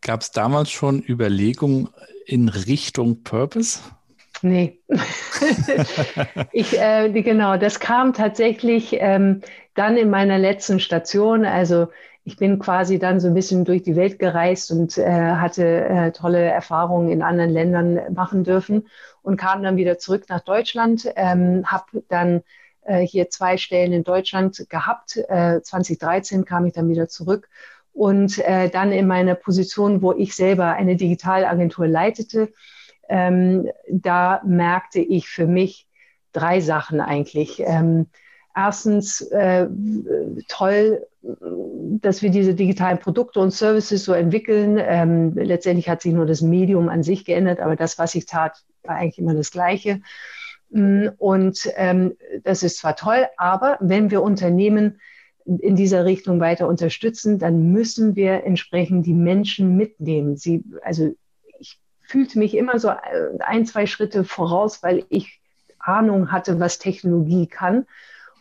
Gab 0.00 0.20
es 0.20 0.30
damals 0.30 0.70
schon 0.70 1.02
Überlegungen 1.02 1.88
in 2.26 2.48
Richtung 2.48 3.22
Purpose? 3.22 3.80
Nee. 4.42 4.80
ich, 6.52 6.78
äh, 6.78 7.10
genau, 7.10 7.56
das 7.56 7.80
kam 7.80 8.12
tatsächlich 8.12 8.96
ähm, 9.00 9.40
dann 9.74 9.96
in 9.96 10.10
meiner 10.10 10.38
letzten 10.38 10.78
Station. 10.78 11.44
Also 11.44 11.88
ich 12.24 12.36
bin 12.36 12.58
quasi 12.58 12.98
dann 12.98 13.20
so 13.20 13.28
ein 13.28 13.34
bisschen 13.34 13.64
durch 13.64 13.82
die 13.82 13.96
Welt 13.96 14.18
gereist 14.18 14.70
und 14.70 14.98
äh, 14.98 15.06
hatte 15.06 15.84
äh, 15.84 16.12
tolle 16.12 16.40
Erfahrungen 16.40 17.08
in 17.08 17.22
anderen 17.22 17.50
Ländern 17.50 18.12
machen 18.12 18.44
dürfen 18.44 18.88
und 19.22 19.36
kam 19.36 19.62
dann 19.62 19.76
wieder 19.76 19.98
zurück 19.98 20.24
nach 20.28 20.40
Deutschland, 20.40 21.08
ähm, 21.16 21.64
habe 21.66 22.02
dann 22.08 22.42
äh, 22.82 23.00
hier 23.06 23.30
zwei 23.30 23.56
Stellen 23.56 23.92
in 23.92 24.04
Deutschland 24.04 24.66
gehabt. 24.68 25.10
2013 25.10 26.40
äh, 26.40 26.44
kam 26.44 26.66
ich 26.66 26.74
dann 26.74 26.88
wieder 26.88 27.08
zurück 27.08 27.48
und 27.96 28.38
äh, 28.38 28.68
dann 28.68 28.92
in 28.92 29.06
meiner 29.06 29.34
Position, 29.34 30.02
wo 30.02 30.12
ich 30.12 30.36
selber 30.36 30.74
eine 30.74 30.96
Digitalagentur 30.96 31.86
leitete, 31.88 32.52
ähm, 33.08 33.68
da 33.88 34.42
merkte 34.44 35.00
ich 35.00 35.28
für 35.28 35.46
mich 35.46 35.88
drei 36.32 36.60
Sachen 36.60 37.00
eigentlich. 37.00 37.62
Ähm, 37.64 38.06
erstens, 38.54 39.22
äh, 39.22 39.68
toll, 40.48 41.06
dass 41.22 42.20
wir 42.20 42.30
diese 42.30 42.54
digitalen 42.54 42.98
Produkte 42.98 43.40
und 43.40 43.52
Services 43.52 44.04
so 44.04 44.12
entwickeln. 44.12 44.78
Ähm, 44.78 45.32
letztendlich 45.34 45.88
hat 45.88 46.02
sich 46.02 46.12
nur 46.12 46.26
das 46.26 46.42
Medium 46.42 46.90
an 46.90 47.02
sich 47.02 47.24
geändert, 47.24 47.60
aber 47.60 47.76
das, 47.76 47.98
was 47.98 48.14
ich 48.14 48.26
tat, 48.26 48.62
war 48.82 48.96
eigentlich 48.96 49.18
immer 49.18 49.34
das 49.34 49.50
Gleiche. 49.50 50.02
Mm, 50.68 51.08
und 51.16 51.70
ähm, 51.76 52.16
das 52.44 52.62
ist 52.62 52.76
zwar 52.76 52.94
toll, 52.94 53.26
aber 53.38 53.78
wenn 53.80 54.10
wir 54.10 54.22
Unternehmen 54.22 55.00
in 55.46 55.76
dieser 55.76 56.04
Richtung 56.04 56.40
weiter 56.40 56.66
unterstützen, 56.66 57.38
dann 57.38 57.72
müssen 57.72 58.16
wir 58.16 58.44
entsprechend 58.44 59.06
die 59.06 59.14
Menschen 59.14 59.76
mitnehmen. 59.76 60.36
Sie, 60.36 60.64
also 60.82 61.14
ich 61.58 61.78
fühlte 62.00 62.38
mich 62.38 62.56
immer 62.56 62.78
so 62.78 62.90
ein, 63.38 63.64
zwei 63.64 63.86
Schritte 63.86 64.24
voraus, 64.24 64.82
weil 64.82 65.04
ich 65.08 65.40
Ahnung 65.78 66.32
hatte, 66.32 66.58
was 66.58 66.78
Technologie 66.78 67.46
kann. 67.46 67.86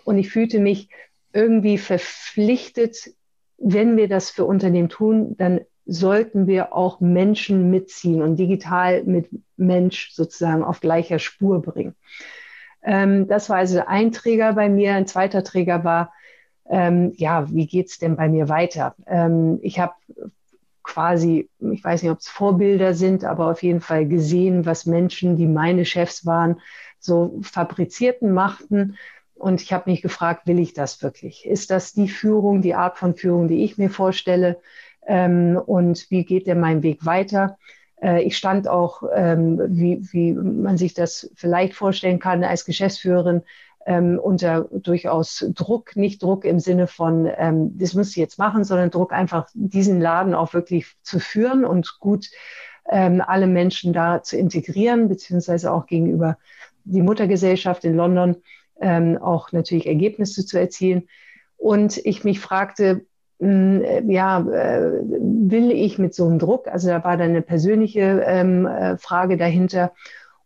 Und 0.04 0.18
ich 0.18 0.30
fühlte 0.30 0.60
mich 0.60 0.90
irgendwie 1.32 1.78
verpflichtet, 1.78 3.12
wenn 3.58 3.98
wir 3.98 4.08
das 4.08 4.32
für 4.32 4.46
Unternehmen 4.46 4.90
tun, 4.90 5.36
dann 5.38 5.62
sollten 5.86 6.48
wir 6.48 6.74
auch 6.74 7.00
Menschen 7.00 7.70
mitziehen 7.70 8.22
und 8.22 8.38
digital 8.38 9.04
mit 9.04 9.30
Mensch 9.56 10.12
sozusagen 10.12 10.64
auf 10.64 10.80
gleicher 10.80 11.20
Spur 11.20 11.62
bringen. 11.62 11.96
Ähm, 12.82 13.28
das 13.28 13.50
war 13.50 13.58
also 13.58 13.82
ein 13.86 14.12
Träger 14.12 14.54
bei 14.54 14.70
mir. 14.70 14.94
Ein 14.94 15.08
zweiter 15.08 15.44
Träger 15.44 15.84
war, 15.84 16.14
ähm, 16.70 17.14
ja, 17.16 17.50
wie 17.52 17.68
geht's 17.68 18.00
denn 18.00 18.16
bei 18.16 18.30
mir 18.30 18.50
weiter? 18.50 18.96
Ähm, 19.08 19.60
ich 19.62 19.80
habe 19.80 19.94
quasi, 20.84 21.50
ich 21.60 21.84
weiß 21.84 22.04
nicht, 22.04 22.12
ob 22.12 22.20
es 22.20 22.28
Vorbilder 22.28 22.94
sind, 22.94 23.24
aber 23.24 23.50
auf 23.50 23.64
jeden 23.64 23.82
Fall 23.82 24.08
gesehen, 24.08 24.66
was 24.66 24.86
Menschen, 24.86 25.36
die 25.36 25.48
meine 25.48 25.86
Chefs 25.86 26.26
waren, 26.26 26.62
so 27.00 27.40
fabrizierten, 27.42 28.32
machten. 28.34 28.98
Und 29.34 29.62
ich 29.62 29.74
habe 29.74 29.90
mich 29.90 30.02
gefragt, 30.02 30.48
will 30.48 30.60
ich 30.60 30.74
das 30.74 31.02
wirklich? 31.02 31.46
Ist 31.46 31.72
das 31.72 31.94
die 31.94 32.08
Führung, 32.08 32.62
die 32.62 32.76
Art 32.76 32.98
von 32.98 33.16
Führung, 33.16 33.48
die 33.48 33.64
ich 33.64 33.78
mir 33.78 33.90
vorstelle? 33.90 34.58
ähm, 35.06 35.58
und 35.66 36.10
wie 36.10 36.26
geht 36.26 36.48
denn 36.48 36.60
mein 36.60 36.84
Weg 36.84 37.06
weiter. 37.06 37.58
Äh, 38.02 38.24
ich 38.24 38.38
stand 38.38 38.68
auch, 38.68 39.04
ähm, 39.14 39.60
wie, 39.70 40.02
wie 40.12 40.34
man 40.34 40.78
sich 40.78 40.94
das 40.94 41.32
vielleicht 41.36 41.74
vorstellen 41.74 42.20
kann, 42.20 42.44
als 42.44 42.66
Geschäftsführerin 42.66 43.44
ähm, 43.86 44.20
unter 44.20 44.68
durchaus 44.72 45.46
Druck, 45.54 45.96
nicht 45.96 46.22
Druck 46.24 46.44
im 46.44 46.60
Sinne 46.60 46.88
von, 46.88 47.30
ähm, 47.38 47.78
das 47.78 47.94
muss 47.94 48.10
ich 48.10 48.16
jetzt 48.16 48.40
machen, 48.40 48.64
sondern 48.64 48.90
Druck 48.90 49.14
einfach 49.14 49.48
diesen 49.54 50.02
Laden 50.02 50.34
auch 50.34 50.54
wirklich 50.54 50.88
zu 51.04 51.20
führen 51.20 51.66
und 51.66 52.00
gut 52.00 52.30
ähm, 52.90 53.22
alle 53.26 53.48
Menschen 53.48 53.94
da 53.94 54.24
zu 54.24 54.38
integrieren, 54.38 55.08
beziehungsweise 55.08 55.72
auch 55.72 55.86
gegenüber 55.86 56.38
die 56.84 57.02
Muttergesellschaft 57.02 57.84
in 57.86 57.96
London 57.96 58.38
ähm, 58.80 59.18
auch 59.18 59.52
natürlich 59.52 59.88
Ergebnisse 59.88 60.46
zu 60.46 60.60
erzielen. 60.60 61.08
Und 61.58 61.98
ich 61.98 62.24
mich 62.24 62.40
fragte, 62.40 63.06
hm, 63.40 63.82
äh, 63.84 64.04
ja, 64.12 64.40
äh, 64.40 65.02
will 65.04 65.72
ich 65.72 65.98
mit 65.98 66.14
so 66.14 66.26
einem 66.26 66.40
Druck? 66.40 66.68
Also 66.68 66.90
da 66.90 67.04
war 67.04 67.18
dann 67.18 67.30
eine 67.30 67.42
persönliche 67.42 68.24
ähm, 68.26 68.66
äh, 68.66 68.98
Frage 68.98 69.38
dahinter. 69.38 69.94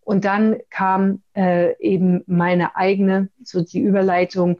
Und 0.09 0.25
dann 0.25 0.57
kam 0.71 1.21
äh, 1.35 1.77
eben 1.77 2.23
meine 2.25 2.75
eigene, 2.75 3.29
so 3.43 3.61
die 3.61 3.79
Überleitung, 3.79 4.59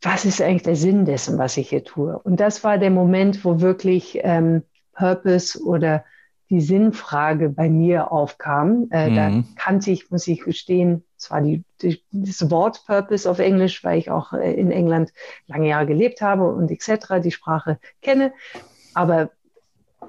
was 0.00 0.24
ist 0.24 0.40
eigentlich 0.40 0.62
der 0.62 0.76
Sinn 0.76 1.04
dessen, 1.04 1.36
was 1.36 1.56
ich 1.56 1.70
hier 1.70 1.82
tue? 1.82 2.16
Und 2.16 2.38
das 2.38 2.62
war 2.62 2.78
der 2.78 2.92
Moment, 2.92 3.44
wo 3.44 3.60
wirklich 3.60 4.20
ähm, 4.22 4.62
Purpose 4.92 5.60
oder 5.60 6.04
die 6.48 6.60
Sinnfrage 6.60 7.48
bei 7.48 7.68
mir 7.68 8.12
aufkam. 8.12 8.86
Äh, 8.92 9.10
mhm. 9.10 9.16
Da 9.16 9.44
kannte 9.56 9.90
ich, 9.90 10.12
muss 10.12 10.28
ich 10.28 10.42
gestehen, 10.42 11.02
zwar 11.16 11.40
die, 11.40 11.64
die, 11.82 12.00
das 12.12 12.52
Wort 12.52 12.84
Purpose 12.86 13.28
auf 13.28 13.40
Englisch, 13.40 13.82
weil 13.82 13.98
ich 13.98 14.12
auch 14.12 14.32
äh, 14.32 14.52
in 14.52 14.70
England 14.70 15.12
lange 15.48 15.66
Jahre 15.66 15.86
gelebt 15.86 16.22
habe 16.22 16.54
und 16.54 16.70
etc. 16.70 17.20
die 17.20 17.32
Sprache 17.32 17.80
kenne, 18.00 18.32
aber 18.94 19.30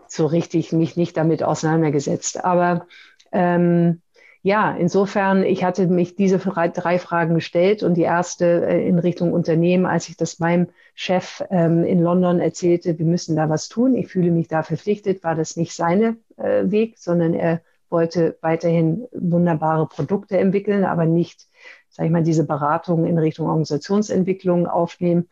so 0.08 0.28
richtig 0.28 0.74
mich 0.74 0.96
nicht 0.96 1.18
damit 1.18 1.42
auseinandergesetzt. 1.42 2.46
Aber 2.46 2.86
ähm, 3.32 4.02
ja, 4.44 4.72
insofern, 4.72 5.44
ich 5.44 5.64
hatte 5.64 5.86
mich 5.86 6.16
diese 6.16 6.40
drei 6.40 6.98
Fragen 6.98 7.36
gestellt 7.36 7.84
und 7.84 7.94
die 7.94 8.02
erste 8.02 8.66
äh, 8.66 8.88
in 8.88 8.98
Richtung 8.98 9.34
Unternehmen, 9.34 9.86
als 9.86 10.10
ich 10.10 10.18
das 10.18 10.40
meinem 10.40 10.68
Chef 10.96 11.44
ähm, 11.52 11.84
in 11.84 12.02
London 12.02 12.40
erzählte, 12.40 12.98
wir 12.98 13.06
müssen 13.06 13.36
da 13.36 13.50
was 13.50 13.70
tun. 13.70 13.96
Ich 13.96 14.08
fühle 14.08 14.32
mich 14.32 14.48
da 14.48 14.64
verpflichtet, 14.64 15.24
war 15.24 15.36
das 15.36 15.58
nicht 15.58 15.76
seine 15.76 16.18
äh, 16.38 16.64
Weg, 16.72 16.98
sondern 16.98 17.36
er 17.36 17.62
wollte 17.90 18.38
weiterhin 18.42 19.08
wunderbare 19.12 19.86
Produkte 19.86 20.40
entwickeln, 20.40 20.86
aber 20.86 21.06
nicht, 21.06 21.46
sage 21.90 22.08
ich 22.08 22.12
mal, 22.14 22.24
diese 22.24 22.46
Beratung 22.46 23.06
in 23.06 23.20
Richtung 23.20 23.48
Organisationsentwicklung 23.48 24.66
aufnehmen. 24.66 25.30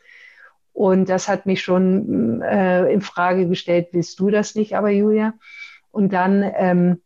Und 0.71 1.09
das 1.09 1.27
hat 1.27 1.47
mich 1.47 1.63
schon 1.63 2.41
äh, 2.43 2.91
in 2.91 3.01
Frage 3.01 3.47
gestellt, 3.47 3.87
willst 3.91 4.19
du 4.19 4.29
das 4.29 4.53
nicht, 4.53 4.75
aber 4.75 4.91
Julia? 4.91 5.33
Und 5.91 6.13
dann, 6.13 6.43
ähm, 6.55 7.01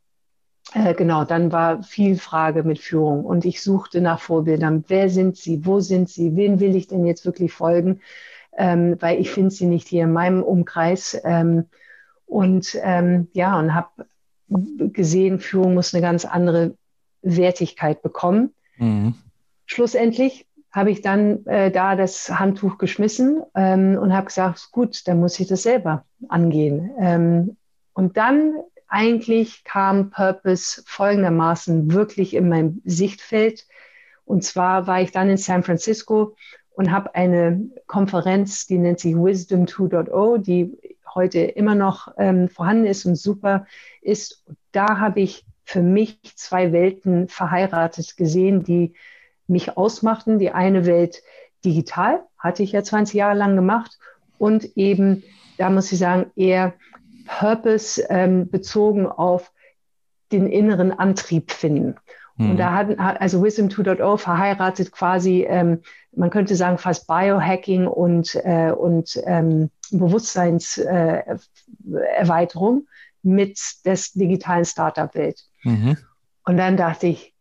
äh, 0.73 0.93
genau, 0.93 1.23
dann 1.23 1.51
war 1.51 1.83
viel 1.83 2.17
Frage 2.17 2.63
mit 2.63 2.79
Führung 2.79 3.25
und 3.25 3.45
ich 3.45 3.61
suchte 3.61 4.01
nach 4.01 4.19
Vorbildern. 4.19 4.83
Wer 4.87 5.09
sind 5.09 5.37
sie? 5.37 5.65
Wo 5.65 5.79
sind 5.79 6.09
sie? 6.09 6.35
Wen 6.35 6.59
will 6.59 6.75
ich 6.75 6.87
denn 6.87 7.05
jetzt 7.05 7.25
wirklich 7.25 7.53
folgen? 7.53 8.01
Ähm, 8.57 8.97
weil 8.99 9.19
ich 9.19 9.31
finde 9.31 9.51
sie 9.51 9.65
nicht 9.65 9.87
hier 9.87 10.03
in 10.03 10.13
meinem 10.13 10.43
Umkreis. 10.43 11.19
Ähm, 11.23 11.65
und 12.25 12.77
ähm, 12.81 13.27
ja, 13.33 13.57
und 13.59 13.73
habe 13.73 14.07
gesehen, 14.47 15.39
Führung 15.39 15.73
muss 15.73 15.93
eine 15.93 16.01
ganz 16.01 16.25
andere 16.25 16.75
Wertigkeit 17.21 18.01
bekommen. 18.01 18.53
Mhm. 18.77 19.15
Schlussendlich 19.65 20.47
habe 20.71 20.89
ich 20.89 21.01
dann 21.01 21.45
äh, 21.45 21.71
da 21.71 21.95
das 21.95 22.29
Handtuch 22.29 22.79
geschmissen 22.79 23.43
ähm, 23.55 23.97
und 23.97 24.13
habe 24.13 24.25
gesagt, 24.25 24.69
gut, 24.71 25.07
dann 25.07 25.19
muss 25.19 25.39
ich 25.39 25.47
das 25.47 25.63
selber 25.63 26.05
angehen. 26.27 26.91
Ähm, 26.99 27.57
und 27.93 28.17
dann 28.17 28.55
eigentlich 28.93 29.63
kam 29.63 30.11
Purpose 30.11 30.83
folgendermaßen 30.85 31.91
wirklich 31.91 32.35
in 32.35 32.47
mein 32.47 32.79
Sichtfeld. 32.85 33.65
Und 34.23 34.43
zwar 34.43 34.85
war 34.85 35.01
ich 35.01 35.11
dann 35.11 35.31
in 35.31 35.37
San 35.37 35.63
Francisco 35.63 36.35
und 36.75 36.91
habe 36.91 37.15
eine 37.15 37.59
Konferenz, 37.87 38.67
die 38.67 38.77
nennt 38.77 38.99
sich 38.99 39.15
Wisdom 39.15 39.65
2.0, 39.65 40.37
die 40.37 40.77
heute 41.11 41.39
immer 41.39 41.73
noch 41.73 42.09
ähm, 42.19 42.49
vorhanden 42.49 42.85
ist 42.85 43.05
und 43.05 43.15
super 43.15 43.65
ist. 44.03 44.45
Da 44.71 44.99
habe 44.99 45.21
ich 45.21 45.43
für 45.63 45.81
mich 45.81 46.19
zwei 46.35 46.71
Welten 46.71 47.27
verheiratet 47.29 48.15
gesehen, 48.15 48.63
die 48.63 48.93
mich 49.47 49.75
ausmachten. 49.75 50.37
Die 50.37 50.51
eine 50.51 50.85
Welt 50.85 51.23
digital, 51.65 52.23
hatte 52.37 52.61
ich 52.61 52.73
ja 52.73 52.83
20 52.83 53.15
Jahre 53.15 53.37
lang 53.37 53.55
gemacht 53.55 53.97
und 54.37 54.77
eben, 54.77 55.23
da 55.57 55.71
muss 55.71 55.91
ich 55.91 55.97
sagen, 55.97 56.29
eher 56.35 56.75
Purpose 57.25 58.03
ähm, 58.09 58.49
bezogen 58.49 59.07
auf 59.07 59.51
den 60.31 60.47
inneren 60.47 60.91
Antrieb 60.91 61.51
finden. 61.51 61.95
Mhm. 62.37 62.51
Und 62.51 62.57
da 62.57 62.73
hat, 62.73 62.97
also 62.99 63.43
Wisdom 63.43 63.67
2.0 63.67 64.17
verheiratet 64.17 64.91
quasi, 64.91 65.45
ähm, 65.47 65.81
man 66.15 66.29
könnte 66.29 66.55
sagen, 66.55 66.77
fast 66.77 67.07
Biohacking 67.07 67.87
und, 67.87 68.35
äh, 68.43 68.71
und 68.71 69.19
ähm, 69.25 69.71
Bewusstseinserweiterung 69.91 72.79
äh, 72.79 72.83
mit 73.23 73.59
der 73.85 73.97
digitalen 74.15 74.65
Startup-Welt. 74.65 75.41
Mhm. 75.63 75.97
Und 76.45 76.57
dann 76.57 76.77
dachte 76.77 77.07
ich, 77.07 77.33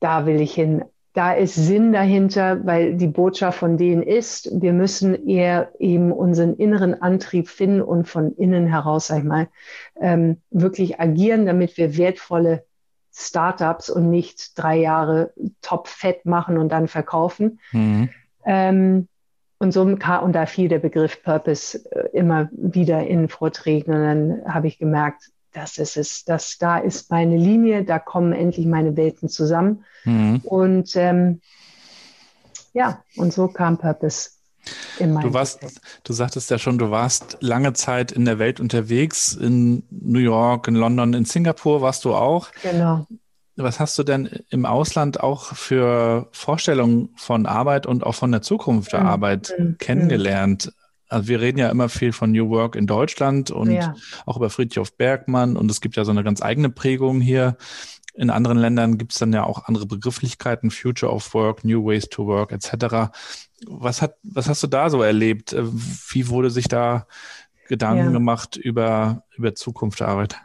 da 0.00 0.24
will 0.26 0.40
ich 0.40 0.54
hin. 0.54 0.84
Da 1.16 1.32
ist 1.32 1.54
Sinn 1.54 1.94
dahinter, 1.94 2.66
weil 2.66 2.94
die 2.94 3.06
Botschaft 3.06 3.60
von 3.60 3.78
denen 3.78 4.02
ist, 4.02 4.50
wir 4.52 4.74
müssen 4.74 5.26
eher 5.26 5.72
eben 5.78 6.12
unseren 6.12 6.56
inneren 6.56 7.00
Antrieb 7.00 7.48
finden 7.48 7.80
und 7.80 8.06
von 8.06 8.32
innen 8.36 8.66
heraus, 8.66 9.06
sag 9.06 9.20
ich 9.20 9.24
mal, 9.24 9.48
ähm, 9.98 10.42
wirklich 10.50 11.00
agieren, 11.00 11.46
damit 11.46 11.78
wir 11.78 11.96
wertvolle 11.96 12.66
Startups 13.14 13.88
und 13.88 14.10
nicht 14.10 14.58
drei 14.58 14.76
Jahre 14.76 15.32
top 15.62 15.88
fett 15.88 16.26
machen 16.26 16.58
und 16.58 16.68
dann 16.68 16.86
verkaufen. 16.86 17.60
Mhm. 17.72 18.10
Ähm, 18.44 19.08
und 19.58 19.72
so 19.72 19.80
und 19.80 20.02
da 20.34 20.44
fiel 20.44 20.68
der 20.68 20.80
Begriff 20.80 21.22
Purpose 21.22 21.80
äh, 21.92 22.10
immer 22.14 22.50
wieder 22.52 23.06
in 23.06 23.30
Vorträgen 23.30 23.94
und 23.94 24.02
dann 24.02 24.52
habe 24.52 24.66
ich 24.66 24.78
gemerkt, 24.78 25.30
das 25.56 25.78
ist 25.78 25.96
es, 25.96 26.24
das 26.24 26.58
da 26.58 26.76
ist 26.76 27.10
meine 27.10 27.36
Linie, 27.36 27.82
da 27.82 27.98
kommen 27.98 28.32
endlich 28.34 28.66
meine 28.66 28.96
Welten 28.96 29.28
zusammen. 29.28 29.84
Mhm. 30.04 30.42
Und 30.44 30.94
ähm, 30.96 31.40
ja, 32.74 33.02
und 33.16 33.32
so 33.32 33.48
kam 33.48 33.78
Purpose 33.78 34.30
Du 34.98 35.32
warst, 35.32 35.60
du 36.02 36.12
sagtest 36.12 36.50
ja 36.50 36.58
schon, 36.58 36.76
du 36.76 36.90
warst 36.90 37.38
lange 37.40 37.72
Zeit 37.72 38.10
in 38.10 38.24
der 38.24 38.40
Welt 38.40 38.58
unterwegs, 38.58 39.32
in 39.32 39.84
New 39.90 40.18
York, 40.18 40.66
in 40.66 40.74
London, 40.74 41.14
in 41.14 41.24
Singapur 41.24 41.82
warst 41.82 42.04
du 42.04 42.14
auch. 42.14 42.50
Genau. 42.62 43.06
Was 43.54 43.78
hast 43.78 43.96
du 43.96 44.02
denn 44.02 44.28
im 44.50 44.66
Ausland 44.66 45.20
auch 45.20 45.54
für 45.54 46.28
Vorstellungen 46.32 47.10
von 47.16 47.46
Arbeit 47.46 47.86
und 47.86 48.04
auch 48.04 48.16
von 48.16 48.32
der 48.32 48.42
Zukunft 48.42 48.92
der 48.92 49.00
mhm. 49.00 49.06
Arbeit 49.06 49.54
mhm. 49.56 49.78
kennengelernt? 49.78 50.72
Also 51.08 51.28
wir 51.28 51.40
reden 51.40 51.58
ja 51.58 51.68
immer 51.70 51.88
viel 51.88 52.12
von 52.12 52.32
New 52.32 52.50
Work 52.50 52.76
in 52.76 52.86
Deutschland 52.86 53.50
und 53.50 53.70
ja. 53.70 53.94
auch 54.24 54.36
über 54.36 54.50
Friedhof 54.50 54.96
Bergmann 54.96 55.56
und 55.56 55.70
es 55.70 55.80
gibt 55.80 55.96
ja 55.96 56.04
so 56.04 56.10
eine 56.10 56.24
ganz 56.24 56.42
eigene 56.42 56.70
Prägung 56.70 57.20
hier. 57.20 57.56
In 58.14 58.30
anderen 58.30 58.56
Ländern 58.56 58.96
gibt 58.96 59.12
es 59.12 59.18
dann 59.18 59.32
ja 59.32 59.44
auch 59.44 59.66
andere 59.66 59.86
Begrifflichkeiten, 59.86 60.70
Future 60.70 61.12
of 61.12 61.34
Work, 61.34 61.64
New 61.64 61.84
Ways 61.84 62.08
to 62.08 62.26
Work 62.26 62.50
etc. 62.50 63.12
Was, 63.66 64.00
hat, 64.00 64.16
was 64.22 64.48
hast 64.48 64.62
du 64.62 64.66
da 64.66 64.88
so 64.88 65.02
erlebt? 65.02 65.52
Äh, 65.52 65.64
wie 65.64 66.28
wurde 66.28 66.50
sich 66.50 66.68
da 66.68 67.06
Gedanken 67.68 68.06
ja. 68.06 68.10
gemacht 68.10 68.56
über, 68.56 69.24
über 69.36 69.54
Zukunft 69.54 70.00
der 70.00 70.08
Arbeit? 70.08 70.36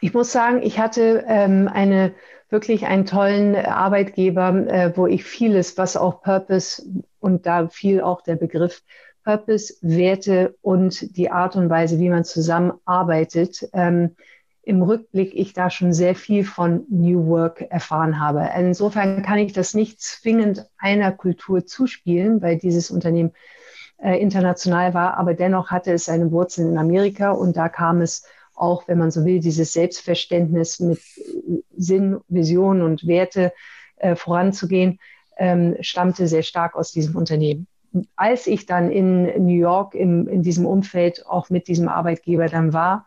Ich 0.00 0.14
muss 0.14 0.32
sagen, 0.32 0.62
ich 0.62 0.78
hatte 0.78 1.24
ähm, 1.26 1.68
eine 1.72 2.14
wirklich 2.48 2.86
einen 2.86 3.06
tollen 3.06 3.56
Arbeitgeber, 3.56 4.66
äh, 4.68 4.96
wo 4.96 5.06
ich 5.06 5.24
vieles, 5.24 5.76
was 5.76 5.96
auch 5.96 6.22
Purpose 6.22 6.82
und 7.18 7.46
da 7.46 7.68
fiel 7.68 8.00
auch 8.00 8.22
der 8.22 8.36
Begriff 8.36 8.82
Purpose, 9.26 9.74
Werte 9.82 10.56
und 10.62 11.16
die 11.16 11.32
Art 11.32 11.56
und 11.56 11.68
Weise, 11.68 11.98
wie 11.98 12.08
man 12.08 12.24
zusammenarbeitet, 12.24 13.68
ähm, 13.72 14.14
im 14.62 14.82
Rückblick 14.82 15.34
ich 15.34 15.52
da 15.52 15.68
schon 15.68 15.92
sehr 15.92 16.14
viel 16.14 16.44
von 16.44 16.84
New 16.88 17.26
Work 17.26 17.60
erfahren 17.62 18.20
habe. 18.20 18.48
Insofern 18.56 19.22
kann 19.22 19.38
ich 19.38 19.52
das 19.52 19.74
nicht 19.74 20.00
zwingend 20.00 20.64
einer 20.78 21.10
Kultur 21.10 21.66
zuspielen, 21.66 22.40
weil 22.40 22.56
dieses 22.56 22.90
Unternehmen 22.90 23.32
äh, 23.98 24.16
international 24.20 24.94
war, 24.94 25.16
aber 25.16 25.34
dennoch 25.34 25.72
hatte 25.72 25.92
es 25.92 26.04
seine 26.04 26.30
Wurzeln 26.30 26.70
in 26.70 26.78
Amerika 26.78 27.32
und 27.32 27.56
da 27.56 27.68
kam 27.68 28.02
es 28.02 28.24
auch, 28.54 28.86
wenn 28.86 28.98
man 28.98 29.10
so 29.10 29.24
will, 29.24 29.40
dieses 29.40 29.72
Selbstverständnis 29.72 30.78
mit 30.78 31.00
Sinn, 31.76 32.18
Vision 32.28 32.80
und 32.80 33.08
Werte 33.08 33.52
äh, 33.96 34.14
voranzugehen, 34.14 35.00
ähm, 35.36 35.76
stammte 35.80 36.28
sehr 36.28 36.44
stark 36.44 36.76
aus 36.76 36.92
diesem 36.92 37.16
Unternehmen. 37.16 37.66
Als 38.16 38.46
ich 38.46 38.66
dann 38.66 38.90
in 38.90 39.24
New 39.44 39.58
York 39.58 39.94
im, 39.94 40.28
in 40.28 40.42
diesem 40.42 40.66
Umfeld 40.66 41.26
auch 41.26 41.50
mit 41.50 41.68
diesem 41.68 41.88
Arbeitgeber 41.88 42.46
dann 42.46 42.72
war, 42.72 43.06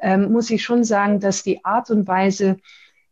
ähm, 0.00 0.32
muss 0.32 0.50
ich 0.50 0.62
schon 0.62 0.84
sagen, 0.84 1.20
dass 1.20 1.42
die 1.42 1.64
Art 1.64 1.90
und 1.90 2.06
Weise, 2.06 2.58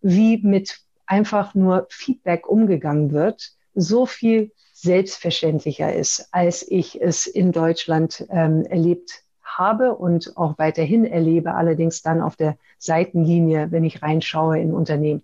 wie 0.00 0.38
mit 0.38 0.80
einfach 1.06 1.54
nur 1.54 1.86
Feedback 1.90 2.48
umgegangen 2.48 3.12
wird, 3.12 3.52
so 3.74 4.06
viel 4.06 4.52
selbstverständlicher 4.72 5.94
ist, 5.94 6.28
als 6.32 6.66
ich 6.68 7.00
es 7.00 7.26
in 7.26 7.52
Deutschland 7.52 8.26
ähm, 8.30 8.64
erlebt 8.66 9.22
habe 9.42 9.94
und 9.94 10.36
auch 10.36 10.58
weiterhin 10.58 11.04
erlebe, 11.04 11.54
allerdings 11.54 12.02
dann 12.02 12.20
auf 12.20 12.36
der 12.36 12.58
Seitenlinie, 12.78 13.68
wenn 13.70 13.84
ich 13.84 14.02
reinschaue 14.02 14.58
in 14.58 14.74
Unternehmen. 14.74 15.22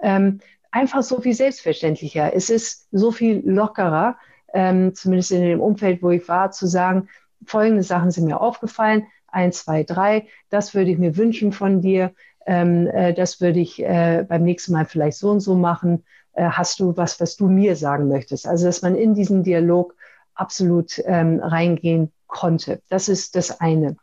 Ähm, 0.00 0.40
einfach 0.70 1.02
so 1.02 1.20
viel 1.20 1.34
selbstverständlicher. 1.34 2.34
Es 2.34 2.50
ist 2.50 2.88
so 2.92 3.10
viel 3.10 3.42
lockerer, 3.44 4.16
ähm, 4.54 4.94
zumindest 4.94 5.32
in 5.32 5.42
dem 5.42 5.60
Umfeld, 5.60 6.02
wo 6.02 6.10
ich 6.10 6.26
war, 6.28 6.50
zu 6.50 6.66
sagen, 6.66 7.08
folgende 7.44 7.82
Sachen 7.82 8.10
sind 8.10 8.24
mir 8.24 8.40
aufgefallen, 8.40 9.06
eins, 9.26 9.64
zwei, 9.64 9.82
drei, 9.82 10.28
das 10.48 10.74
würde 10.74 10.90
ich 10.90 10.98
mir 10.98 11.16
wünschen 11.16 11.52
von 11.52 11.82
dir, 11.82 12.12
ähm, 12.46 12.86
äh, 12.86 13.12
das 13.12 13.40
würde 13.40 13.60
ich 13.60 13.82
äh, 13.82 14.24
beim 14.26 14.44
nächsten 14.44 14.72
Mal 14.72 14.86
vielleicht 14.86 15.18
so 15.18 15.30
und 15.30 15.40
so 15.40 15.54
machen, 15.54 16.04
äh, 16.34 16.44
hast 16.44 16.80
du 16.80 16.96
was, 16.96 17.20
was 17.20 17.36
du 17.36 17.48
mir 17.48 17.76
sagen 17.76 18.08
möchtest. 18.08 18.46
Also, 18.46 18.66
dass 18.66 18.82
man 18.82 18.94
in 18.94 19.14
diesen 19.14 19.42
Dialog 19.42 19.94
absolut 20.34 21.02
ähm, 21.04 21.40
reingehen 21.40 22.12
konnte. 22.26 22.80
Das 22.88 23.08
ist 23.08 23.36
das 23.36 23.60
eine. 23.60 23.96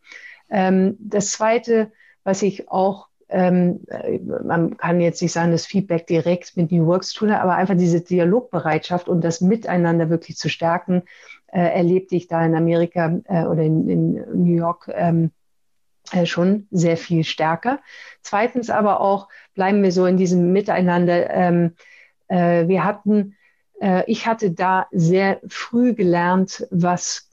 Ähm, 0.50 0.98
das 1.00 1.32
zweite, 1.32 1.92
was 2.24 2.42
ich 2.42 2.70
auch 2.70 3.08
ähm, 3.32 3.82
äh, 3.88 4.20
man 4.20 4.78
kann 4.78 5.00
jetzt 5.00 5.22
nicht 5.22 5.32
sagen, 5.32 5.52
das 5.52 5.65
Feedback 5.65 6.06
direkt 6.08 6.58
mit 6.58 6.72
New 6.72 6.86
Works 6.86 7.13
tun, 7.13 7.32
aber 7.32 7.56
einfach 7.56 7.78
diese 7.78 8.02
Dialogbereitschaft 8.02 9.08
und 9.08 9.24
das 9.24 9.41
Miteinander 9.41 10.10
wirklich 10.10 10.38
zu 10.38 10.50
stärken, 10.50 11.04
äh, 11.48 11.62
erlebte 11.62 12.15
ich 12.15 12.28
da 12.28 12.46
in 12.46 12.56
Amerika 12.56 13.20
äh, 13.26 13.46
oder 13.46 13.63
in, 13.63 13.89
in, 13.89 14.44
New 14.44 14.56
York 14.56 14.89
ähm, 14.94 15.32
äh, 16.12 16.26
schon 16.26 16.67
sehr 16.72 16.98
viel 16.98 17.24
stärker. 17.24 17.80
Zweitens 18.22 18.70
aber 18.70 19.00
auch 19.00 19.30
bleiben 19.56 19.82
wir 19.82 19.91
so 19.91 20.06
in 20.06 20.17
diesem 20.17 20.52
Miteinander. 20.52 21.30
Ähm, 21.30 21.76
äh, 22.28 22.67
wir 22.67 22.84
hatten, 22.84 23.36
äh, 23.80 24.04
ich 24.08 24.28
hatte 24.28 24.52
da 24.52 24.88
sehr 24.91 25.39
früh 25.48 25.94
gelernt, 25.94 26.67
was 26.70 27.31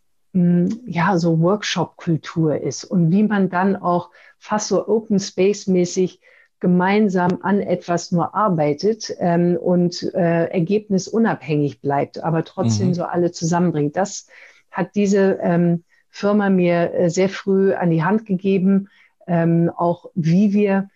ja 0.86 1.18
so 1.18 1.40
Workshop-Kultur 1.40 2.60
ist 2.60 2.84
und 2.84 3.10
wie 3.10 3.22
man 3.22 3.50
dann 3.50 3.76
auch 3.76 4.10
fast 4.38 4.68
so 4.68 4.86
Open 4.88 5.18
Space-mäßig 5.18 6.20
gemeinsam 6.60 7.38
an 7.42 7.60
etwas 7.60 8.10
nur 8.10 8.34
arbeitet 8.34 9.14
ähm, 9.18 9.56
und 9.56 10.02
äh, 10.14 10.46
ergebnisunabhängig 10.46 11.80
bleibt, 11.80 12.22
aber 12.22 12.44
trotzdem 12.44 12.88
mhm. 12.88 12.94
so 12.94 13.04
alle 13.04 13.30
zusammenbringt. 13.30 13.96
Das 13.96 14.26
hat 14.70 14.94
diese 14.94 15.38
ähm, 15.40 15.84
Firma 16.10 16.50
mir 16.50 16.92
äh, 16.94 17.10
sehr 17.10 17.28
früh 17.28 17.74
an 17.74 17.90
die 17.90 18.02
Hand 18.02 18.26
gegeben, 18.26 18.88
ähm, 19.26 19.70
auch 19.76 20.10
wie 20.14 20.52
wir 20.52 20.90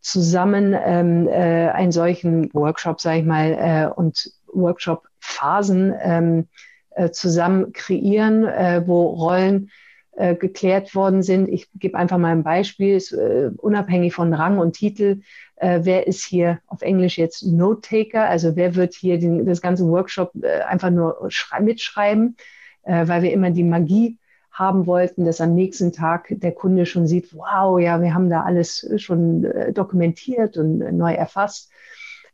zusammen 0.00 0.76
ähm, 0.84 1.26
äh, 1.26 1.68
einen 1.70 1.90
solchen 1.90 2.52
Workshop, 2.54 3.00
sage 3.00 3.20
ich 3.20 3.26
mal, 3.26 3.52
äh, 3.52 3.92
und 3.92 4.32
Workshop-Phasen 4.46 5.94
ähm, 6.00 6.48
äh, 6.90 7.10
zusammen 7.10 7.72
kreieren, 7.72 8.44
äh, 8.44 8.82
wo 8.84 9.06
Rollen 9.06 9.70
äh, 10.16 10.34
geklärt 10.34 10.94
worden 10.94 11.22
sind. 11.22 11.48
Ich 11.48 11.68
gebe 11.74 11.96
einfach 11.96 12.18
mal 12.18 12.32
ein 12.32 12.42
Beispiel, 12.42 12.96
ist, 12.96 13.12
äh, 13.12 13.50
unabhängig 13.56 14.12
von 14.12 14.34
Rang 14.34 14.58
und 14.58 14.72
Titel. 14.72 15.20
Wer 15.62 16.06
ist 16.06 16.24
hier 16.24 16.60
auf 16.68 16.80
Englisch 16.80 17.18
jetzt 17.18 17.42
Note-Taker? 17.42 18.26
Also 18.30 18.56
wer 18.56 18.76
wird 18.76 18.94
hier 18.94 19.18
den, 19.18 19.44
das 19.44 19.60
ganze 19.60 19.86
Workshop 19.86 20.32
einfach 20.66 20.88
nur 20.88 21.28
mitschreiben, 21.60 22.38
weil 22.82 23.22
wir 23.22 23.30
immer 23.30 23.50
die 23.50 23.64
Magie 23.64 24.16
haben 24.50 24.86
wollten, 24.86 25.26
dass 25.26 25.42
am 25.42 25.54
nächsten 25.54 25.92
Tag 25.92 26.28
der 26.30 26.52
Kunde 26.52 26.86
schon 26.86 27.06
sieht, 27.06 27.34
wow, 27.34 27.78
ja, 27.78 28.00
wir 28.00 28.14
haben 28.14 28.30
da 28.30 28.42
alles 28.42 28.90
schon 28.96 29.46
dokumentiert 29.74 30.56
und 30.56 30.78
neu 30.96 31.12
erfasst. 31.12 31.70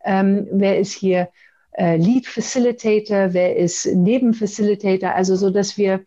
Ähm, 0.05 0.47
wer 0.53 0.79
ist 0.79 0.93
hier 0.93 1.29
äh, 1.77 1.97
Lead 1.97 2.27
Facilitator, 2.27 3.33
wer 3.33 3.57
ist 3.57 3.87
Nebenfacilitator, 3.87 5.15
also 5.15 5.37
so, 5.37 5.51
dass 5.51 5.77
wir 5.77 6.05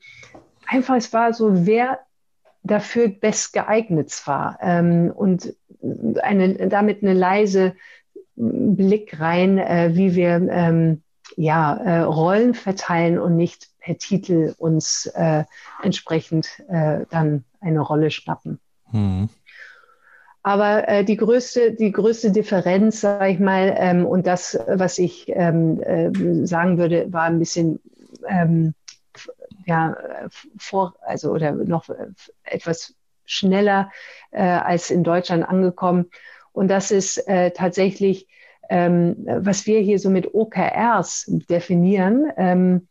einfach, 0.65 0.95
es 0.95 1.13
war 1.13 1.33
so, 1.33 1.65
wer 1.65 1.99
dafür 2.63 3.07
best 3.07 3.53
geeignet 3.53 4.21
war 4.25 4.57
ähm, 4.61 5.11
und 5.15 5.53
eine, 6.21 6.67
damit 6.67 7.03
eine 7.03 7.13
leise 7.13 7.75
Blick 8.35 9.19
rein, 9.19 9.57
äh, 9.57 9.91
wie 9.93 10.15
wir 10.15 10.47
ähm, 10.49 11.03
ja, 11.35 11.75
äh, 11.75 11.99
Rollen 12.01 12.53
verteilen 12.53 13.19
und 13.19 13.35
nicht 13.35 13.67
per 13.79 13.97
Titel 13.97 14.55
uns 14.57 15.05
äh, 15.15 15.43
entsprechend 15.83 16.47
äh, 16.67 17.05
dann 17.09 17.45
eine 17.61 17.81
Rolle 17.81 18.11
schnappen. 18.11 18.59
Mhm. 18.91 19.29
Aber 20.41 20.87
äh, 20.87 21.03
die 21.03 21.17
größte, 21.17 21.73
die 21.73 21.91
größte 21.91 22.31
Differenz, 22.31 23.01
sage 23.01 23.31
ich 23.31 23.39
mal, 23.39 23.75
ähm, 23.77 24.05
und 24.05 24.25
das, 24.25 24.57
was 24.67 24.97
ich 24.97 25.25
ähm, 25.29 25.81
äh, 25.81 26.45
sagen 26.45 26.77
würde, 26.77 27.11
war 27.11 27.23
ein 27.23 27.39
bisschen 27.39 27.79
ähm, 28.27 28.73
ja, 29.65 29.95
vor, 30.57 30.95
also 31.01 31.31
oder 31.31 31.51
noch 31.51 31.89
etwas 32.43 32.95
schneller 33.25 33.91
äh, 34.31 34.41
als 34.41 34.89
in 34.89 35.03
Deutschland 35.03 35.47
angekommen. 35.47 36.09
Und 36.51 36.69
das 36.69 36.91
ist 36.91 37.17
äh, 37.27 37.51
tatsächlich, 37.51 38.27
ähm, 38.69 39.15
was 39.25 39.67
wir 39.67 39.79
hier 39.79 39.99
so 39.99 40.09
mit 40.09 40.33
OKRs 40.33 41.25
definieren. 41.49 42.31
Ähm, 42.37 42.87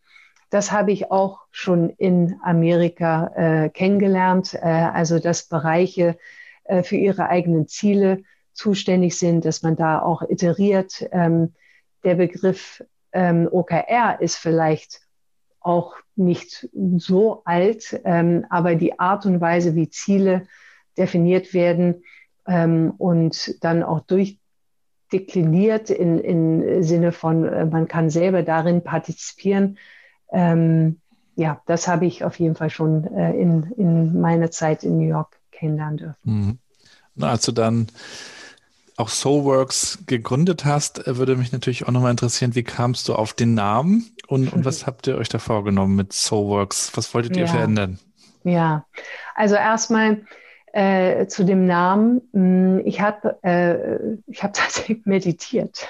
das 0.50 0.72
habe 0.72 0.92
ich 0.92 1.10
auch 1.10 1.40
schon 1.50 1.90
in 1.90 2.36
Amerika 2.42 3.32
äh, 3.34 3.68
kennengelernt. 3.68 4.54
Äh, 4.54 4.60
also, 4.60 5.18
dass 5.18 5.44
Bereiche 5.44 6.16
äh, 6.68 6.82
für 6.82 6.96
ihre 6.96 7.28
eigenen 7.28 7.66
Ziele 7.66 8.22
zuständig 8.52 9.18
sind, 9.18 9.44
dass 9.44 9.62
man 9.62 9.76
da 9.76 10.00
auch 10.00 10.22
iteriert. 10.22 11.08
Ähm, 11.12 11.54
der 12.04 12.14
Begriff 12.14 12.84
ähm, 13.12 13.48
OKR 13.50 14.20
ist 14.20 14.36
vielleicht 14.36 15.00
auch 15.60 15.96
nicht 16.14 16.68
so 16.96 17.42
alt, 17.44 18.00
ähm, 18.04 18.46
aber 18.48 18.74
die 18.74 18.98
Art 18.98 19.26
und 19.26 19.40
Weise, 19.40 19.74
wie 19.74 19.90
Ziele 19.90 20.46
definiert 20.96 21.54
werden 21.54 22.02
und 22.96 23.62
dann 23.62 23.82
auch 23.82 24.00
durchdekliniert 24.00 25.90
in, 25.90 26.18
in 26.18 26.82
Sinne 26.82 27.12
von, 27.12 27.44
äh, 27.44 27.66
man 27.66 27.88
kann 27.88 28.08
selber 28.08 28.42
darin 28.42 28.82
partizipieren. 28.82 29.76
Ja, 31.38 31.62
das 31.66 31.86
habe 31.86 32.04
ich 32.04 32.24
auf 32.24 32.36
jeden 32.40 32.56
Fall 32.56 32.68
schon 32.68 33.04
äh, 33.14 33.32
in, 33.32 33.72
in 33.76 34.20
meiner 34.20 34.50
Zeit 34.50 34.82
in 34.82 34.98
New 34.98 35.06
York 35.06 35.37
kennenlernen 35.58 35.96
dürfen. 35.96 36.18
Mhm. 36.24 36.58
Na, 37.14 37.30
als 37.30 37.44
du 37.44 37.52
dann 37.52 37.88
auch 38.96 39.08
Soulworks 39.08 40.00
gegründet 40.06 40.64
hast, 40.64 41.06
äh, 41.06 41.16
würde 41.16 41.36
mich 41.36 41.52
natürlich 41.52 41.86
auch 41.86 41.92
nochmal 41.92 42.10
interessieren, 42.10 42.54
wie 42.54 42.64
kamst 42.64 43.08
du 43.08 43.14
auf 43.14 43.32
den 43.32 43.54
Namen 43.54 44.10
und, 44.26 44.52
und 44.52 44.64
was 44.64 44.86
habt 44.86 45.06
ihr 45.06 45.16
euch 45.16 45.28
da 45.28 45.38
vorgenommen 45.38 45.96
mit 45.96 46.12
Soulworks? 46.12 46.92
Was 46.96 47.14
wolltet 47.14 47.36
ihr 47.36 47.44
ja. 47.44 47.48
verändern? 47.48 47.98
Ja, 48.44 48.86
also 49.34 49.54
erstmal 49.54 50.22
äh, 50.72 51.26
zu 51.26 51.44
dem 51.44 51.66
Namen. 51.66 52.22
Hm, 52.32 52.82
ich 52.84 53.00
habe 53.00 53.38
äh, 53.42 54.16
ich 54.26 54.42
hab 54.42 54.52
tatsächlich 54.54 55.06
meditiert. 55.06 55.88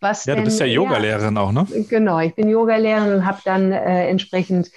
Was 0.00 0.24
ja, 0.24 0.34
du 0.34 0.42
bist 0.42 0.60
ja 0.60 0.66
Yogalehrerin 0.66 1.36
ja, 1.36 1.42
auch, 1.42 1.52
ne? 1.52 1.66
Genau, 1.88 2.18
ich 2.20 2.34
bin 2.34 2.48
Yogalehrerin 2.48 3.14
und 3.14 3.26
habe 3.26 3.40
dann 3.44 3.72
äh, 3.72 4.08
entsprechend 4.08 4.70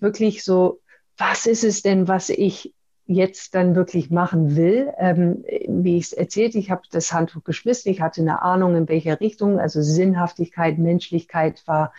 wirklich 0.00 0.42
so, 0.42 0.80
was 1.18 1.46
ist 1.46 1.64
es 1.64 1.82
denn, 1.82 2.08
was 2.08 2.30
ich 2.30 2.72
jetzt 3.10 3.56
dann 3.56 3.74
wirklich 3.74 4.10
machen 4.10 4.54
will. 4.56 4.92
Ähm, 4.98 5.44
wie 5.66 5.96
ich 5.96 6.04
es 6.04 6.12
erzählt, 6.12 6.54
ich 6.54 6.70
habe 6.70 6.82
das 6.92 7.12
Handtuch 7.12 7.42
geschmissen, 7.42 7.90
ich 7.90 8.00
hatte 8.00 8.20
eine 8.20 8.42
Ahnung, 8.42 8.76
in 8.76 8.88
welcher 8.88 9.20
Richtung, 9.20 9.58
also 9.58 9.82
Sinnhaftigkeit, 9.82 10.78
Menschlichkeit 10.78 11.62
war, 11.66 11.92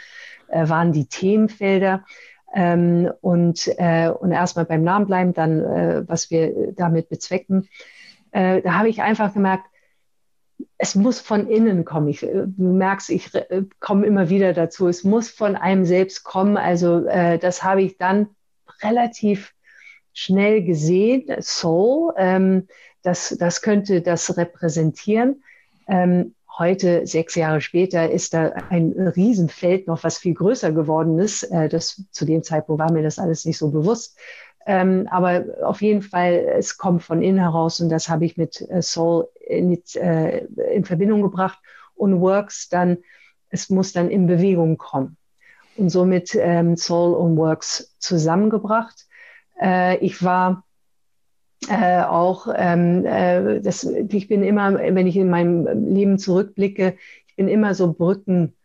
äh, 0.48 0.70
waren 0.70 0.94
die 0.94 1.08
Themenfelder. 1.08 2.06
Ähm, 2.54 3.12
und, 3.22 3.68
äh, 3.78 4.10
und 4.10 4.32
erstmal 4.32 4.66
beim 4.66 4.84
Namen 4.84 5.06
bleiben, 5.06 5.34
dann, 5.34 5.60
äh, 5.60 6.04
was 6.08 6.32
wir 6.32 6.74
damit 6.74 7.10
bezwecken. 7.10 7.68
Äh, 8.32 8.62
da 8.62 8.78
habe 8.78 8.90
ich 8.90 9.02
einfach 9.02 9.34
gemerkt, 9.34 9.66
es 10.78 10.96
muss 10.96 11.20
von 11.20 11.48
innen 11.48 11.86
kommen. 11.86 12.08
Ich, 12.08 12.24
äh, 12.24 12.46
du 12.46 12.74
merkst, 12.74 13.10
ich 13.10 13.34
äh, 13.36 13.64
komme 13.80 14.06
immer 14.06 14.30
wieder 14.30 14.54
dazu. 14.54 14.88
Es 14.88 15.04
muss 15.04 15.30
von 15.30 15.56
einem 15.56 15.86
selbst 15.86 16.24
kommen. 16.24 16.58
Also 16.58 17.02
das 17.02 17.64
habe 17.64 17.82
ich 17.82 17.98
dann 17.98 18.28
relativ 18.82 19.54
schnell 20.14 20.64
gesehen, 20.64 21.26
Soul, 21.42 22.14
ähm, 22.18 22.68
das, 23.04 23.36
das 23.40 23.62
könnte 23.62 24.02
das 24.02 24.38
repräsentieren. 24.38 25.44
Ähm, 25.88 26.36
heute, 26.58 27.08
sechs 27.08 27.36
Jahre 27.36 27.62
später, 27.62 28.12
ist 28.12 28.34
da 28.34 28.52
ein 28.70 28.92
Riesenfeld 28.92 29.88
noch, 29.88 30.04
was 30.04 30.18
viel 30.18 30.34
größer 30.34 30.72
geworden 30.72 31.18
ist. 31.20 31.44
Äh, 31.44 31.70
das, 31.70 32.04
zu 32.12 32.26
dem 32.26 32.44
Zeitpunkt 32.44 32.82
war 32.82 32.92
mir 32.92 33.04
das 33.04 33.20
alles 33.20 33.46
nicht 33.46 33.58
so 33.58 33.72
bewusst. 33.72 34.18
Ähm, 34.66 35.08
aber 35.10 35.46
auf 35.64 35.82
jeden 35.82 36.04
Fall, 36.04 36.34
es 36.58 36.78
kommt 36.78 37.04
von 37.04 37.22
innen 37.22 37.40
heraus 37.40 37.80
und 37.80 37.90
das 37.90 38.10
habe 38.10 38.26
ich 38.26 38.38
mit 38.38 38.62
äh, 38.70 38.82
Soul 38.82 39.28
in, 39.40 39.82
äh, 39.96 40.46
in 40.74 40.86
Verbindung 40.86 41.24
gebracht 41.24 41.60
und 41.96 42.22
Works 42.22 42.70
dann, 42.70 43.00
es 43.50 43.70
muss 43.70 43.92
dann 43.92 44.10
in 44.10 44.28
Bewegung 44.28 44.78
kommen 44.78 45.18
und 45.78 45.90
somit 45.90 46.36
ähm, 46.36 46.78
Soul 46.78 47.14
und 47.16 47.38
Works 47.38 47.96
zusammengebracht. 47.98 49.08
Äh, 49.62 49.98
ich 49.98 50.24
war 50.24 50.64
äh, 51.70 52.02
auch, 52.02 52.48
ähm, 52.56 53.06
äh, 53.06 53.62
das, 53.62 53.84
ich 53.84 54.28
bin 54.28 54.44
immer, 54.44 54.74
wenn 54.74 55.08
ich 55.08 55.16
in 55.16 55.30
meinem 55.30 55.94
Leben 55.94 56.18
zurückblicke, 56.18 56.98
ich 57.28 57.36
bin 57.36 57.48
immer 57.48 57.76
so 57.76 57.94
Brücken, 57.94 58.56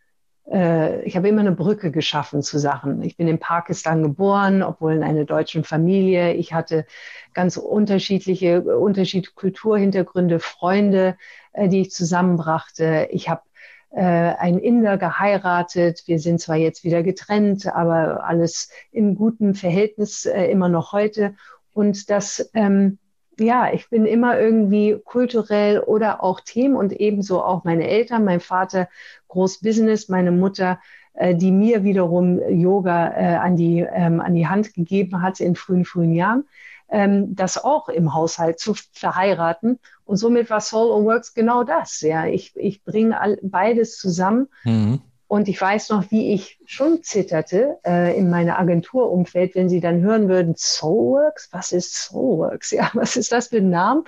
äh, 0.51 1.03
ich 1.03 1.17
habe 1.17 1.29
immer 1.29 1.41
eine 1.41 1.53
Brücke 1.53 1.91
geschaffen 1.91 2.43
zu 2.43 2.59
Sachen. 2.59 3.03
Ich 3.03 3.17
bin 3.17 3.29
in 3.29 3.39
Pakistan 3.39 4.03
geboren, 4.03 4.63
obwohl 4.63 4.95
in 4.95 5.03
einer 5.03 5.25
deutschen 5.25 5.65
Familie. 5.65 6.35
Ich 6.35 6.53
hatte 6.53 6.87
ganz 7.35 7.57
unterschiedliche, 7.57 8.63
unterschiedliche 8.63 9.35
Kulturhintergründe, 9.35 10.41
Freunde, 10.41 11.17
äh, 11.53 11.69
die 11.69 11.83
ich 11.83 11.91
zusammenbrachte. 11.91 13.09
Ich 13.11 13.29
habe 13.29 13.43
äh, 13.91 14.01
einen 14.03 14.59
Inder 14.59 14.99
geheiratet. 14.99 16.03
Wir 16.07 16.19
sind 16.19 16.41
zwar 16.41 16.57
jetzt 16.57 16.85
wieder 16.85 17.03
getrennt, 17.03 17.67
aber 17.67 18.25
alles 18.25 18.71
in 18.93 19.15
gutem 19.15 19.55
Verhältnis 19.55 20.27
äh, 20.27 20.47
immer 20.47 20.69
noch 20.69 20.93
heute. 20.93 21.35
Und 21.73 22.11
das, 22.11 22.51
ähm, 22.55 22.99
ja, 23.39 23.73
ich 23.73 23.91
bin 23.91 24.07
immer 24.07 24.39
irgendwie 24.39 24.99
kulturell 25.05 25.81
oder 25.81 26.23
auch 26.23 26.41
Team 26.41 26.75
und 26.75 26.93
ebenso 26.93 27.43
auch 27.43 27.65
meine 27.65 27.87
Eltern, 27.87 28.25
mein 28.25 28.41
Vater 28.41 28.89
Großbusiness, 29.29 30.09
meine 30.09 30.33
Mutter, 30.33 30.81
äh, 31.17 31.35
die 31.35 31.51
mir 31.51 31.85
wiederum 31.85 32.39
Yoga 32.49 33.13
äh, 33.17 33.37
an, 33.37 33.57
die, 33.57 33.81
ähm, 33.81 34.21
an 34.21 34.35
die 34.35 34.47
Hand 34.47 34.75
gegeben 34.75 35.23
hatte 35.23 35.45
in 35.45 35.55
frühen, 35.55 35.85
frühen 35.85 36.13
Jahren, 36.15 36.45
ähm, 36.89 37.35
das 37.35 37.63
auch 37.63 37.89
im 37.89 38.15
Haushalt 38.15 38.59
zu 38.59 38.75
verheiraten. 38.93 39.79
Und 40.07 40.17
somit 40.17 40.49
war 40.49 40.61
Soul 40.61 40.97
and 40.97 41.05
Works 41.05 41.35
genau 41.35 41.65
das. 41.65 42.01
Ja, 42.01 42.27
ich, 42.27 42.57
ich 42.57 42.85
bringe 42.85 43.39
beides 43.43 43.99
zusammen. 43.99 44.49
Mhm. 44.65 45.01
Und 45.29 45.49
ich 45.49 45.61
weiß 45.61 45.91
noch, 45.91 46.11
wie 46.13 46.33
ich 46.33 46.61
schon 46.65 47.03
zitterte 47.03 47.79
äh, 47.85 48.17
in 48.17 48.31
meiner 48.31 48.61
Agenturumfeld, 48.61 49.57
wenn 49.57 49.69
sie 49.69 49.81
dann 49.81 50.01
hören 50.03 50.29
würden, 50.29 50.55
Soulworks, 50.57 51.49
was 51.51 51.73
ist 51.73 51.95
Soulworks? 51.95 52.71
Ja, 52.77 52.91
was 52.95 53.17
ist 53.17 53.33
das 53.33 53.49
für 53.49 53.57
ein 53.57 53.71
Name? 53.71 54.05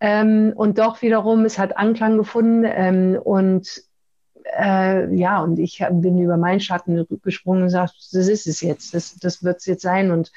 Ähm, 0.00 0.52
und 0.54 0.78
doch 0.78 1.02
wiederum, 1.02 1.44
es 1.44 1.58
hat 1.58 1.76
Anklang 1.76 2.18
gefunden 2.18 2.64
ähm, 2.64 3.18
und 3.20 3.82
äh, 4.56 5.12
ja, 5.12 5.42
und 5.42 5.58
ich 5.58 5.84
bin 5.90 6.18
über 6.18 6.36
meinen 6.36 6.60
Schatten 6.60 7.04
gesprungen 7.22 7.62
und 7.62 7.66
gesagt, 7.66 7.94
das 8.12 8.28
ist 8.28 8.46
es 8.46 8.60
jetzt, 8.60 8.94
das, 8.94 9.16
das 9.16 9.42
wird 9.42 9.56
es 9.56 9.66
jetzt 9.66 9.82
sein 9.82 10.12
und 10.12 10.30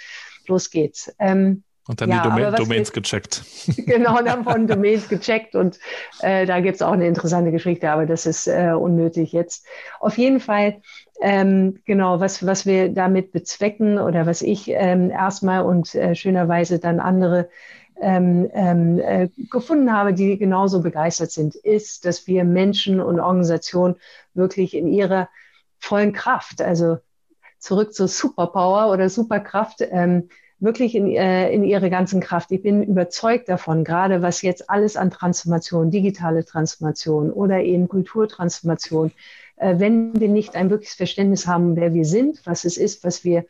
los 0.48 0.72
geht's. 0.72 1.14
Ähm, 1.20 1.64
und 1.92 2.00
dann 2.00 2.10
ja, 2.10 2.24
die 2.24 2.30
Domain, 2.30 2.56
Domains 2.56 2.90
wir, 2.90 3.02
gecheckt. 3.02 3.44
Genau, 3.86 4.22
dann 4.22 4.46
von 4.46 4.66
Domains 4.66 5.10
gecheckt. 5.10 5.56
Und 5.56 5.78
äh, 6.22 6.46
da 6.46 6.62
gibt 6.62 6.76
es 6.76 6.82
auch 6.82 6.94
eine 6.94 7.06
interessante 7.06 7.52
Geschichte, 7.52 7.92
aber 7.92 8.06
das 8.06 8.26
ist 8.26 8.48
äh, 8.48 8.72
unnötig 8.72 9.34
jetzt. 9.34 9.66
Auf 10.00 10.18
jeden 10.18 10.40
Fall, 10.40 10.82
ähm, 11.22 11.80
genau, 11.84 12.22
was, 12.22 12.46
was 12.46 12.66
wir 12.66 12.88
damit 12.88 13.34
bezwecken 13.34 14.00
oder 14.00 14.26
was 14.26 14.42
ich 14.42 14.70
ähm, 14.70 15.12
erstmal 15.12 15.66
und 15.66 15.94
äh, 15.94 16.16
schönerweise 16.16 16.80
dann 16.80 17.02
andere 17.02 17.50
ähm, 18.00 18.50
ähm, 18.54 19.00
äh, 19.00 19.28
gefunden 19.52 19.92
habe, 19.92 20.14
die 20.14 20.38
genauso 20.38 20.82
begeistert 20.82 21.32
sind, 21.32 21.56
ist, 21.56 22.06
dass 22.06 22.26
wir 22.26 22.46
Menschen 22.46 23.02
und 23.02 23.20
Organisationen 23.20 23.98
wirklich 24.34 24.78
in 24.78 24.88
ihrer 24.88 25.28
vollen 25.78 26.14
Kraft, 26.14 26.62
also 26.62 27.00
zurück 27.60 27.94
zur 27.94 28.08
Superpower 28.08 28.94
oder 28.94 29.10
Superkraft, 29.10 29.82
ähm, 29.82 30.30
wirklich 30.62 30.96
in, 30.96 31.12
äh, 31.12 31.52
in 31.52 31.64
ihre 31.64 31.90
ganzen 31.90 32.22
Kraft. 32.22 32.52
Ich 32.52 32.62
bin 32.62 32.84
überzeugt 32.84 33.50
davon, 33.50 33.84
gerade 33.84 34.22
was 34.22 34.42
jetzt 34.44 34.70
alles 34.70 34.96
an 34.96 35.10
Transformation, 35.10 35.92
digitale 35.92 36.46
Transformation 36.46 37.32
oder 37.32 37.62
eben 37.62 37.90
Kulturtransformation, 37.90 39.12
äh, 39.58 39.76
wenn 39.80 40.18
wir 40.20 40.30
nicht 40.30 40.56
ein 40.56 40.70
wirkliches 40.70 40.96
Verständnis 40.96 41.48
haben, 41.48 41.76
wer 41.76 41.94
wir 41.94 42.06
sind, 42.06 42.42
was 42.46 42.64
es 42.64 42.78
ist, 42.78 43.04
was 43.04 43.24
wir, 43.26 43.46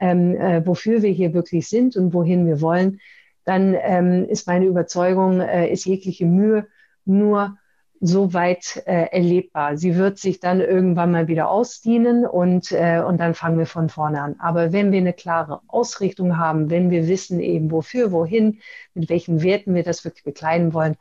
ähm, 0.00 0.36
äh, 0.36 0.64
wofür 0.64 1.02
wir 1.02 1.10
hier 1.10 1.34
wirklich 1.34 1.68
sind 1.68 1.96
und 1.96 2.14
wohin 2.14 2.46
wir 2.46 2.60
wollen, 2.60 3.00
dann 3.44 3.76
ähm, 3.82 4.26
ist 4.28 4.46
meine 4.46 4.66
Überzeugung, 4.66 5.40
äh, 5.40 5.68
ist 5.68 5.84
jegliche 5.84 6.26
Mühe 6.26 6.68
nur 7.04 7.58
so 8.04 8.34
weit 8.34 8.82
äh, 8.86 9.06
erlebbar. 9.12 9.76
Sie 9.76 9.94
wird 9.94 10.18
sich 10.18 10.40
dann 10.40 10.60
irgendwann 10.60 11.12
mal 11.12 11.28
wieder 11.28 11.48
ausdienen 11.48 12.26
und, 12.26 12.72
äh, 12.72 13.00
und 13.00 13.18
dann 13.18 13.34
fangen 13.34 13.58
wir 13.58 13.66
von 13.66 13.88
vorne 13.88 14.20
an. 14.20 14.34
Aber 14.40 14.72
wenn 14.72 14.90
wir 14.90 14.98
eine 14.98 15.12
klare 15.12 15.60
Ausrichtung 15.68 16.36
haben, 16.36 16.68
wenn 16.68 16.90
wir 16.90 17.06
wissen 17.06 17.38
eben 17.38 17.70
wofür, 17.70 18.10
wohin, 18.10 18.58
mit 18.94 19.08
welchen 19.08 19.40
Werten 19.44 19.76
wir 19.76 19.84
das 19.84 20.04
wirklich 20.04 20.24
bekleiden 20.24 20.74
wollen, 20.74 20.96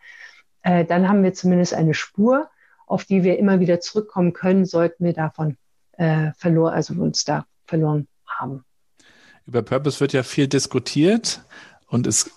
äh, 0.62 0.86
dann 0.86 1.10
haben 1.10 1.24
wir 1.24 1.34
zumindest 1.34 1.74
eine 1.74 1.96
Spur, 1.96 2.52
auf 2.86 3.04
die 3.04 3.24
wir 3.24 3.40
immer 3.40 3.60
wieder 3.60 3.80
zurückkommen 3.80 4.34
können, 4.34 4.66
sollten 4.66 5.04
wir 5.04 5.14
davon 5.14 5.58
äh, 5.94 6.32
verloren, 6.38 6.76
also 6.76 6.94
uns 6.94 7.26
da 7.26 7.48
verloren 7.66 8.08
haben. 8.28 8.64
Über 9.48 9.64
Purpose 9.64 10.00
wird 10.02 10.14
ja 10.14 10.22
viel 10.22 10.48
diskutiert 10.48 11.42
und 11.88 12.06
es 12.06 12.30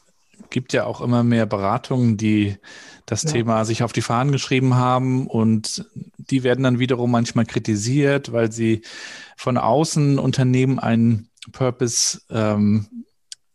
gibt 0.54 0.72
ja 0.72 0.86
auch 0.86 1.00
immer 1.00 1.24
mehr 1.24 1.46
Beratungen, 1.46 2.16
die 2.16 2.58
das 3.06 3.24
ja. 3.24 3.32
Thema 3.32 3.64
sich 3.64 3.82
auf 3.82 3.92
die 3.92 4.02
Fahnen 4.02 4.30
geschrieben 4.30 4.76
haben 4.76 5.26
und 5.26 5.84
die 6.16 6.44
werden 6.44 6.62
dann 6.62 6.78
wiederum 6.78 7.10
manchmal 7.10 7.44
kritisiert, 7.44 8.32
weil 8.32 8.52
sie 8.52 8.82
von 9.36 9.58
außen 9.58 10.16
Unternehmen 10.16 10.78
einen 10.78 11.28
Purpose 11.50 12.20
ähm, 12.30 12.86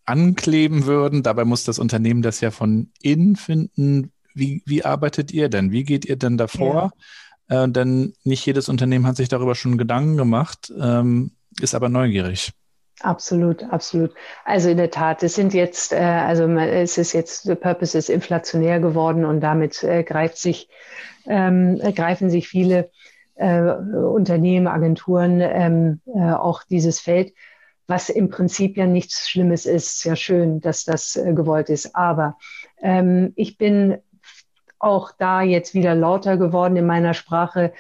ankleben 0.04 0.88
würden. 0.88 1.24
Dabei 1.24 1.46
muss 1.46 1.64
das 1.64 1.80
Unternehmen 1.80 2.22
das 2.22 2.42
ja 2.42 2.52
von 2.52 2.92
innen 3.02 3.38
finden. 3.38 4.12
Wie, 4.34 4.62
wie 4.66 4.84
arbeitet 4.84 5.32
ihr 5.32 5.48
denn? 5.48 5.72
Wie 5.72 5.86
geht 5.86 6.04
ihr 6.04 6.18
denn 6.18 6.38
davor? 6.38 6.92
Ja. 7.50 7.64
Äh, 7.64 7.70
denn 7.70 8.14
nicht 8.26 8.46
jedes 8.46 8.68
Unternehmen 8.68 9.08
hat 9.08 9.16
sich 9.16 9.30
darüber 9.30 9.56
schon 9.56 9.78
Gedanken 9.78 10.18
gemacht, 10.18 10.70
ähm, 10.78 11.32
ist 11.62 11.76
aber 11.76 11.88
neugierig. 11.88 12.52
Absolut, 13.02 13.64
absolut. 13.64 14.14
Also 14.44 14.70
in 14.70 14.78
der 14.78 14.92
Tat, 14.92 15.24
es 15.24 15.36
sind 15.36 15.54
jetzt, 15.54 15.94
äh, 15.94 15.98
also 15.98 16.44
es 16.50 16.98
ist 16.98 17.14
jetzt, 17.14 17.44
the 17.44 17.56
Purpose 17.56 17.98
ist 17.98 18.10
inflationär 18.10 18.80
geworden 18.82 19.24
und 19.24 19.40
damit 19.40 19.84
äh, 19.84 20.04
greift 20.04 20.38
sich, 20.38 20.68
ähm, 21.26 21.80
greifen 21.96 22.30
sich 22.30 22.50
viele 22.50 22.92
äh, 23.36 23.62
Unternehmen, 23.62 24.68
Agenturen 24.68 25.40
ähm, 25.40 26.02
äh, 26.14 26.34
auch 26.34 26.64
dieses 26.64 27.00
Feld, 27.00 27.34
was 27.88 28.10
im 28.10 28.30
Prinzip 28.30 28.76
ja 28.76 28.86
nichts 28.86 29.30
Schlimmes 29.30 29.66
ist. 29.66 30.02
Sehr 30.02 30.18
schön, 30.18 30.60
dass 30.60 30.84
das 30.84 31.16
äh, 31.16 31.34
gewollt 31.34 31.70
ist. 31.70 31.96
Aber 31.96 32.38
ähm, 32.82 33.32
ich 33.38 33.58
bin 33.58 33.98
auch 34.78 35.12
da 35.18 35.42
jetzt 35.42 35.74
wieder 35.74 35.96
lauter 35.96 36.36
geworden 36.36 36.76
in 36.76 36.86
meiner 36.86 37.14
Sprache. 37.14 37.72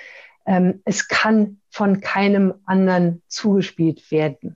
Ähm, 0.45 0.81
es 0.85 1.09
kann 1.09 1.59
von 1.69 1.99
keinem 1.99 2.53
anderen 2.65 3.21
zugespielt 3.27 4.11
werden 4.11 4.55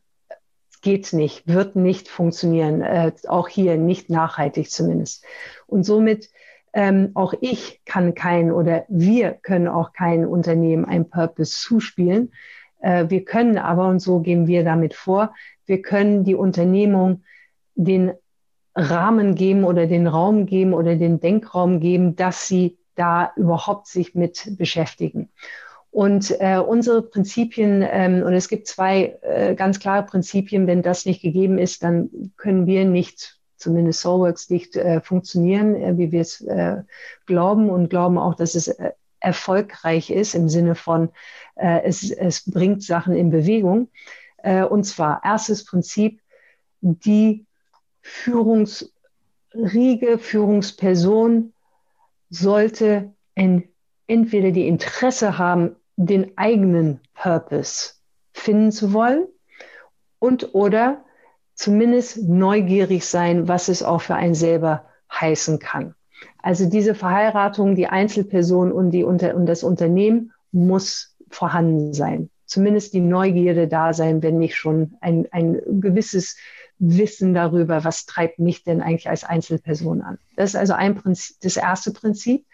geht 0.84 1.14
nicht, 1.14 1.48
wird 1.48 1.76
nicht 1.76 2.08
funktionieren, 2.08 2.82
äh, 2.82 3.12
auch 3.28 3.48
hier 3.48 3.78
nicht 3.78 4.10
nachhaltig 4.10 4.70
zumindest. 4.70 5.26
Und 5.66 5.84
somit 5.84 6.30
ähm, 6.74 7.12
auch 7.14 7.34
ich 7.40 7.82
kann 7.86 8.14
kein 8.16 8.52
oder 8.52 8.86
wir 8.90 9.32
können 9.32 9.68
auch 9.68 9.94
kein 9.94 10.26
Unternehmen 10.26 10.86
ein 10.86 11.10
Purpose 11.10 11.60
zuspielen. 11.60 12.32
Äh, 12.82 13.06
wir 13.10 13.24
können 13.26 13.58
aber, 13.58 13.88
und 13.88 14.00
so 14.00 14.20
gehen 14.20 14.48
wir 14.48 14.64
damit 14.64 14.94
vor, 14.94 15.34
wir 15.66 15.82
können 15.82 16.24
die 16.24 16.36
Unternehmung 16.36 17.24
den 17.76 18.12
Rahmen 18.76 19.36
geben 19.36 19.64
oder 19.64 19.86
den 19.88 20.08
Raum 20.08 20.46
geben 20.46 20.74
oder 20.74 20.96
den 20.96 21.20
Denkraum 21.20 21.80
geben, 21.80 22.16
dass 22.16 22.48
sie 22.48 22.78
da 22.96 23.32
überhaupt 23.36 23.88
sich 23.88 24.16
mit 24.16 24.58
beschäftigen. 24.58 25.30
Und 25.94 26.36
äh, 26.40 26.58
unsere 26.58 27.04
Prinzipien, 27.04 27.88
ähm, 27.88 28.24
und 28.24 28.34
es 28.34 28.50
gibt 28.50 28.66
zwei 28.66 29.16
äh, 29.22 29.54
ganz 29.54 29.80
klare 29.80 30.04
Prinzipien, 30.04 30.66
wenn 30.66 30.82
das 30.82 31.06
nicht 31.06 31.22
gegeben 31.22 31.60
ist, 31.60 31.84
dann 31.84 32.34
können 32.36 32.66
wir 32.66 32.84
nicht, 32.84 33.40
zumindest 33.58 34.02
Soulworks 34.02 34.50
nicht 34.50 34.76
äh, 34.76 35.02
funktionieren, 35.02 35.76
äh, 35.76 35.96
wie 35.96 36.12
wir 36.12 36.22
es 36.22 36.42
äh, 36.42 36.78
glauben 37.28 37.70
und 37.70 37.92
glauben 37.92 38.18
auch, 38.18 38.34
dass 38.34 38.56
es 38.56 38.70
äh, 38.70 38.94
erfolgreich 39.20 40.10
ist 40.10 40.34
im 40.34 40.50
Sinne 40.50 40.74
von, 40.74 41.10
äh, 41.58 41.84
es, 41.84 42.10
es 42.10 42.50
bringt 42.50 42.82
Sachen 42.82 43.16
in 43.16 43.30
Bewegung. 43.30 43.90
Äh, 44.38 44.64
und 44.64 44.86
zwar 44.86 45.22
erstes 45.24 45.64
Prinzip, 45.64 46.22
die 46.82 47.46
Führungsriege, 48.02 48.90
Führungsperson 50.18 51.54
sollte 52.32 53.14
in 53.36 53.66
entweder 54.08 54.50
die 54.50 54.68
Interesse 54.68 55.38
haben, 55.38 55.76
den 56.06 56.38
eigenen 56.38 57.00
Purpose 57.14 57.94
finden 58.34 58.72
zu 58.72 58.94
wollen 58.94 59.28
und 60.20 60.54
oder 60.54 61.04
zumindest 61.56 62.18
neugierig 62.24 63.06
sein, 63.06 63.48
was 63.48 63.68
es 63.68 63.84
auch 63.84 64.02
für 64.02 64.16
einen 64.16 64.36
selber 64.36 64.86
heißen 65.12 65.60
kann. 65.60 65.96
Also 66.42 66.70
diese 66.70 66.96
Verheiratung, 66.96 67.76
die 67.76 67.88
Einzelperson 67.88 68.72
und, 68.72 68.92
die, 68.92 69.04
und 69.04 69.22
das 69.22 69.64
Unternehmen 69.64 70.34
muss 70.52 71.16
vorhanden 71.30 71.94
sein. 71.94 72.30
Zumindest 72.46 72.94
die 72.94 73.02
Neugierde 73.02 73.68
da 73.68 73.94
sein, 73.94 74.22
wenn 74.22 74.40
nicht 74.40 74.56
schon 74.56 74.96
ein, 75.02 75.28
ein 75.32 75.62
gewisses 75.80 76.38
Wissen 76.80 77.34
darüber, 77.34 77.84
was 77.84 78.06
treibt 78.06 78.40
mich 78.40 78.64
denn 78.64 78.82
eigentlich 78.82 79.10
als 79.10 79.24
Einzelperson 79.24 80.02
an. 80.02 80.18
Das 80.36 80.52
ist 80.52 80.56
also 80.56 80.74
ein 80.74 80.96
Prinzip, 80.96 81.38
das 81.42 81.58
erste 81.58 81.92
Prinzip. 81.92 82.46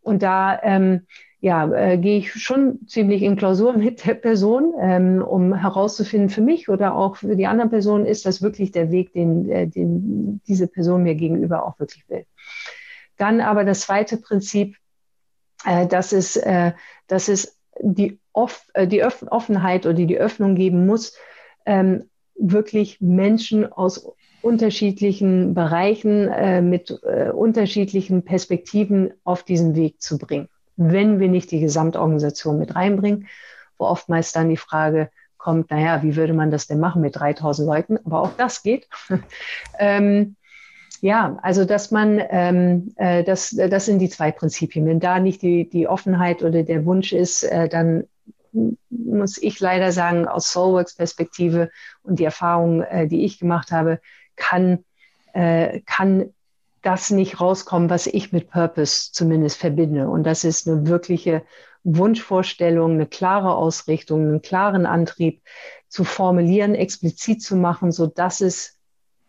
Und 0.00 0.22
da 0.22 0.58
ähm, 0.62 1.06
ja, 1.40 1.70
äh, 1.72 1.98
gehe 1.98 2.18
ich 2.18 2.32
schon 2.32 2.86
ziemlich 2.86 3.22
in 3.22 3.36
Klausur 3.36 3.72
mit 3.76 4.06
der 4.06 4.14
Person, 4.14 4.74
ähm, 4.80 5.22
um 5.22 5.54
herauszufinden 5.54 6.30
für 6.30 6.40
mich 6.40 6.68
oder 6.68 6.94
auch 6.94 7.16
für 7.16 7.36
die 7.36 7.46
anderen 7.46 7.70
Personen, 7.70 8.06
ist 8.06 8.26
das 8.26 8.42
wirklich 8.42 8.72
der 8.72 8.90
Weg, 8.90 9.12
den, 9.12 9.50
äh, 9.50 9.66
den 9.66 10.40
diese 10.46 10.66
Person 10.66 11.02
mir 11.02 11.14
gegenüber 11.14 11.64
auch 11.64 11.78
wirklich 11.78 12.08
will. 12.08 12.24
Dann 13.16 13.40
aber 13.40 13.64
das 13.64 13.80
zweite 13.80 14.16
Prinzip, 14.16 14.76
äh, 15.64 15.86
das 15.86 16.12
ist, 16.12 16.36
äh, 16.36 16.72
dass 17.06 17.28
es 17.28 17.58
die, 17.80 18.18
Off 18.32 18.66
äh, 18.74 18.86
die 18.86 19.02
Offenheit 19.04 19.86
oder 19.86 19.94
die 19.94 20.18
Öffnung 20.18 20.54
geben 20.54 20.86
muss, 20.86 21.16
ähm, 21.66 22.08
wirklich 22.34 23.00
Menschen 23.00 23.70
aus 23.70 24.12
unterschiedlichen 24.42 25.54
Bereichen 25.54 26.28
äh, 26.28 26.62
mit 26.62 26.90
äh, 27.02 27.30
unterschiedlichen 27.30 28.24
Perspektiven 28.24 29.12
auf 29.24 29.42
diesen 29.42 29.74
Weg 29.74 30.00
zu 30.00 30.18
bringen, 30.18 30.48
wenn 30.78 31.18
wir 31.18 31.28
nicht 31.28 31.50
die 31.50 31.60
Gesamtorganisation 31.60 32.58
mit 32.58 32.74
reinbringen, 32.74 33.28
wo 33.76 33.84
oftmals 33.84 34.32
dann 34.32 34.48
die 34.48 34.56
Frage 34.56 35.10
kommt, 35.36 35.70
naja, 35.70 36.02
wie 36.02 36.16
würde 36.16 36.32
man 36.32 36.50
das 36.50 36.66
denn 36.66 36.80
machen 36.80 37.02
mit 37.02 37.16
3000 37.16 37.66
Leuten? 37.66 37.98
Aber 38.04 38.22
auch 38.22 38.32
das 38.36 38.62
geht. 38.62 38.88
ähm, 39.78 40.36
ja, 41.00 41.38
also 41.42 41.64
dass 41.64 41.90
man, 41.90 42.20
ähm, 42.30 42.92
äh, 42.96 43.22
das, 43.24 43.50
das 43.50 43.86
sind 43.86 43.98
die 43.98 44.08
zwei 44.08 44.32
Prinzipien. 44.32 44.86
Wenn 44.86 45.00
da 45.00 45.18
nicht 45.18 45.42
die, 45.42 45.68
die 45.68 45.88
Offenheit 45.88 46.42
oder 46.42 46.62
der 46.62 46.84
Wunsch 46.86 47.12
ist, 47.12 47.42
äh, 47.44 47.68
dann 47.68 48.04
muss 48.90 49.38
ich 49.38 49.60
leider 49.60 49.92
sagen, 49.92 50.26
aus 50.26 50.52
Soulworks 50.52 50.94
Perspektive 50.94 51.70
und 52.02 52.18
die 52.18 52.24
Erfahrung, 52.24 52.82
äh, 52.82 53.06
die 53.06 53.24
ich 53.24 53.38
gemacht 53.38 53.72
habe, 53.72 54.00
kann, 54.36 54.84
äh, 55.34 55.80
kann 55.86 56.32
das 56.88 57.10
nicht 57.10 57.38
rauskommen, 57.38 57.90
was 57.90 58.06
ich 58.06 58.32
mit 58.32 58.48
Purpose 58.48 59.12
zumindest 59.12 59.58
verbinde. 59.58 60.08
Und 60.08 60.24
das 60.24 60.42
ist 60.42 60.66
eine 60.66 60.86
wirkliche 60.86 61.42
Wunschvorstellung, 61.84 62.92
eine 62.92 63.06
klare 63.06 63.54
Ausrichtung, 63.54 64.22
einen 64.22 64.40
klaren 64.40 64.86
Antrieb 64.86 65.42
zu 65.88 66.04
formulieren, 66.04 66.74
explizit 66.74 67.42
zu 67.42 67.56
machen, 67.56 67.92
so 67.92 68.06
dass 68.06 68.40
es 68.40 68.78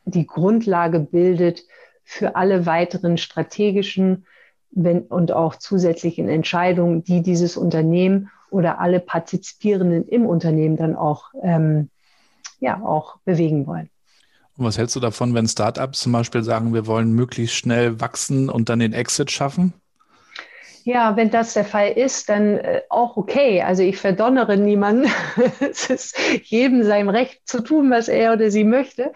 die 0.06 0.26
Grundlage 0.26 1.02
bildet 1.02 1.64
für 2.06 2.38
alle 2.38 2.66
weiteren 2.66 3.18
strategischen 3.18 4.26
wenn, 4.72 5.02
und 5.02 5.34
auch 5.34 5.58
zusätzlichen 5.58 6.30
Entscheidungen, 6.30 7.04
die 7.04 7.22
dieses 7.22 7.58
Unternehmen 7.58 8.32
oder 8.52 8.80
alle 8.80 9.02
Partizipierenden 9.02 10.08
im 10.08 10.26
Unternehmen 10.26 10.78
dann 10.78 10.96
auch, 10.96 11.34
ähm, 11.44 11.90
ja, 12.62 12.82
auch 12.82 13.18
bewegen 13.26 13.68
wollen. 13.68 13.90
Und 14.60 14.66
was 14.66 14.78
hältst 14.78 14.98
du 14.98 15.00
davon, 15.00 15.34
wenn 15.34 15.48
Startups 15.48 16.02
zum 16.02 16.12
Beispiel 16.12 16.44
sagen, 16.44 16.74
wir 16.74 16.86
wollen 16.86 17.14
möglichst 17.14 17.56
schnell 17.56 18.02
wachsen 18.02 18.50
und 18.50 18.68
dann 18.68 18.80
den 18.80 18.92
Exit 18.92 19.32
schaffen? 19.32 19.74
Ja, 20.84 21.16
wenn 21.16 21.30
das 21.30 21.54
der 21.54 21.64
Fall 21.64 21.92
ist, 21.92 22.28
dann 22.28 22.58
äh, 22.58 22.82
auch 22.90 23.16
okay. 23.16 23.62
Also 23.62 23.84
ich 23.84 23.96
verdonnere 23.96 24.58
niemanden. 24.58 25.10
es 25.62 25.90
ist 25.90 26.20
jedem 26.44 26.84
sein 26.84 27.08
Recht 27.08 27.48
zu 27.48 27.62
tun, 27.62 27.90
was 27.90 28.10
er 28.10 28.34
oder 28.34 28.52
sie 28.52 28.66
möchte. 28.66 29.14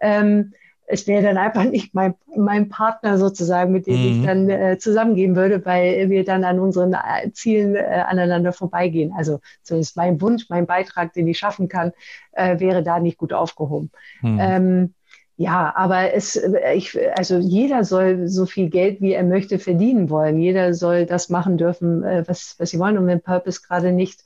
Ähm, 0.00 0.54
es 0.86 1.06
wäre 1.06 1.22
dann 1.22 1.38
einfach 1.38 1.64
nicht 1.64 1.94
mein, 1.94 2.14
mein 2.36 2.68
Partner 2.68 3.18
sozusagen, 3.18 3.72
mit 3.72 3.86
dem 3.86 4.00
mhm. 4.00 4.06
ich 4.06 4.26
dann 4.26 4.50
äh, 4.50 4.78
zusammengehen 4.78 5.34
würde, 5.34 5.64
weil 5.64 6.10
wir 6.10 6.24
dann 6.24 6.44
an 6.44 6.58
unseren 6.58 6.92
äh, 6.92 7.30
Zielen 7.32 7.74
äh, 7.74 8.04
aneinander 8.06 8.52
vorbeigehen. 8.52 9.12
Also 9.16 9.40
zumindest 9.62 9.96
mein 9.96 10.20
Wunsch, 10.20 10.46
mein 10.50 10.66
Beitrag, 10.66 11.14
den 11.14 11.26
ich 11.26 11.38
schaffen 11.38 11.68
kann, 11.68 11.92
äh, 12.32 12.60
wäre 12.60 12.82
da 12.82 13.00
nicht 13.00 13.16
gut 13.16 13.32
aufgehoben. 13.32 13.90
Mhm. 14.20 14.38
Ähm, 14.40 14.94
ja, 15.36 15.72
aber 15.74 16.12
es, 16.12 16.36
äh, 16.36 16.74
ich, 16.74 16.96
also 17.16 17.38
jeder 17.38 17.84
soll 17.84 18.28
so 18.28 18.44
viel 18.44 18.68
Geld, 18.68 19.00
wie 19.00 19.14
er 19.14 19.24
möchte, 19.24 19.58
verdienen 19.58 20.10
wollen. 20.10 20.38
Jeder 20.38 20.74
soll 20.74 21.06
das 21.06 21.30
machen 21.30 21.56
dürfen, 21.56 22.04
äh, 22.04 22.24
was, 22.26 22.56
was 22.58 22.70
sie 22.70 22.78
wollen. 22.78 22.98
Und 22.98 23.06
wenn 23.06 23.22
Purpose 23.22 23.62
gerade 23.66 23.90
nicht 23.90 24.20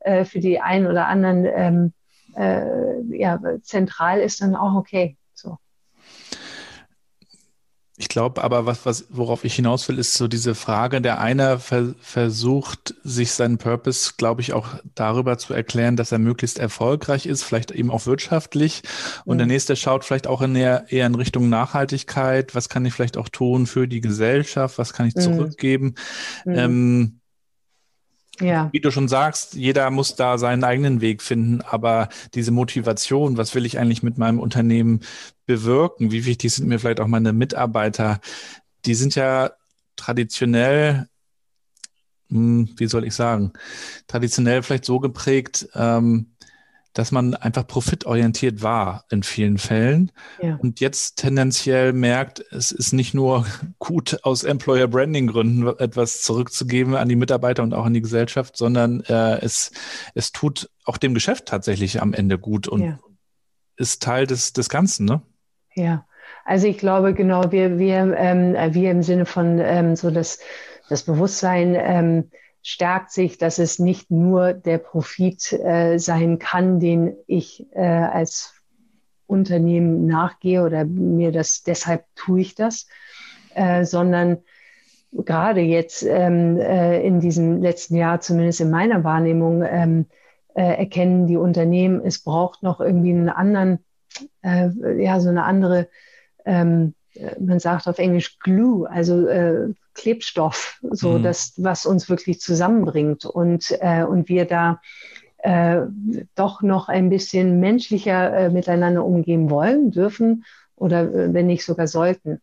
äh, 0.00 0.24
für 0.24 0.40
die 0.40 0.58
einen 0.60 0.86
oder 0.86 1.06
anderen 1.06 1.44
ähm, 1.44 1.92
äh, 2.34 3.02
ja, 3.16 3.38
zentral 3.62 4.20
ist, 4.20 4.40
dann 4.40 4.56
auch 4.56 4.74
okay. 4.74 5.17
Ich 8.00 8.08
glaube 8.08 8.44
aber, 8.44 8.64
was, 8.64 8.86
was, 8.86 9.06
worauf 9.10 9.42
ich 9.44 9.54
hinaus 9.56 9.88
will, 9.88 9.98
ist 9.98 10.14
so 10.14 10.28
diese 10.28 10.54
Frage, 10.54 11.00
der 11.00 11.20
eine 11.20 11.58
ver 11.58 11.96
versucht, 12.00 12.94
sich 13.02 13.32
seinen 13.32 13.58
Purpose, 13.58 14.12
glaube 14.16 14.40
ich, 14.40 14.52
auch 14.52 14.68
darüber 14.94 15.36
zu 15.36 15.52
erklären, 15.52 15.96
dass 15.96 16.12
er 16.12 16.20
möglichst 16.20 16.60
erfolgreich 16.60 17.26
ist, 17.26 17.42
vielleicht 17.42 17.72
eben 17.72 17.90
auch 17.90 18.06
wirtschaftlich. 18.06 18.82
Und 19.24 19.34
mhm. 19.34 19.38
der 19.38 19.46
nächste 19.48 19.74
schaut 19.74 20.04
vielleicht 20.04 20.28
auch 20.28 20.42
in 20.42 20.54
eher, 20.54 20.86
eher 20.90 21.08
in 21.08 21.16
Richtung 21.16 21.48
Nachhaltigkeit. 21.48 22.54
Was 22.54 22.68
kann 22.68 22.86
ich 22.86 22.94
vielleicht 22.94 23.16
auch 23.16 23.28
tun 23.28 23.66
für 23.66 23.88
die 23.88 24.00
Gesellschaft? 24.00 24.78
Was 24.78 24.92
kann 24.92 25.08
ich 25.08 25.16
mhm. 25.16 25.20
zurückgeben? 25.20 25.94
Mhm. 26.44 26.54
Ähm, 26.54 27.20
ja. 28.40 28.68
Wie 28.72 28.80
du 28.80 28.90
schon 28.90 29.08
sagst, 29.08 29.54
jeder 29.54 29.90
muss 29.90 30.16
da 30.16 30.38
seinen 30.38 30.64
eigenen 30.64 31.00
Weg 31.00 31.22
finden, 31.22 31.60
aber 31.62 32.08
diese 32.34 32.50
Motivation, 32.50 33.36
was 33.36 33.54
will 33.54 33.66
ich 33.66 33.78
eigentlich 33.78 34.02
mit 34.02 34.18
meinem 34.18 34.40
Unternehmen 34.40 35.00
bewirken? 35.46 36.10
Wie 36.10 36.24
wichtig 36.24 36.52
sind 36.52 36.68
mir 36.68 36.78
vielleicht 36.78 37.00
auch 37.00 37.06
meine 37.06 37.32
Mitarbeiter? 37.32 38.20
Die 38.84 38.94
sind 38.94 39.14
ja 39.14 39.50
traditionell, 39.96 41.08
hm, 42.30 42.70
wie 42.76 42.86
soll 42.86 43.04
ich 43.04 43.14
sagen, 43.14 43.52
traditionell 44.06 44.62
vielleicht 44.62 44.84
so 44.84 45.00
geprägt, 45.00 45.68
ähm, 45.74 46.32
dass 46.92 47.12
man 47.12 47.34
einfach 47.34 47.66
profitorientiert 47.66 48.62
war 48.62 49.04
in 49.10 49.22
vielen 49.22 49.58
Fällen 49.58 50.10
ja. 50.42 50.56
und 50.56 50.80
jetzt 50.80 51.16
tendenziell 51.16 51.92
merkt, 51.92 52.44
es 52.50 52.72
ist 52.72 52.92
nicht 52.92 53.14
nur 53.14 53.46
gut 53.78 54.18
aus 54.22 54.44
Employer 54.44 54.88
Branding 54.88 55.28
Gründen 55.28 55.66
etwas 55.78 56.22
zurückzugeben 56.22 56.96
an 56.96 57.08
die 57.08 57.16
Mitarbeiter 57.16 57.62
und 57.62 57.74
auch 57.74 57.84
an 57.84 57.94
die 57.94 58.02
Gesellschaft, 58.02 58.56
sondern 58.56 59.00
äh, 59.02 59.38
es, 59.40 59.70
es 60.14 60.32
tut 60.32 60.70
auch 60.84 60.96
dem 60.96 61.14
Geschäft 61.14 61.46
tatsächlich 61.46 62.00
am 62.00 62.12
Ende 62.12 62.38
gut 62.38 62.66
und 62.68 62.82
ja. 62.82 62.98
ist 63.76 64.02
Teil 64.02 64.26
des, 64.26 64.52
des 64.52 64.68
Ganzen, 64.68 65.04
ne? 65.06 65.22
Ja, 65.74 66.06
also 66.44 66.66
ich 66.66 66.78
glaube 66.78 67.14
genau, 67.14 67.52
wir, 67.52 67.78
wir, 67.78 68.16
ähm, 68.16 68.54
wir 68.74 68.90
im 68.90 69.02
Sinne 69.02 69.26
von 69.26 69.60
ähm, 69.60 69.94
so 69.96 70.10
das, 70.10 70.40
das 70.88 71.02
Bewusstsein, 71.04 71.76
ähm, 71.78 72.30
stärkt 72.62 73.10
sich, 73.12 73.38
dass 73.38 73.58
es 73.58 73.78
nicht 73.78 74.10
nur 74.10 74.52
der 74.52 74.78
Profit 74.78 75.52
äh, 75.52 75.98
sein 75.98 76.38
kann, 76.38 76.80
den 76.80 77.16
ich 77.26 77.66
äh, 77.72 77.82
als 77.82 78.54
Unternehmen 79.26 80.06
nachgehe 80.06 80.64
oder 80.64 80.84
mir 80.84 81.32
das, 81.32 81.62
deshalb 81.62 82.04
tue 82.14 82.40
ich 82.40 82.54
das, 82.54 82.86
äh, 83.54 83.84
sondern 83.84 84.38
gerade 85.12 85.60
jetzt 85.60 86.02
ähm, 86.02 86.58
äh, 86.58 87.00
in 87.02 87.20
diesem 87.20 87.62
letzten 87.62 87.96
Jahr, 87.96 88.20
zumindest 88.20 88.60
in 88.60 88.70
meiner 88.70 89.04
Wahrnehmung, 89.04 89.62
ähm, 89.62 90.06
äh, 90.54 90.78
erkennen 90.78 91.26
die 91.26 91.36
Unternehmen, 91.36 92.00
es 92.04 92.22
braucht 92.22 92.62
noch 92.62 92.80
irgendwie 92.80 93.10
einen 93.10 93.28
anderen, 93.28 93.84
äh, 94.42 94.70
ja, 95.02 95.20
so 95.20 95.28
eine 95.28 95.44
andere, 95.44 95.88
ähm, 96.44 96.94
man 97.40 97.58
sagt 97.58 97.88
auf 97.88 97.98
Englisch 97.98 98.38
Glue, 98.38 98.88
also 98.88 99.26
Klebstoff, 99.98 100.78
so 100.90 101.18
mhm. 101.18 101.22
das, 101.24 101.54
was 101.56 101.84
uns 101.84 102.08
wirklich 102.08 102.40
zusammenbringt 102.40 103.24
und, 103.26 103.76
äh, 103.80 104.04
und 104.04 104.28
wir 104.28 104.44
da 104.44 104.80
äh, 105.38 105.82
doch 106.34 106.62
noch 106.62 106.88
ein 106.88 107.10
bisschen 107.10 107.60
menschlicher 107.60 108.32
äh, 108.32 108.50
miteinander 108.50 109.04
umgehen 109.04 109.50
wollen, 109.50 109.90
dürfen 109.90 110.44
oder 110.76 111.02
äh, 111.02 111.34
wenn 111.34 111.46
nicht 111.46 111.64
sogar 111.64 111.88
sollten. 111.88 112.40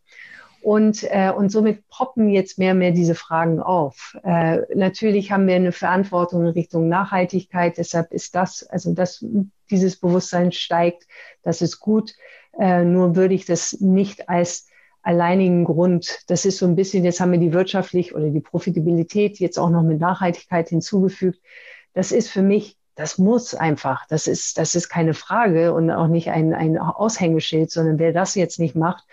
Und, 0.62 1.04
äh, 1.04 1.32
und 1.32 1.52
somit 1.52 1.88
poppen 1.90 2.30
jetzt 2.30 2.58
mehr 2.58 2.72
und 2.74 2.80
mehr 2.80 2.92
diese 2.92 3.16
Fragen 3.16 3.60
auf. 3.62 4.18
Äh, 4.24 4.62
natürlich 4.76 5.32
haben 5.32 5.48
wir 5.48 5.56
eine 5.56 5.72
Verantwortung 5.72 6.42
in 6.42 6.48
Richtung 6.50 6.90
Nachhaltigkeit, 6.90 7.78
deshalb 7.78 8.12
ist 8.12 8.36
das, 8.36 8.64
also 8.64 8.94
dass 8.94 9.24
dieses 9.70 9.98
Bewusstsein 9.98 10.52
steigt, 10.52 11.04
das 11.44 11.62
ist 11.62 11.80
gut. 11.80 12.14
Nur 12.58 13.18
würde 13.18 13.34
ich 13.34 13.46
das 13.46 13.82
nicht 13.82 14.30
als 14.30 14.70
alleinigen 15.06 15.66
Grund. 15.66 16.20
Das 16.28 16.46
ist 16.46 16.58
so 16.58 16.66
ein 16.66 16.76
bisschen, 16.76 17.04
jetzt 17.04 17.20
haben 17.20 17.32
wir 17.32 17.40
die 17.40 17.54
wirtschaftlich 17.54 18.16
oder 18.16 18.30
die 18.30 18.42
Profitabilität 18.42 19.40
jetzt 19.40 19.60
auch 19.60 19.70
noch 19.70 19.84
mit 19.84 20.00
Nachhaltigkeit 20.00 20.70
hinzugefügt. 20.70 21.40
Das 21.94 22.12
ist 22.12 22.30
für 22.30 22.42
mich, 22.42 22.76
das 22.96 23.20
muss 23.20 23.54
einfach. 23.54 24.08
Das 24.08 24.26
ist, 24.28 24.58
das 24.58 24.74
ist 24.74 24.90
keine 24.90 25.14
Frage 25.14 25.74
und 25.74 25.92
auch 25.92 26.08
nicht 26.08 26.32
ein, 26.32 26.54
ein 26.54 26.80
Aushängeschild, 26.80 27.70
sondern 27.72 28.00
wer 28.00 28.14
das 28.14 28.34
jetzt 28.34 28.60
nicht 28.60 28.76
macht, 28.76 29.04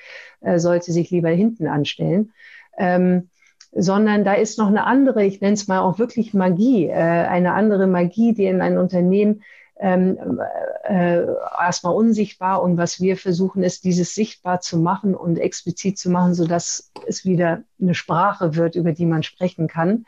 äh, 0.41 0.59
sollte 0.59 0.93
sich 0.93 1.11
lieber 1.11 1.29
hinten 1.29 1.67
anstellen. 1.67 2.33
Ähm, 2.79 3.29
sondern 3.75 4.25
da 4.25 4.35
ist 4.35 4.59
noch 4.59 4.69
eine 4.69 4.87
andere, 4.87 5.25
ich 5.25 5.41
nenne 5.41 5.55
es 5.55 5.69
mal 5.69 5.81
auch 5.81 5.99
wirklich 5.99 6.33
Magie, 6.33 6.87
äh, 6.87 6.93
eine 6.95 7.53
andere 7.53 7.87
Magie, 7.87 8.33
die 8.33 8.47
in 8.47 8.63
ein 8.63 8.79
Unternehmen 8.79 9.43
ähm, 9.83 10.41
äh, 10.85 11.27
erstmal 11.61 11.95
unsichtbar 11.95 12.63
und 12.63 12.77
was 12.77 13.01
wir 13.01 13.17
versuchen 13.17 13.65
ist, 13.65 13.85
dieses 13.85 14.15
sichtbar 14.15 14.61
zu 14.61 14.79
machen 14.79 15.15
und 15.17 15.39
explizit 15.39 15.99
zu 15.99 16.09
machen, 16.09 16.35
sodass 16.35 16.93
es 17.07 17.25
wieder 17.25 17.65
eine 17.81 17.95
Sprache 17.95 18.55
wird, 18.55 18.77
über 18.77 18.93
die 18.93 19.07
man 19.07 19.25
sprechen 19.25 19.67
kann 19.67 20.07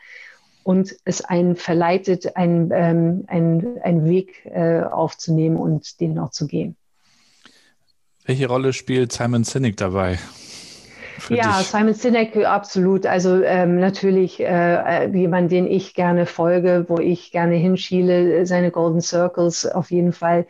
und 0.63 0.95
es 1.03 1.21
einen 1.21 1.57
verleitet, 1.57 2.37
einen, 2.37 2.71
ähm, 2.73 3.25
einen, 3.27 3.81
einen 3.81 4.05
Weg 4.05 4.45
äh, 4.45 4.81
aufzunehmen 4.81 5.57
und 5.57 5.99
den 5.99 6.17
auch 6.19 6.31
zu 6.31 6.47
gehen. 6.47 6.77
Welche 8.25 8.47
Rolle 8.47 8.71
spielt 8.71 9.11
Simon 9.11 9.43
Sinek 9.43 9.75
dabei? 9.77 10.17
Ja, 11.29 11.59
dich? 11.59 11.67
Simon 11.67 11.93
Sinek 11.93 12.35
absolut. 12.45 13.05
Also 13.05 13.41
ähm, 13.43 13.79
natürlich 13.79 14.39
äh, 14.39 15.07
jemand, 15.07 15.51
den 15.51 15.67
ich 15.67 15.93
gerne 15.93 16.25
folge, 16.25 16.85
wo 16.87 16.99
ich 16.99 17.31
gerne 17.31 17.55
hinschiele, 17.55 18.45
seine 18.45 18.71
Golden 18.71 19.01
Circles 19.01 19.65
auf 19.65 19.91
jeden 19.91 20.13
Fall 20.13 20.45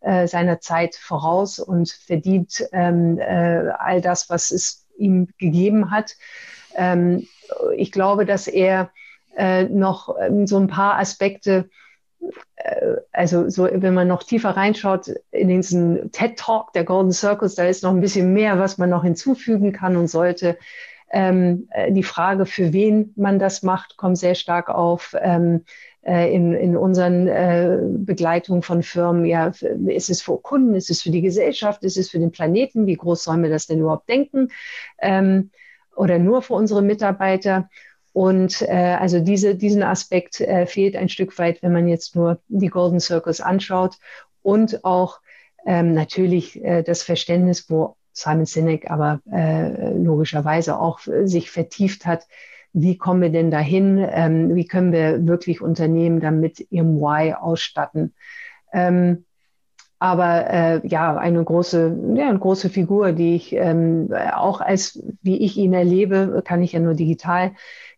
äh, 0.00 0.26
seiner 0.26 0.60
Zeit 0.60 0.96
voraus 0.96 1.58
und 1.58 1.90
verdient 1.90 2.64
ähm, 2.72 3.18
äh, 3.18 3.70
all 3.78 4.00
das, 4.00 4.30
was 4.30 4.50
es 4.50 4.86
ihm 4.98 5.28
gegeben 5.38 5.90
hat. 5.90 6.16
Ähm, 6.74 7.26
ich 7.76 7.92
glaube, 7.92 8.26
dass 8.26 8.48
er 8.48 8.90
äh, 9.36 9.64
noch 9.64 10.16
ähm, 10.20 10.46
so 10.46 10.58
ein 10.58 10.68
paar 10.68 10.98
Aspekte 10.98 11.68
äh, 11.68 11.85
also 13.12 13.48
so, 13.48 13.68
wenn 13.70 13.94
man 13.94 14.08
noch 14.08 14.22
tiefer 14.22 14.50
reinschaut 14.50 15.12
in 15.30 15.48
diesen 15.48 16.10
TED 16.12 16.36
Talk 16.36 16.72
der 16.72 16.84
Golden 16.84 17.12
Circles, 17.12 17.54
da 17.54 17.64
ist 17.64 17.82
noch 17.82 17.92
ein 17.92 18.00
bisschen 18.00 18.32
mehr, 18.32 18.58
was 18.58 18.78
man 18.78 18.90
noch 18.90 19.04
hinzufügen 19.04 19.72
kann 19.72 19.96
und 19.96 20.08
sollte. 20.08 20.58
Ähm, 21.10 21.68
äh, 21.70 21.92
die 21.92 22.02
Frage, 22.02 22.46
für 22.46 22.72
wen 22.72 23.12
man 23.16 23.38
das 23.38 23.62
macht, 23.62 23.96
kommt 23.96 24.18
sehr 24.18 24.34
stark 24.34 24.68
auf. 24.68 25.14
Ähm, 25.20 25.62
äh, 26.06 26.32
in, 26.32 26.54
in 26.54 26.76
unseren 26.76 27.26
äh, 27.26 27.78
Begleitungen 27.82 28.62
von 28.62 28.84
Firmen. 28.84 29.24
Ja, 29.24 29.48
ist 29.86 30.08
es 30.08 30.22
für 30.22 30.38
Kunden, 30.38 30.76
ist 30.76 30.88
es 30.88 31.02
für 31.02 31.10
die 31.10 31.20
Gesellschaft, 31.20 31.82
ist 31.82 31.96
es 31.96 32.10
für 32.10 32.20
den 32.20 32.30
Planeten? 32.30 32.86
Wie 32.86 32.94
groß 32.94 33.24
sollen 33.24 33.42
wir 33.42 33.50
das 33.50 33.66
denn 33.66 33.80
überhaupt 33.80 34.08
denken? 34.08 34.48
Ähm, 35.00 35.50
oder 35.96 36.20
nur 36.20 36.42
für 36.42 36.54
unsere 36.54 36.80
Mitarbeiter? 36.80 37.68
Und 38.16 38.62
äh, 38.62 38.96
also 38.98 39.20
diese, 39.20 39.56
diesen 39.56 39.82
Aspekt 39.82 40.40
äh, 40.40 40.64
fehlt 40.64 40.96
ein 40.96 41.10
Stück 41.10 41.38
weit, 41.38 41.62
wenn 41.62 41.74
man 41.74 41.86
jetzt 41.86 42.16
nur 42.16 42.38
die 42.48 42.68
Golden 42.68 42.98
Circles 42.98 43.42
anschaut 43.42 43.98
und 44.40 44.86
auch 44.86 45.20
ähm, 45.66 45.92
natürlich 45.92 46.64
äh, 46.64 46.82
das 46.82 47.02
Verständnis, 47.02 47.68
wo 47.68 47.96
Simon 48.14 48.46
Sinek 48.46 48.90
aber 48.90 49.20
äh, 49.30 49.92
logischerweise 49.92 50.80
auch 50.80 51.06
äh, 51.06 51.26
sich 51.26 51.50
vertieft 51.50 52.06
hat, 52.06 52.26
wie 52.72 52.96
kommen 52.96 53.20
wir 53.20 53.28
denn 53.28 53.50
dahin, 53.50 54.02
ähm, 54.10 54.54
wie 54.54 54.66
können 54.66 54.92
wir 54.92 55.26
wirklich 55.26 55.60
Unternehmen 55.60 56.20
damit 56.20 56.66
ihrem 56.70 56.98
Why 56.98 57.34
ausstatten. 57.34 58.14
Ähm, 58.72 59.26
aber 59.98 60.50
äh, 60.50 60.86
ja, 60.86 61.18
eine 61.18 61.44
große, 61.44 62.14
ja, 62.14 62.30
eine 62.30 62.38
große 62.38 62.70
Figur, 62.70 63.12
die 63.12 63.34
ich 63.34 63.52
ähm, 63.52 64.10
auch 64.34 64.62
als, 64.62 65.02
wie 65.20 65.36
ich 65.38 65.58
ihn 65.58 65.74
erlebe, 65.74 66.42
kann 66.46 66.62
ich 66.62 66.72
ja 66.72 66.80
nur 66.80 66.94
digital 66.94 67.52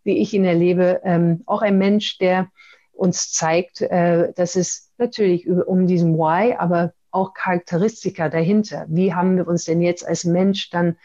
wie 0.08 0.16
ich 0.18 0.32
ihn 0.32 0.46
erlebe, 0.46 1.02
ähm, 1.04 1.42
auch 1.44 1.60
ein 1.60 1.76
Mensch, 1.76 2.16
der 2.16 2.48
uns 2.92 3.30
zeigt, 3.30 3.82
äh, 3.82 4.32
dass 4.32 4.56
es 4.56 4.90
natürlich 4.96 5.46
um 5.46 5.86
diesen 5.86 6.14
Why, 6.16 6.54
aber 6.58 6.94
auch 7.10 7.34
Charakteristika 7.34 8.30
dahinter. 8.30 8.86
Wie 8.88 9.12
haben 9.12 9.36
wir 9.36 9.46
uns 9.46 9.64
denn 9.64 9.82
jetzt 9.82 10.08
als 10.08 10.24
Mensch 10.24 10.70
dann 10.70 10.96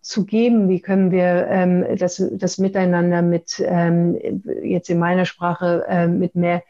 zu 0.00 0.24
geben? 0.24 0.70
Wie 0.70 0.80
können 0.80 1.10
wir 1.10 1.48
ähm, 1.48 1.84
das, 1.98 2.22
das 2.32 2.56
Miteinander 2.56 3.20
mit, 3.20 3.62
ähm, 3.64 4.18
jetzt 4.62 4.88
in 4.88 4.98
meiner 4.98 5.26
Sprache, 5.26 5.84
äh, 5.86 6.08
mit 6.08 6.34
mehr, 6.34 6.62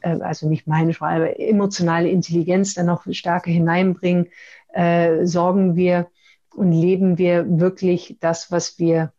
äh, 0.00 0.18
also 0.20 0.48
nicht 0.48 0.66
meine 0.66 0.92
Sprache, 0.92 1.14
aber 1.14 1.38
emotionale 1.38 2.08
Intelligenz 2.08 2.74
dann 2.74 2.86
noch 2.86 3.06
stärker 3.12 3.52
hineinbringen? 3.52 4.26
Äh, 4.72 5.24
sorgen 5.24 5.76
wir 5.76 6.08
und 6.52 6.72
leben 6.72 7.16
wir 7.16 7.60
wirklich 7.60 8.16
das, 8.18 8.50
was 8.50 8.80
wir 8.80 9.12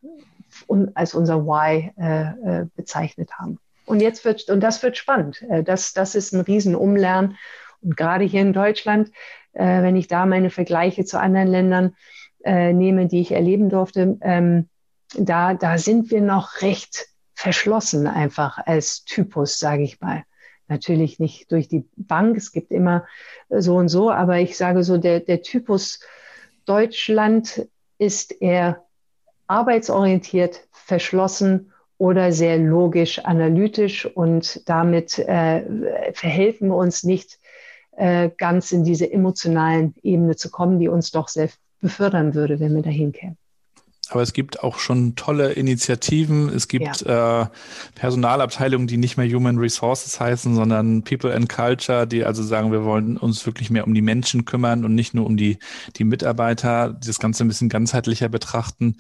als 0.94 1.14
unser 1.14 1.46
Why 1.46 1.92
äh, 1.98 2.62
äh, 2.62 2.66
bezeichnet 2.76 3.32
haben. 3.38 3.60
Und 3.86 4.02
jetzt 4.02 4.26
wird, 4.26 4.50
und 4.50 4.62
das 4.62 4.82
wird 4.84 4.98
spannend. 4.98 5.42
Äh, 5.50 5.64
das, 5.64 5.94
das 5.94 6.16
ist 6.16 6.34
ein 6.34 6.42
Riesenumlernen. 6.42 7.38
Und 7.82 7.98
gerade 7.98 8.26
hier 8.26 8.42
in 8.42 8.54
Deutschland, 8.54 9.12
äh, 9.54 9.82
wenn 9.84 9.96
ich 9.96 10.08
da 10.08 10.26
meine 10.26 10.50
Vergleiche 10.50 11.06
zu 11.06 11.20
anderen 11.20 11.48
Ländern 11.48 11.96
äh, 12.44 12.74
nehme, 12.74 13.08
die 13.08 13.22
ich 13.22 13.32
erleben 13.32 13.70
durfte, 13.70 14.18
ähm, 14.22 14.70
da, 15.18 15.54
da 15.54 15.78
sind 15.78 16.12
wir 16.12 16.22
noch 16.22 16.62
recht 16.62 17.08
verschlossen 17.36 18.08
einfach 18.08 18.58
als 18.66 19.04
Typus, 19.04 19.60
sage 19.60 19.84
ich 19.84 20.00
mal. 20.02 20.24
Natürlich 20.68 21.20
nicht 21.20 21.52
durch 21.52 21.68
die 21.68 21.86
Bank, 21.96 22.38
es 22.38 22.52
gibt 22.52 22.72
immer 22.72 23.06
so 23.50 23.76
und 23.76 23.90
so, 23.90 24.10
aber 24.10 24.40
ich 24.40 24.58
sage 24.58 24.84
so, 24.84 24.98
der, 24.98 25.20
der 25.20 25.44
Typus 25.44 26.00
Deutschland 26.66 27.68
ist 28.00 28.42
eher 28.42 28.85
arbeitsorientiert, 29.48 30.68
verschlossen 30.72 31.72
oder 31.98 32.32
sehr 32.32 32.58
logisch, 32.58 33.20
analytisch 33.20 34.06
und 34.06 34.68
damit 34.68 35.18
äh, 35.20 35.64
verhelfen 36.14 36.70
wir 36.70 36.76
uns 36.76 37.04
nicht 37.04 37.40
äh, 37.96 38.30
ganz 38.38 38.72
in 38.72 38.84
diese 38.84 39.12
emotionalen 39.12 39.96
Ebene 40.04 40.36
zu 40.36 40.52
kommen, 40.52 40.80
die 40.80 40.90
uns 40.90 41.12
doch 41.12 41.30
sehr 41.30 41.50
befördern 41.80 42.34
würde, 42.34 42.60
wenn 42.60 42.76
wir 42.76 42.82
dahin 42.82 43.12
kämen. 43.12 43.38
Aber 44.10 44.22
es 44.22 44.34
gibt 44.34 44.64
auch 44.64 44.78
schon 44.80 45.16
tolle 45.16 45.54
Initiativen. 45.54 46.50
Es 46.50 46.68
gibt 46.68 47.02
ja. 47.02 47.44
äh, 47.44 47.48
Personalabteilungen, 47.96 48.88
die 48.88 48.98
nicht 48.98 49.18
mehr 49.18 49.28
Human 49.28 49.58
Resources 49.58 50.20
heißen, 50.20 50.56
sondern 50.56 51.04
People 51.04 51.34
and 51.34 51.50
Culture, 51.50 52.06
die 52.06 52.24
also 52.24 52.44
sagen, 52.44 52.72
wir 52.72 52.84
wollen 52.84 53.18
uns 53.18 53.46
wirklich 53.46 53.70
mehr 53.70 53.86
um 53.86 53.94
die 53.94 54.02
Menschen 54.02 54.46
kümmern 54.46 54.86
und 54.86 54.96
nicht 54.96 55.14
nur 55.14 55.26
um 55.26 55.38
die, 55.38 55.58
die 55.96 56.04
Mitarbeiter, 56.04 56.94
das 56.94 57.20
Ganze 57.20 57.44
ein 57.44 57.48
bisschen 57.48 57.70
ganzheitlicher 57.70 58.30
betrachten. 58.30 58.98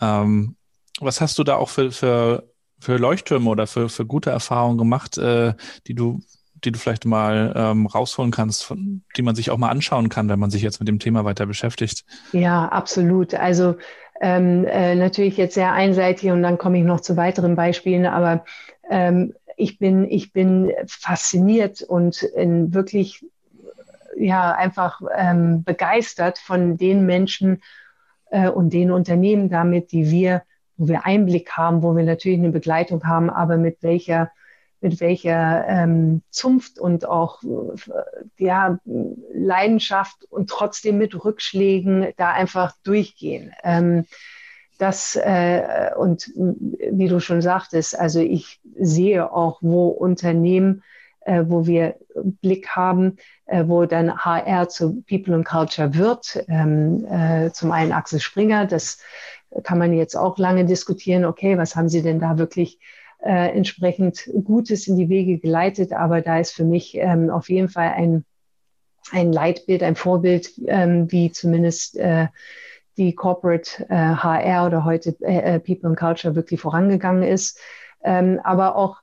Ähm, 0.00 0.56
was 1.00 1.20
hast 1.20 1.38
du 1.38 1.44
da 1.44 1.56
auch 1.56 1.68
für, 1.68 1.92
für, 1.92 2.50
für 2.78 2.96
Leuchttürme 2.96 3.48
oder 3.48 3.66
für, 3.66 3.88
für 3.88 4.04
gute 4.04 4.30
Erfahrungen 4.30 4.78
gemacht, 4.78 5.16
äh, 5.18 5.54
die 5.86 5.94
du 5.94 6.20
die 6.64 6.72
du 6.72 6.78
vielleicht 6.78 7.06
mal 7.06 7.52
ähm, 7.56 7.86
rausholen 7.86 8.30
kannst, 8.30 8.64
von, 8.64 9.02
die 9.16 9.22
man 9.22 9.34
sich 9.34 9.50
auch 9.50 9.56
mal 9.56 9.70
anschauen 9.70 10.08
kann, 10.08 10.28
wenn 10.28 10.38
man 10.38 10.50
sich 10.50 10.62
jetzt 10.62 10.78
mit 10.78 10.88
dem 10.88 10.98
Thema 10.98 11.24
weiter 11.24 11.46
beschäftigt? 11.46 12.04
Ja, 12.32 12.68
absolut. 12.68 13.34
Also 13.34 13.76
ähm, 14.20 14.66
äh, 14.66 14.94
natürlich 14.94 15.36
jetzt 15.36 15.54
sehr 15.54 15.72
einseitig 15.72 16.30
und 16.30 16.42
dann 16.42 16.58
komme 16.58 16.78
ich 16.78 16.84
noch 16.84 17.00
zu 17.00 17.16
weiteren 17.16 17.56
Beispielen, 17.56 18.06
aber 18.06 18.44
ähm, 18.88 19.34
ich 19.56 19.78
bin, 19.78 20.10
ich 20.10 20.32
bin 20.32 20.72
fasziniert 20.86 21.82
und 21.82 22.22
in 22.22 22.72
wirklich, 22.74 23.24
ja, 24.16 24.52
einfach 24.52 25.00
ähm, 25.16 25.64
begeistert 25.64 26.38
von 26.38 26.76
den 26.76 27.06
Menschen 27.06 27.62
äh, 28.30 28.48
und 28.48 28.72
den 28.72 28.90
Unternehmen 28.90 29.48
damit, 29.48 29.92
die 29.92 30.10
wir, 30.10 30.42
wo 30.76 30.88
wir 30.88 31.06
Einblick 31.06 31.52
haben, 31.52 31.82
wo 31.82 31.96
wir 31.96 32.04
natürlich 32.04 32.38
eine 32.38 32.50
Begleitung 32.50 33.04
haben, 33.04 33.30
aber 33.30 33.56
mit 33.56 33.82
welcher 33.82 34.30
mit 34.80 35.00
welcher 35.00 35.66
ähm, 35.68 36.22
Zunft 36.30 36.78
und 36.78 37.06
auch 37.06 37.42
äh, 37.42 37.92
ja, 38.38 38.78
Leidenschaft 39.32 40.24
und 40.30 40.48
trotzdem 40.48 40.98
mit 40.98 41.24
Rückschlägen 41.24 42.12
da 42.16 42.32
einfach 42.32 42.74
durchgehen. 42.82 43.52
Ähm, 43.62 44.06
das 44.78 45.14
äh, 45.16 45.90
und 45.96 46.32
wie 46.34 47.08
du 47.08 47.20
schon 47.20 47.42
sagtest, 47.42 47.98
also 47.98 48.20
ich 48.20 48.60
sehe 48.78 49.30
auch, 49.30 49.58
wo 49.60 49.88
Unternehmen, 49.88 50.82
äh, 51.20 51.44
wo 51.46 51.66
wir 51.66 51.96
Blick 52.14 52.70
haben, 52.70 53.16
äh, 53.44 53.64
wo 53.66 53.84
dann 53.84 54.24
HR 54.24 54.70
zu 54.70 55.02
People 55.02 55.34
and 55.34 55.44
Culture 55.44 55.94
wird. 55.94 56.42
Ähm, 56.48 57.04
äh, 57.04 57.52
zum 57.52 57.72
einen 57.72 57.92
Axel 57.92 58.20
Springer, 58.20 58.66
das 58.66 58.98
kann 59.64 59.78
man 59.78 59.92
jetzt 59.92 60.16
auch 60.16 60.38
lange 60.38 60.64
diskutieren. 60.64 61.26
Okay, 61.26 61.58
was 61.58 61.76
haben 61.76 61.90
Sie 61.90 62.02
denn 62.02 62.20
da 62.20 62.38
wirklich 62.38 62.78
äh, 63.22 63.48
entsprechend 63.50 64.30
Gutes 64.44 64.86
in 64.86 64.96
die 64.96 65.08
Wege 65.08 65.38
geleitet. 65.38 65.92
Aber 65.92 66.20
da 66.20 66.38
ist 66.38 66.52
für 66.52 66.64
mich 66.64 66.96
ähm, 66.96 67.30
auf 67.30 67.48
jeden 67.48 67.68
Fall 67.68 67.88
ein, 67.88 68.24
ein 69.12 69.32
Leitbild, 69.32 69.82
ein 69.82 69.96
Vorbild, 69.96 70.50
ähm, 70.66 71.10
wie 71.10 71.30
zumindest 71.32 71.96
äh, 71.96 72.28
die 72.96 73.14
Corporate 73.14 73.86
äh, 73.88 73.94
HR 73.94 74.66
oder 74.66 74.84
heute 74.84 75.16
äh, 75.20 75.56
äh, 75.56 75.60
People 75.60 75.90
and 75.90 75.98
Culture 75.98 76.34
wirklich 76.34 76.60
vorangegangen 76.60 77.22
ist. 77.22 77.58
Ähm, 78.02 78.40
aber 78.42 78.76
auch 78.76 78.98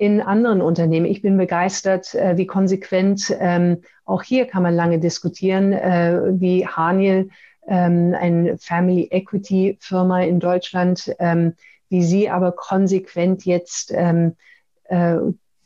in 0.00 0.22
anderen 0.22 0.62
Unternehmen. 0.62 1.04
Ich 1.04 1.20
bin 1.20 1.36
begeistert, 1.36 2.14
äh, 2.14 2.38
wie 2.38 2.46
konsequent, 2.46 3.36
ähm, 3.38 3.82
auch 4.06 4.22
hier 4.22 4.46
kann 4.46 4.62
man 4.62 4.74
lange 4.74 4.98
diskutieren, 4.98 5.74
äh, 5.74 6.20
wie 6.40 6.66
Haniel, 6.66 7.28
ähm, 7.68 8.16
ein 8.18 8.56
Family 8.58 9.08
Equity 9.10 9.76
Firma 9.80 10.22
in 10.22 10.40
Deutschland, 10.40 11.14
ähm, 11.18 11.52
wie 11.90 12.02
sie 12.02 12.30
aber 12.30 12.52
konsequent 12.52 13.44
jetzt 13.44 13.92
ähm, 13.94 14.36
äh, 14.84 15.16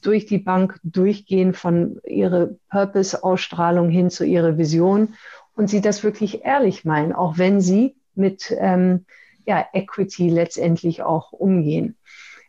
durch 0.00 0.26
die 0.26 0.38
Bank 0.38 0.80
durchgehen 0.82 1.54
von 1.54 2.00
ihrer 2.06 2.50
Purpose-Ausstrahlung 2.70 3.88
hin 3.88 4.10
zu 4.10 4.24
ihrer 4.24 4.58
Vision 4.58 5.14
und 5.54 5.70
sie 5.70 5.80
das 5.80 6.02
wirklich 6.02 6.44
ehrlich 6.44 6.84
meinen, 6.84 7.12
auch 7.12 7.38
wenn 7.38 7.60
sie 7.60 7.96
mit 8.14 8.54
ähm, 8.58 9.06
ja, 9.46 9.66
Equity 9.72 10.28
letztendlich 10.28 11.02
auch 11.02 11.32
umgehen. 11.32 11.96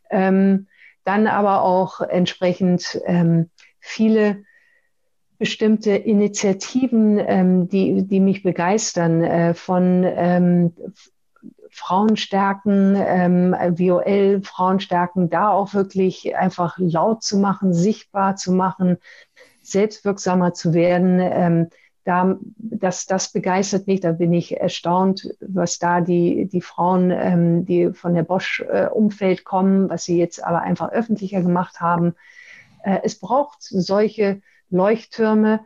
Ähm, 0.10 0.68
dann 1.04 1.28
aber 1.28 1.62
auch 1.62 2.02
entsprechend 2.02 3.00
ähm, 3.06 3.50
viele 3.80 4.44
bestimmte 5.38 5.92
Initiativen, 5.92 7.20
ähm, 7.20 7.68
die, 7.70 8.04
die 8.08 8.20
mich 8.20 8.44
begeistern, 8.44 9.24
äh, 9.24 9.54
von 9.54 10.04
ähm, 10.06 10.74
Frauen 11.76 12.16
stärken, 12.16 12.96
ähm, 12.98 13.54
VOL, 13.54 14.42
Frauen 14.44 14.80
stärken, 14.80 15.30
da 15.30 15.50
auch 15.50 15.74
wirklich 15.74 16.34
einfach 16.38 16.78
laut 16.78 17.22
zu 17.22 17.38
machen, 17.38 17.74
sichtbar 17.74 18.38
zu 18.38 18.54
machen, 18.54 18.98
selbstwirksamer 19.62 20.54
zu 20.54 20.74
werden. 20.74 21.20
Ähm, 21.20 21.70
da, 22.06 22.38
das, 22.58 23.08
das 23.08 23.34
begeistert 23.34 23.88
mich, 23.88 24.00
da 24.00 24.14
bin 24.14 24.32
ich 24.32 24.58
erstaunt, 24.58 25.36
was 25.42 25.78
da 25.78 26.00
die, 26.00 26.46
die 26.46 26.62
Frauen, 26.62 27.12
ähm, 27.12 27.66
die 27.66 27.92
von 27.92 28.14
der 28.14 28.24
Bosch-Umfeld 28.24 29.40
äh, 29.40 29.44
kommen, 29.44 29.90
was 29.90 30.06
sie 30.06 30.18
jetzt 30.18 30.42
aber 30.42 30.62
einfach 30.62 30.92
öffentlicher 30.92 31.42
gemacht 31.42 31.82
haben. 31.82 32.16
Äh, 32.84 33.00
es 33.04 33.20
braucht 33.20 33.58
solche 33.62 34.42
Leuchttürme. 34.70 35.60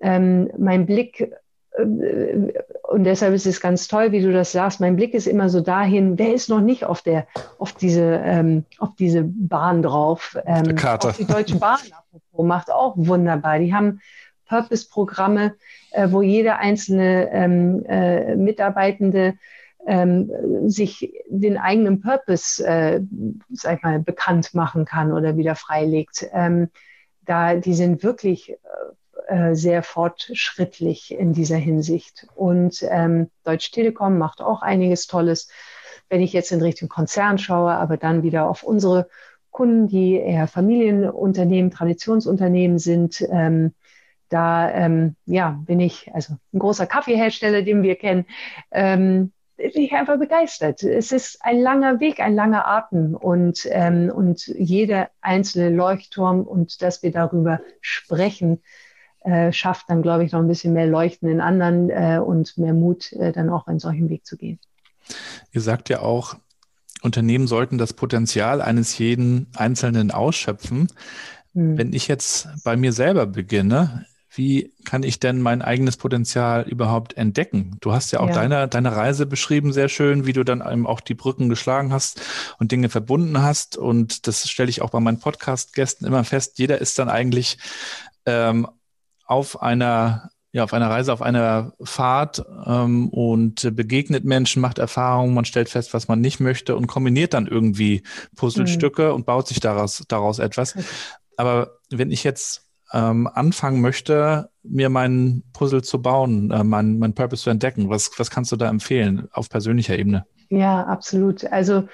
Ähm, 0.00 0.50
mein 0.58 0.86
Blick 0.86 1.32
und 1.78 3.04
deshalb 3.04 3.34
ist 3.34 3.46
es 3.46 3.60
ganz 3.60 3.88
toll, 3.88 4.12
wie 4.12 4.20
du 4.20 4.32
das 4.32 4.52
sagst. 4.52 4.80
Mein 4.80 4.96
Blick 4.96 5.14
ist 5.14 5.26
immer 5.26 5.48
so 5.48 5.60
dahin, 5.60 6.18
wer 6.18 6.34
ist 6.34 6.50
noch 6.50 6.60
nicht 6.60 6.84
auf 6.84 7.00
der, 7.00 7.26
auf 7.58 7.72
diese, 7.72 8.20
ähm, 8.24 8.64
auf 8.78 8.90
diese 8.98 9.24
Bahn 9.24 9.82
drauf? 9.82 10.36
Ähm, 10.44 10.74
Karte. 10.74 11.08
Auf 11.08 11.16
die 11.16 11.24
Deutsche 11.24 11.56
Bahn 11.56 11.78
macht 12.36 12.70
auch 12.70 12.94
wunderbar. 12.96 13.58
Die 13.58 13.74
haben 13.74 14.00
Purpose-Programme, 14.46 15.54
äh, 15.92 16.08
wo 16.10 16.20
jeder 16.20 16.58
einzelne 16.58 17.30
ähm, 17.32 17.84
äh, 17.86 18.36
Mitarbeitende 18.36 19.34
ähm, 19.86 20.30
sich 20.68 21.12
den 21.28 21.56
eigenen 21.56 22.00
Purpose, 22.00 22.64
äh, 22.64 23.00
sag 23.50 23.78
ich 23.78 23.82
mal, 23.82 23.98
bekannt 23.98 24.52
machen 24.52 24.84
kann 24.84 25.12
oder 25.12 25.38
wieder 25.38 25.54
freilegt. 25.54 26.28
Ähm, 26.32 26.68
da, 27.24 27.54
die 27.54 27.74
sind 27.74 28.02
wirklich 28.02 28.56
äh, 29.32 29.54
sehr 29.54 29.82
fortschrittlich 29.82 31.10
in 31.14 31.32
dieser 31.32 31.56
Hinsicht. 31.56 32.26
Und 32.34 32.84
ähm, 32.86 33.30
Deutsche 33.44 33.70
Telekom 33.70 34.18
macht 34.18 34.42
auch 34.42 34.60
einiges 34.60 35.06
Tolles. 35.06 35.48
Wenn 36.10 36.20
ich 36.20 36.34
jetzt 36.34 36.52
in 36.52 36.60
Richtung 36.60 36.90
Konzern 36.90 37.38
schaue, 37.38 37.72
aber 37.72 37.96
dann 37.96 38.22
wieder 38.22 38.46
auf 38.46 38.62
unsere 38.62 39.08
Kunden, 39.50 39.88
die 39.88 40.16
eher 40.16 40.48
Familienunternehmen, 40.48 41.70
Traditionsunternehmen 41.70 42.78
sind, 42.78 43.26
ähm, 43.30 43.72
da 44.28 44.70
ähm, 44.70 45.16
ja, 45.24 45.58
bin 45.64 45.80
ich, 45.80 46.12
also 46.12 46.34
ein 46.52 46.58
großer 46.58 46.86
Kaffeehersteller, 46.86 47.62
den 47.62 47.82
wir 47.82 47.96
kennen, 47.96 48.26
ähm, 48.70 49.32
bin 49.56 49.82
ich 49.82 49.92
einfach 49.92 50.18
begeistert. 50.18 50.82
Es 50.82 51.10
ist 51.10 51.42
ein 51.42 51.58
langer 51.58 52.00
Weg, 52.00 52.20
ein 52.20 52.34
langer 52.34 52.66
Atem 52.66 53.14
und, 53.14 53.66
ähm, 53.70 54.12
und 54.14 54.46
jeder 54.46 55.08
einzelne 55.22 55.74
Leuchtturm 55.74 56.42
und 56.42 56.82
dass 56.82 57.02
wir 57.02 57.12
darüber 57.12 57.60
sprechen, 57.80 58.60
äh, 59.24 59.52
schafft 59.52 59.88
dann, 59.88 60.02
glaube 60.02 60.24
ich, 60.24 60.32
noch 60.32 60.40
ein 60.40 60.48
bisschen 60.48 60.72
mehr 60.72 60.86
Leuchten 60.86 61.28
in 61.28 61.40
anderen 61.40 61.90
äh, 61.90 62.20
und 62.24 62.56
mehr 62.58 62.74
Mut, 62.74 63.12
äh, 63.12 63.32
dann 63.32 63.50
auch 63.50 63.66
einen 63.66 63.78
solchen 63.78 64.08
Weg 64.08 64.26
zu 64.26 64.36
gehen. 64.36 64.58
Ihr 65.52 65.60
sagt 65.60 65.88
ja 65.88 66.00
auch, 66.00 66.36
Unternehmen 67.02 67.46
sollten 67.46 67.78
das 67.78 67.92
Potenzial 67.92 68.62
eines 68.62 68.96
jeden 68.98 69.48
Einzelnen 69.56 70.10
ausschöpfen. 70.10 70.88
Hm. 71.54 71.76
Wenn 71.76 71.92
ich 71.92 72.08
jetzt 72.08 72.48
bei 72.64 72.76
mir 72.76 72.92
selber 72.92 73.26
beginne, 73.26 74.06
wie 74.34 74.72
kann 74.84 75.02
ich 75.02 75.20
denn 75.20 75.42
mein 75.42 75.60
eigenes 75.60 75.98
Potenzial 75.98 76.62
überhaupt 76.62 77.16
entdecken? 77.18 77.76
Du 77.80 77.92
hast 77.92 78.12
ja 78.12 78.20
auch 78.20 78.28
ja. 78.28 78.34
Deine, 78.34 78.68
deine 78.68 78.96
Reise 78.96 79.26
beschrieben, 79.26 79.72
sehr 79.72 79.90
schön, 79.90 80.24
wie 80.26 80.32
du 80.32 80.42
dann 80.42 80.62
eben 80.66 80.86
auch 80.86 81.00
die 81.00 81.14
Brücken 81.14 81.50
geschlagen 81.50 81.92
hast 81.92 82.22
und 82.58 82.72
Dinge 82.72 82.88
verbunden 82.88 83.42
hast. 83.42 83.76
Und 83.76 84.26
das 84.26 84.48
stelle 84.48 84.70
ich 84.70 84.80
auch 84.80 84.90
bei 84.90 85.00
meinen 85.00 85.20
Podcast-Gästen 85.20 86.06
immer 86.06 86.24
fest. 86.24 86.58
Jeder 86.58 86.78
ist 86.78 86.98
dann 86.98 87.10
eigentlich 87.10 87.58
ähm, 88.24 88.66
auf 89.32 89.62
einer 89.62 90.30
ja, 90.54 90.64
auf 90.64 90.74
einer 90.74 90.90
Reise, 90.90 91.14
auf 91.14 91.22
einer 91.22 91.72
Fahrt 91.82 92.44
ähm, 92.66 93.08
und 93.08 93.74
begegnet 93.74 94.24
Menschen, 94.24 94.60
macht 94.60 94.78
Erfahrungen, 94.78 95.32
man 95.32 95.46
stellt 95.46 95.70
fest, 95.70 95.94
was 95.94 96.08
man 96.08 96.20
nicht 96.20 96.40
möchte 96.40 96.76
und 96.76 96.88
kombiniert 96.88 97.32
dann 97.32 97.46
irgendwie 97.46 98.02
Puzzlestücke 98.36 99.08
mhm. 99.08 99.14
und 99.14 99.26
baut 99.26 99.48
sich 99.48 99.60
daraus, 99.60 100.04
daraus 100.08 100.38
etwas. 100.38 100.76
Aber 101.38 101.78
wenn 101.88 102.10
ich 102.10 102.22
jetzt 102.22 102.68
ähm, 102.92 103.30
anfangen 103.32 103.80
möchte, 103.80 104.50
mir 104.62 104.90
meinen 104.90 105.42
Puzzle 105.54 105.82
zu 105.82 106.02
bauen, 106.02 106.50
äh, 106.50 106.62
mein, 106.62 106.98
mein 106.98 107.14
Purpose 107.14 107.44
zu 107.44 107.50
entdecken, 107.50 107.88
was, 107.88 108.10
was 108.18 108.30
kannst 108.30 108.52
du 108.52 108.56
da 108.56 108.68
empfehlen 108.68 109.28
auf 109.32 109.48
persönlicher 109.48 109.98
Ebene? 109.98 110.26
Ja, 110.50 110.84
absolut. 110.84 111.46
Also 111.46 111.88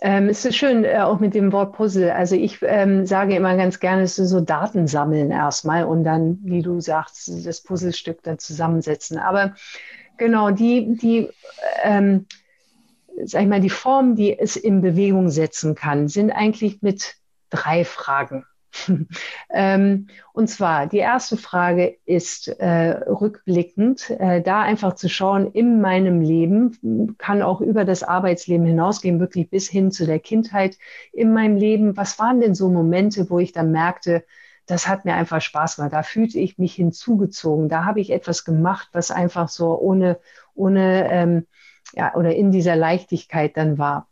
ähm, 0.00 0.28
es 0.28 0.44
ist 0.44 0.56
schön, 0.56 0.84
äh, 0.84 0.98
auch 0.98 1.20
mit 1.20 1.34
dem 1.34 1.52
Wort 1.52 1.74
Puzzle. 1.74 2.10
Also 2.10 2.36
ich 2.36 2.58
ähm, 2.62 3.06
sage 3.06 3.36
immer 3.36 3.56
ganz 3.56 3.80
gerne, 3.80 4.02
es 4.02 4.18
ist 4.18 4.30
so 4.30 4.40
Daten 4.40 4.86
sammeln 4.86 5.30
erstmal 5.30 5.84
und 5.84 6.04
dann, 6.04 6.38
wie 6.42 6.62
du 6.62 6.80
sagst, 6.80 7.46
das 7.46 7.62
Puzzlestück 7.62 8.22
dann 8.22 8.38
zusammensetzen. 8.38 9.18
Aber 9.18 9.54
genau, 10.16 10.50
die, 10.50 10.96
die, 10.96 11.28
ähm, 11.82 12.26
sag 13.24 13.42
ich 13.42 13.48
mal, 13.48 13.60
die 13.60 13.70
Form, 13.70 14.16
die 14.16 14.38
es 14.38 14.56
in 14.56 14.80
Bewegung 14.80 15.30
setzen 15.30 15.74
kann, 15.74 16.08
sind 16.08 16.30
eigentlich 16.30 16.82
mit 16.82 17.14
drei 17.50 17.84
Fragen. 17.84 18.44
ähm, 19.50 20.08
und 20.32 20.48
zwar, 20.48 20.86
die 20.86 20.98
erste 20.98 21.36
Frage 21.36 21.96
ist 22.06 22.48
äh, 22.48 22.90
rückblickend, 23.06 24.10
äh, 24.10 24.42
da 24.42 24.62
einfach 24.62 24.94
zu 24.94 25.08
schauen, 25.08 25.50
in 25.52 25.80
meinem 25.80 26.20
Leben, 26.20 27.16
kann 27.18 27.42
auch 27.42 27.60
über 27.60 27.84
das 27.84 28.02
Arbeitsleben 28.02 28.66
hinausgehen, 28.66 29.20
wirklich 29.20 29.50
bis 29.50 29.68
hin 29.68 29.90
zu 29.90 30.06
der 30.06 30.18
Kindheit, 30.18 30.78
in 31.12 31.32
meinem 31.32 31.56
Leben, 31.56 31.96
was 31.96 32.18
waren 32.18 32.40
denn 32.40 32.54
so 32.54 32.68
Momente, 32.68 33.30
wo 33.30 33.38
ich 33.38 33.52
dann 33.52 33.70
merkte, 33.70 34.24
das 34.66 34.88
hat 34.88 35.04
mir 35.04 35.14
einfach 35.14 35.40
Spaß 35.40 35.76
gemacht. 35.76 35.92
Da 35.92 36.02
fühlte 36.02 36.38
ich 36.38 36.58
mich 36.58 36.74
hinzugezogen. 36.74 37.68
Da 37.68 37.84
habe 37.84 38.00
ich 38.00 38.10
etwas 38.10 38.44
gemacht, 38.44 38.88
was 38.92 39.10
einfach 39.10 39.48
so 39.48 39.78
ohne, 39.78 40.18
ohne, 40.54 41.10
ähm, 41.10 41.46
ja, 41.92 42.14
oder 42.14 42.34
in 42.34 42.50
dieser 42.50 42.76
Leichtigkeit 42.76 43.56
dann 43.56 43.78
war. 43.78 44.08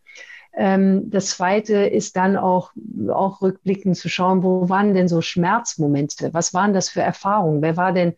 Ähm, 0.55 1.11
das 1.11 1.30
zweite 1.30 1.86
ist 1.86 2.16
dann 2.16 2.36
auch, 2.36 2.72
auch 3.09 3.40
rückblickend 3.40 3.96
zu 3.96 4.09
schauen, 4.09 4.42
wo 4.42 4.68
waren 4.68 4.94
denn 4.94 5.09
so 5.09 5.22
Schmerzmomente? 5.22 6.34
Was 6.34 6.53
waren 6.53 6.74
das 6.74 6.88
für 6.88 7.00
Erfahrungen? 7.00 7.62
Wer 7.62 7.76
war 7.76 7.92
denn, 7.92 8.14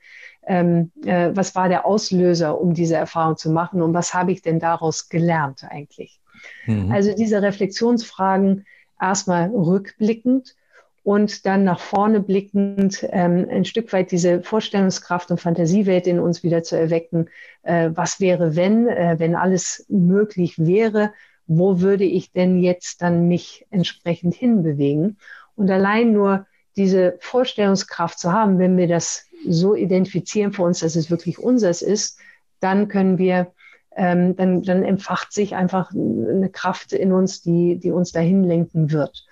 ähm, 0.47 0.91
äh, 1.05 1.31
was 1.33 1.55
war 1.55 1.69
der 1.69 1.87
Auslöser, 1.87 2.61
um 2.61 2.75
diese 2.75 2.97
Erfahrung 2.97 3.37
zu 3.37 3.51
machen? 3.51 3.83
Und 3.83 3.95
was 3.95 4.15
habe 4.15 4.33
ich 4.33 4.43
denn 4.43 4.59
daraus 4.59 5.09
gelernt 5.09 5.65
eigentlich? 5.69 6.21
Mhm. 6.67 6.91
Also 6.91 7.15
diese 7.15 7.41
Reflexionsfragen 7.41 8.67
erstmal 9.01 9.51
rückblickend 9.51 10.57
und 11.05 11.45
dann 11.45 11.65
nach 11.65 11.81
vorne 11.81 12.21
blickend 12.21 13.07
ähm, 13.11 13.47
ein 13.51 13.65
Stück 13.65 13.93
weit 13.93 14.11
diese 14.11 14.43
Vorstellungskraft 14.43 15.31
und 15.31 15.41
Fantasiewelt 15.41 16.07
in 16.07 16.19
uns 16.19 16.43
wieder 16.43 16.63
zu 16.63 16.77
erwecken. 16.77 17.29
Äh, 17.63 17.91
was 17.93 18.21
wäre, 18.21 18.57
wenn, 18.57 18.89
äh, 18.89 19.17
wenn 19.19 19.37
alles 19.37 19.85
möglich 19.89 20.59
wäre? 20.59 21.13
Wo 21.47 21.81
würde 21.81 22.05
ich 22.05 22.33
denn 22.33 22.59
jetzt 22.59 23.03
dann 23.03 23.29
mich 23.29 23.67
entsprechend 23.71 24.35
hinbewegen? 24.35 25.19
Und 25.57 25.71
allein 25.71 26.13
nur 26.13 26.47
diese 26.77 27.17
Vorstellungskraft 27.21 28.19
zu 28.19 28.33
haben, 28.33 28.59
wenn 28.59 28.77
wir 28.77 28.89
das 28.89 29.27
so 29.47 29.75
identifizieren 29.75 30.53
für 30.53 30.63
uns, 30.63 30.81
dass 30.81 30.97
es 30.97 31.11
wirklich 31.11 31.39
unseres 31.39 31.83
ist, 31.83 32.19
dann 32.61 32.89
können 32.89 33.19
wir, 33.19 33.53
ähm, 33.95 34.37
dann, 34.37 34.63
dann 34.63 34.83
entfacht 34.83 35.33
sich 35.33 35.55
einfach 35.55 35.93
eine 35.93 36.49
Kraft 36.51 36.93
in 36.93 37.13
uns, 37.13 37.43
die, 37.43 37.79
die 37.79 37.93
uns 37.93 38.13
dahin 38.13 38.43
lenken 38.43 38.91
wird. 38.91 39.27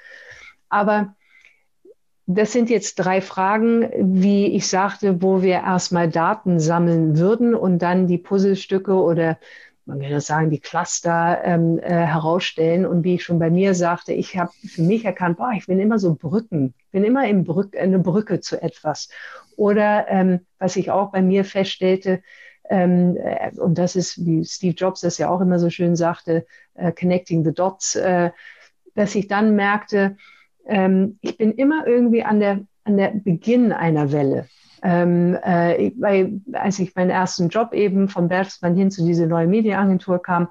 Aber 0.69 1.15
das 2.27 2.53
sind 2.53 2.71
jetzt 2.71 2.97
drei 2.97 3.21
Fragen, 3.21 3.91
wie 3.99 4.47
ich 4.47 4.69
sagte, 4.69 5.23
wo 5.23 5.43
wir 5.43 5.55
erstmal 5.55 6.09
Daten 6.09 6.61
sammeln 6.61 7.19
würden 7.19 7.55
und 7.55 7.81
dann 7.81 8.07
die 8.07 8.19
Puzzlestücke 8.19 8.95
oder 8.95 9.39
man 9.85 10.01
kann 10.01 10.11
das 10.11 10.27
sagen, 10.27 10.51
die 10.51 10.61
Cluster 10.61 11.41
ähm, 11.45 11.79
äh, 11.79 11.91
herausstellen. 11.91 12.87
Und 12.87 13.05
wie 13.05 13.17
ich 13.17 13.25
schon 13.25 13.39
bei 13.39 13.51
mir 13.51 13.75
sagte, 13.75 14.13
ich 14.13 14.37
habe 14.39 14.53
für 14.53 14.83
mich 14.83 15.05
erkannt, 15.05 15.39
boah, 15.39 15.53
ich 15.57 15.67
bin 15.67 15.81
immer 15.81 15.99
so 15.99 16.15
Brücken, 16.15 16.75
ich 16.79 16.91
bin 16.91 17.05
immer 17.05 17.27
im 17.29 17.45
Brück, 17.45 17.77
eine 17.77 17.99
Brücke 17.99 18.41
zu 18.41 18.63
etwas. 18.63 19.09
Oder 19.57 20.07
ähm, 20.09 20.41
was 20.59 20.77
ich 20.77 20.91
auch 20.91 21.11
bei 21.11 21.23
mir 21.23 21.45
feststellte, 21.45 22.23
ähm, 22.71 23.17
äh, 23.17 23.51
und 23.59 23.77
das 23.77 23.97
ist, 23.97 24.25
wie 24.25 24.45
Steve 24.45 24.75
Jobs 24.75 25.01
das 25.01 25.19
ja 25.19 25.29
auch 25.29 25.41
immer 25.41 25.59
so 25.59 25.69
schön 25.69 25.97
sagte, 25.97 26.47
äh, 26.75 26.93
connecting 26.93 27.45
the 27.45 27.53
dots, 27.53 27.97
äh, 27.97 28.31
dass 28.95 29.15
ich 29.15 29.29
dann 29.29 29.57
merkte, 29.57 30.17
ähm, 30.67 31.19
ich 31.23 31.37
bin 31.37 31.53
immer 31.53 31.87
irgendwie 31.87 32.23
an 32.23 32.41
der, 32.41 32.61
an 32.85 32.97
der 32.97 33.13
Beginn 33.15 33.73
einer 33.73 34.13
Welle. 34.13 34.49
Ähm, 34.83 35.39
äh, 35.43 35.93
weil, 35.99 36.41
als 36.53 36.79
ich 36.79 36.95
meinen 36.95 37.11
ersten 37.11 37.49
Job 37.49 37.73
eben 37.73 38.09
vom 38.09 38.29
Bertelsmann 38.29 38.75
hin 38.75 38.91
zu 38.91 39.05
dieser 39.05 39.27
neuen 39.27 39.51
Medienagentur 39.51 40.21
kam, 40.21 40.49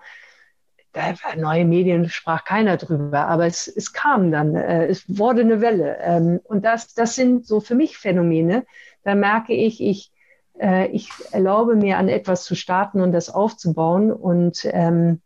da 0.93 1.01
war 1.23 1.35
neue 1.37 1.65
Medien, 1.65 2.09
sprach 2.09 2.43
keiner 2.43 2.77
drüber, 2.77 3.27
aber 3.27 3.45
es, 3.45 3.67
es 3.67 3.93
kam 3.93 4.31
dann, 4.31 4.55
äh, 4.55 4.87
es 4.87 5.05
wurde 5.07 5.41
eine 5.41 5.61
Welle. 5.61 5.97
Ähm, 6.01 6.39
und 6.43 6.65
das, 6.65 6.93
das 6.93 7.15
sind 7.15 7.45
so 7.45 7.59
für 7.59 7.75
mich 7.75 7.97
Phänomene. 7.97 8.65
Da 9.03 9.15
merke 9.15 9.53
ich, 9.53 9.81
ich, 9.81 10.11
äh, 10.59 10.87
ich 10.87 11.09
erlaube 11.31 11.75
mir 11.75 11.97
an 11.97 12.09
etwas 12.09 12.43
zu 12.43 12.55
starten 12.55 13.01
und 13.01 13.13
das 13.13 13.29
aufzubauen 13.29 14.11
und 14.11 14.67
ähm, 14.71 15.21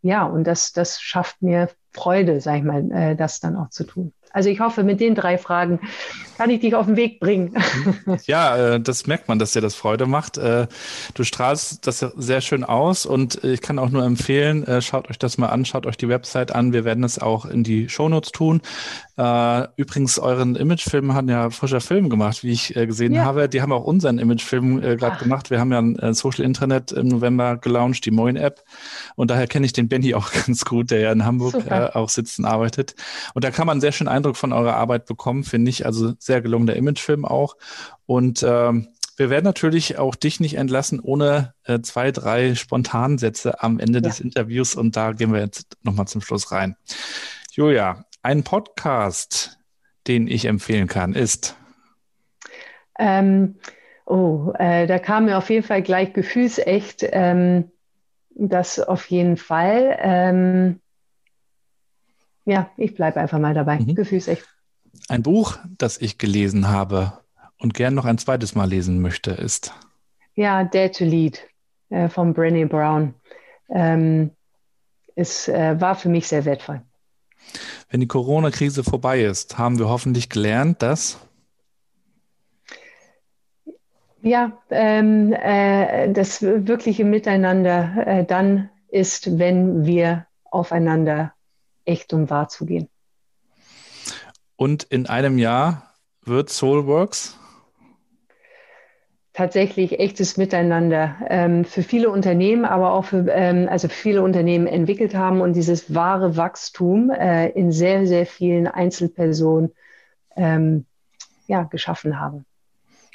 ja, 0.00 0.24
und 0.24 0.44
das, 0.44 0.72
das 0.72 1.00
schafft 1.00 1.42
mir 1.42 1.68
Freude, 1.92 2.40
sag 2.40 2.56
ich 2.56 2.64
mal, 2.64 2.90
äh, 2.90 3.16
das 3.16 3.38
dann 3.40 3.56
auch 3.56 3.68
zu 3.68 3.84
tun. 3.84 4.12
Also 4.32 4.48
ich 4.48 4.60
hoffe, 4.60 4.82
mit 4.82 5.00
den 5.00 5.14
drei 5.14 5.38
Fragen 5.38 5.80
kann 6.36 6.50
ich 6.50 6.60
dich 6.60 6.74
auf 6.74 6.86
den 6.86 6.96
Weg 6.96 7.20
bringen. 7.20 7.54
Ja, 8.26 8.74
äh, 8.74 8.80
das 8.80 9.06
merkt 9.06 9.28
man, 9.28 9.38
dass 9.38 9.52
dir 9.52 9.60
das 9.60 9.74
Freude 9.74 10.06
macht. 10.06 10.38
Äh, 10.38 10.66
du 11.14 11.24
strahlst 11.24 11.86
das 11.86 12.00
sehr 12.00 12.40
schön 12.40 12.64
aus 12.64 13.06
und 13.06 13.42
ich 13.44 13.60
kann 13.60 13.78
auch 13.78 13.90
nur 13.90 14.04
empfehlen, 14.04 14.66
äh, 14.66 14.80
schaut 14.80 15.10
euch 15.10 15.18
das 15.18 15.38
mal 15.38 15.48
an, 15.48 15.64
schaut 15.64 15.86
euch 15.86 15.96
die 15.96 16.08
Website 16.08 16.54
an. 16.54 16.72
Wir 16.72 16.84
werden 16.84 17.04
es 17.04 17.18
auch 17.18 17.44
in 17.44 17.64
die 17.64 17.88
Shownotes 17.88 18.32
tun. 18.32 18.60
Übrigens, 19.14 20.18
euren 20.18 20.56
Imagefilm 20.56 21.12
hat 21.14 21.28
ja 21.28 21.50
frischer 21.50 21.80
Film 21.82 22.08
gemacht, 22.08 22.42
wie 22.42 22.52
ich 22.52 22.72
gesehen 22.74 23.12
ja. 23.12 23.24
habe. 23.24 23.48
Die 23.48 23.60
haben 23.60 23.72
auch 23.72 23.84
unseren 23.84 24.18
Imagefilm 24.18 24.80
gerade 24.80 25.18
gemacht. 25.18 25.50
Wir 25.50 25.60
haben 25.60 25.70
ja 25.70 25.78
ein 25.80 26.14
Social 26.14 26.44
Internet 26.44 26.92
im 26.92 27.08
November 27.08 27.58
gelauncht, 27.58 28.06
die 28.06 28.10
Moin 28.10 28.36
App. 28.36 28.64
Und 29.14 29.30
daher 29.30 29.46
kenne 29.46 29.66
ich 29.66 29.74
den 29.74 29.88
Benny 29.88 30.14
auch 30.14 30.32
ganz 30.46 30.64
gut, 30.64 30.90
der 30.90 31.00
ja 31.00 31.12
in 31.12 31.26
Hamburg 31.26 31.52
Super. 31.52 31.94
auch 31.94 32.08
sitzt 32.08 32.38
und 32.38 32.46
arbeitet. 32.46 32.94
Und 33.34 33.44
da 33.44 33.50
kann 33.50 33.66
man 33.66 33.80
sehr 33.80 33.92
schön 33.92 34.08
Eindruck 34.08 34.36
von 34.36 34.52
eurer 34.52 34.76
Arbeit 34.76 35.04
bekommen, 35.06 35.44
finde 35.44 35.70
ich. 35.70 35.84
Also 35.84 36.14
sehr 36.18 36.40
gelungener 36.40 36.76
Imagefilm 36.76 37.24
auch. 37.24 37.56
Und 38.06 38.42
ähm, 38.46 38.88
wir 39.16 39.30
werden 39.30 39.44
natürlich 39.44 39.98
auch 39.98 40.14
dich 40.14 40.40
nicht 40.40 40.54
entlassen 40.54 41.00
ohne 41.00 41.54
äh, 41.64 41.80
zwei, 41.80 42.12
drei 42.12 42.54
Spontansätze 42.54 43.62
am 43.62 43.78
Ende 43.78 43.98
ja. 43.98 44.08
des 44.08 44.20
Interviews. 44.20 44.74
Und 44.74 44.96
da 44.96 45.12
gehen 45.12 45.32
wir 45.32 45.40
jetzt 45.40 45.76
nochmal 45.82 46.08
zum 46.08 46.20
Schluss 46.22 46.50
rein. 46.50 46.76
Julia, 47.52 48.04
ein 48.22 48.44
Podcast, 48.44 49.58
den 50.06 50.28
ich 50.28 50.44
empfehlen 50.46 50.88
kann, 50.88 51.14
ist. 51.14 51.56
Ähm, 52.98 53.56
oh, 54.06 54.52
äh, 54.58 54.86
da 54.86 54.98
kam 54.98 55.26
mir 55.26 55.38
auf 55.38 55.50
jeden 55.50 55.66
Fall 55.66 55.82
gleich 55.82 56.12
gefühlsecht. 56.12 57.04
Ähm, 57.10 57.70
das 58.34 58.80
auf 58.80 59.10
jeden 59.10 59.36
Fall. 59.36 59.98
Ähm, 60.00 60.80
ja, 62.44 62.70
ich 62.76 62.94
bleibe 62.94 63.20
einfach 63.20 63.38
mal 63.38 63.54
dabei. 63.54 63.78
Mhm. 63.78 63.94
Gefühlsecht. 63.94 64.46
Ein 65.08 65.22
Buch, 65.22 65.58
das 65.78 65.98
ich 65.98 66.18
gelesen 66.18 66.68
habe 66.68 67.18
und 67.58 67.74
gern 67.74 67.94
noch 67.94 68.04
ein 68.04 68.18
zweites 68.18 68.54
Mal 68.54 68.68
lesen 68.68 69.00
möchte, 69.00 69.32
ist. 69.32 69.74
Ja, 70.34 70.64
Dare 70.64 70.90
to 70.90 71.04
Lead 71.04 71.46
äh, 71.90 72.08
von 72.08 72.34
Brené 72.34 72.66
Brown. 72.66 73.14
Ähm, 73.68 74.30
es 75.14 75.48
äh, 75.48 75.80
war 75.80 75.94
für 75.94 76.08
mich 76.08 76.26
sehr 76.26 76.44
wertvoll. 76.44 76.82
Wenn 77.90 78.00
die 78.00 78.08
Corona-Krise 78.08 78.84
vorbei 78.84 79.22
ist, 79.22 79.58
haben 79.58 79.78
wir 79.78 79.88
hoffentlich 79.88 80.28
gelernt, 80.28 80.82
dass. 80.82 81.18
Ja, 84.22 84.52
ähm, 84.70 85.32
äh, 85.32 86.12
das 86.12 86.42
wirkliche 86.42 87.04
Miteinander 87.04 88.06
äh, 88.06 88.24
dann 88.24 88.70
ist, 88.88 89.38
wenn 89.38 89.84
wir 89.84 90.26
aufeinander 90.44 91.32
echt 91.84 92.12
und 92.12 92.30
wahr 92.30 92.48
zugehen. 92.48 92.88
Und 94.56 94.84
in 94.84 95.06
einem 95.06 95.38
Jahr 95.38 95.94
wird 96.24 96.50
Soulworks? 96.50 97.36
Tatsächlich 99.34 99.98
echtes 99.98 100.36
Miteinander 100.36 101.16
ähm, 101.28 101.64
für 101.64 101.82
viele 101.82 102.10
Unternehmen, 102.10 102.66
aber 102.66 102.92
auch 102.92 103.06
für 103.06 103.26
ähm, 103.30 103.66
also 103.68 103.88
viele 103.88 104.22
Unternehmen 104.22 104.66
entwickelt 104.66 105.14
haben 105.14 105.40
und 105.40 105.54
dieses 105.54 105.94
wahre 105.94 106.36
Wachstum 106.36 107.10
äh, 107.10 107.48
in 107.50 107.72
sehr, 107.72 108.06
sehr 108.06 108.26
vielen 108.26 108.66
Einzelpersonen 108.66 109.72
ähm, 110.36 110.84
ja, 111.46 111.62
geschaffen 111.62 112.20
haben. 112.20 112.44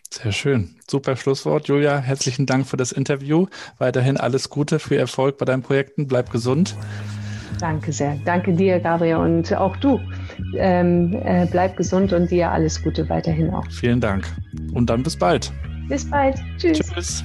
Sehr 0.10 0.32
schön. 0.32 0.76
Super 0.90 1.16
Schlusswort, 1.18 1.68
Julia. 1.68 2.00
Herzlichen 2.00 2.46
Dank 2.46 2.66
für 2.66 2.78
das 2.78 2.92
Interview. 2.92 3.48
Weiterhin 3.78 4.18
alles 4.18 4.50
Gute, 4.50 4.80
für 4.80 4.98
Erfolg 4.98 5.38
bei 5.38 5.46
deinen 5.46 5.62
Projekten. 5.62 6.08
Bleib 6.08 6.32
gesund. 6.32 6.76
Danke 7.60 7.92
sehr. 7.92 8.18
Danke 8.24 8.54
dir, 8.54 8.80
Gabriel. 8.80 9.18
Und 9.18 9.54
auch 9.54 9.76
du. 9.78 10.00
Ähm, 10.56 11.14
äh, 11.24 11.48
bleib 11.50 11.76
gesund 11.76 12.14
und 12.14 12.32
dir 12.32 12.52
alles 12.52 12.82
Gute 12.84 13.10
weiterhin 13.10 13.54
auch. 13.54 13.66
Vielen 13.70 14.00
Dank. 14.00 14.28
Und 14.74 14.90
dann 14.90 15.04
bis 15.04 15.18
bald. 15.18 15.52
Bis 15.88 16.10
bald. 16.10 16.38
Tschüss. 16.58 16.80
Tschüss. 16.80 17.24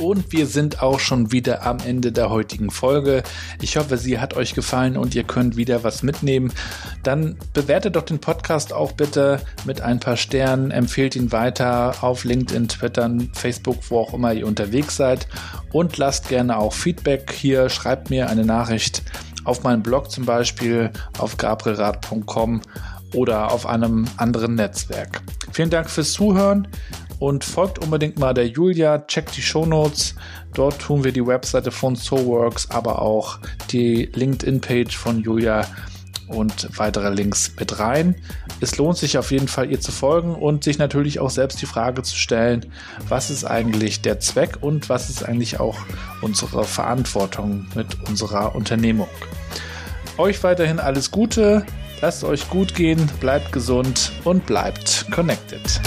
Und 0.00 0.32
wir 0.32 0.46
sind 0.46 0.82
auch 0.82 0.98
schon 0.98 1.30
wieder 1.30 1.66
am 1.66 1.78
Ende 1.78 2.10
der 2.10 2.30
heutigen 2.30 2.70
Folge. 2.70 3.22
Ich 3.60 3.76
hoffe, 3.76 3.98
sie 3.98 4.18
hat 4.18 4.34
euch 4.34 4.54
gefallen 4.54 4.96
und 4.96 5.14
ihr 5.14 5.24
könnt 5.24 5.58
wieder 5.58 5.84
was 5.84 6.02
mitnehmen. 6.02 6.54
Dann 7.02 7.36
bewertet 7.52 7.96
doch 7.96 8.04
den 8.04 8.18
Podcast 8.18 8.72
auch 8.72 8.92
bitte 8.92 9.42
mit 9.66 9.82
ein 9.82 10.00
paar 10.00 10.16
Sternen, 10.16 10.70
empfehlt 10.70 11.16
ihn 11.16 11.32
weiter 11.32 12.02
auf 12.02 12.24
LinkedIn, 12.24 12.68
Twitter, 12.68 13.10
Facebook, 13.34 13.76
wo 13.90 13.98
auch 13.98 14.14
immer 14.14 14.32
ihr 14.32 14.46
unterwegs 14.46 14.96
seid. 14.96 15.28
Und 15.70 15.98
lasst 15.98 16.30
gerne 16.30 16.56
auch 16.56 16.72
Feedback 16.72 17.30
hier. 17.30 17.68
Schreibt 17.68 18.08
mir 18.08 18.30
eine 18.30 18.46
Nachricht 18.46 19.02
auf 19.44 19.62
meinem 19.64 19.82
Blog 19.82 20.10
zum 20.10 20.24
Beispiel 20.24 20.90
auf 21.18 21.36
gabrielrad.com 21.36 22.62
oder 23.14 23.52
auf 23.52 23.66
einem 23.66 24.06
anderen 24.16 24.54
Netzwerk. 24.54 25.22
Vielen 25.52 25.70
Dank 25.70 25.90
fürs 25.90 26.12
Zuhören 26.12 26.68
und 27.18 27.44
folgt 27.44 27.78
unbedingt 27.78 28.18
mal 28.18 28.34
der 28.34 28.48
Julia, 28.48 28.98
checkt 29.06 29.36
die 29.36 29.42
Show 29.42 29.66
Notes. 29.66 30.14
Dort 30.54 30.80
tun 30.80 31.04
wir 31.04 31.12
die 31.12 31.26
Webseite 31.26 31.70
von 31.70 31.94
SoWorks, 31.94 32.70
aber 32.70 33.02
auch 33.02 33.38
die 33.70 34.10
LinkedIn-Page 34.14 34.96
von 34.96 35.20
Julia 35.20 35.66
und 36.30 36.78
weitere 36.78 37.10
Links 37.10 37.52
mit 37.58 37.78
rein. 37.78 38.14
Es 38.60 38.78
lohnt 38.78 38.96
sich 38.96 39.18
auf 39.18 39.30
jeden 39.30 39.48
Fall, 39.48 39.70
ihr 39.70 39.80
zu 39.80 39.92
folgen 39.92 40.34
und 40.34 40.64
sich 40.64 40.78
natürlich 40.78 41.18
auch 41.20 41.30
selbst 41.30 41.60
die 41.60 41.66
Frage 41.66 42.02
zu 42.02 42.16
stellen, 42.16 42.66
was 43.08 43.30
ist 43.30 43.44
eigentlich 43.44 44.00
der 44.00 44.20
Zweck 44.20 44.58
und 44.60 44.88
was 44.88 45.10
ist 45.10 45.24
eigentlich 45.24 45.60
auch 45.60 45.78
unsere 46.22 46.64
Verantwortung 46.64 47.66
mit 47.74 48.08
unserer 48.08 48.54
Unternehmung. 48.54 49.08
Euch 50.18 50.42
weiterhin 50.42 50.78
alles 50.78 51.10
Gute, 51.10 51.64
lasst 52.00 52.24
euch 52.24 52.48
gut 52.48 52.74
gehen, 52.74 53.08
bleibt 53.20 53.52
gesund 53.52 54.12
und 54.24 54.46
bleibt 54.46 55.06
connected. 55.10 55.80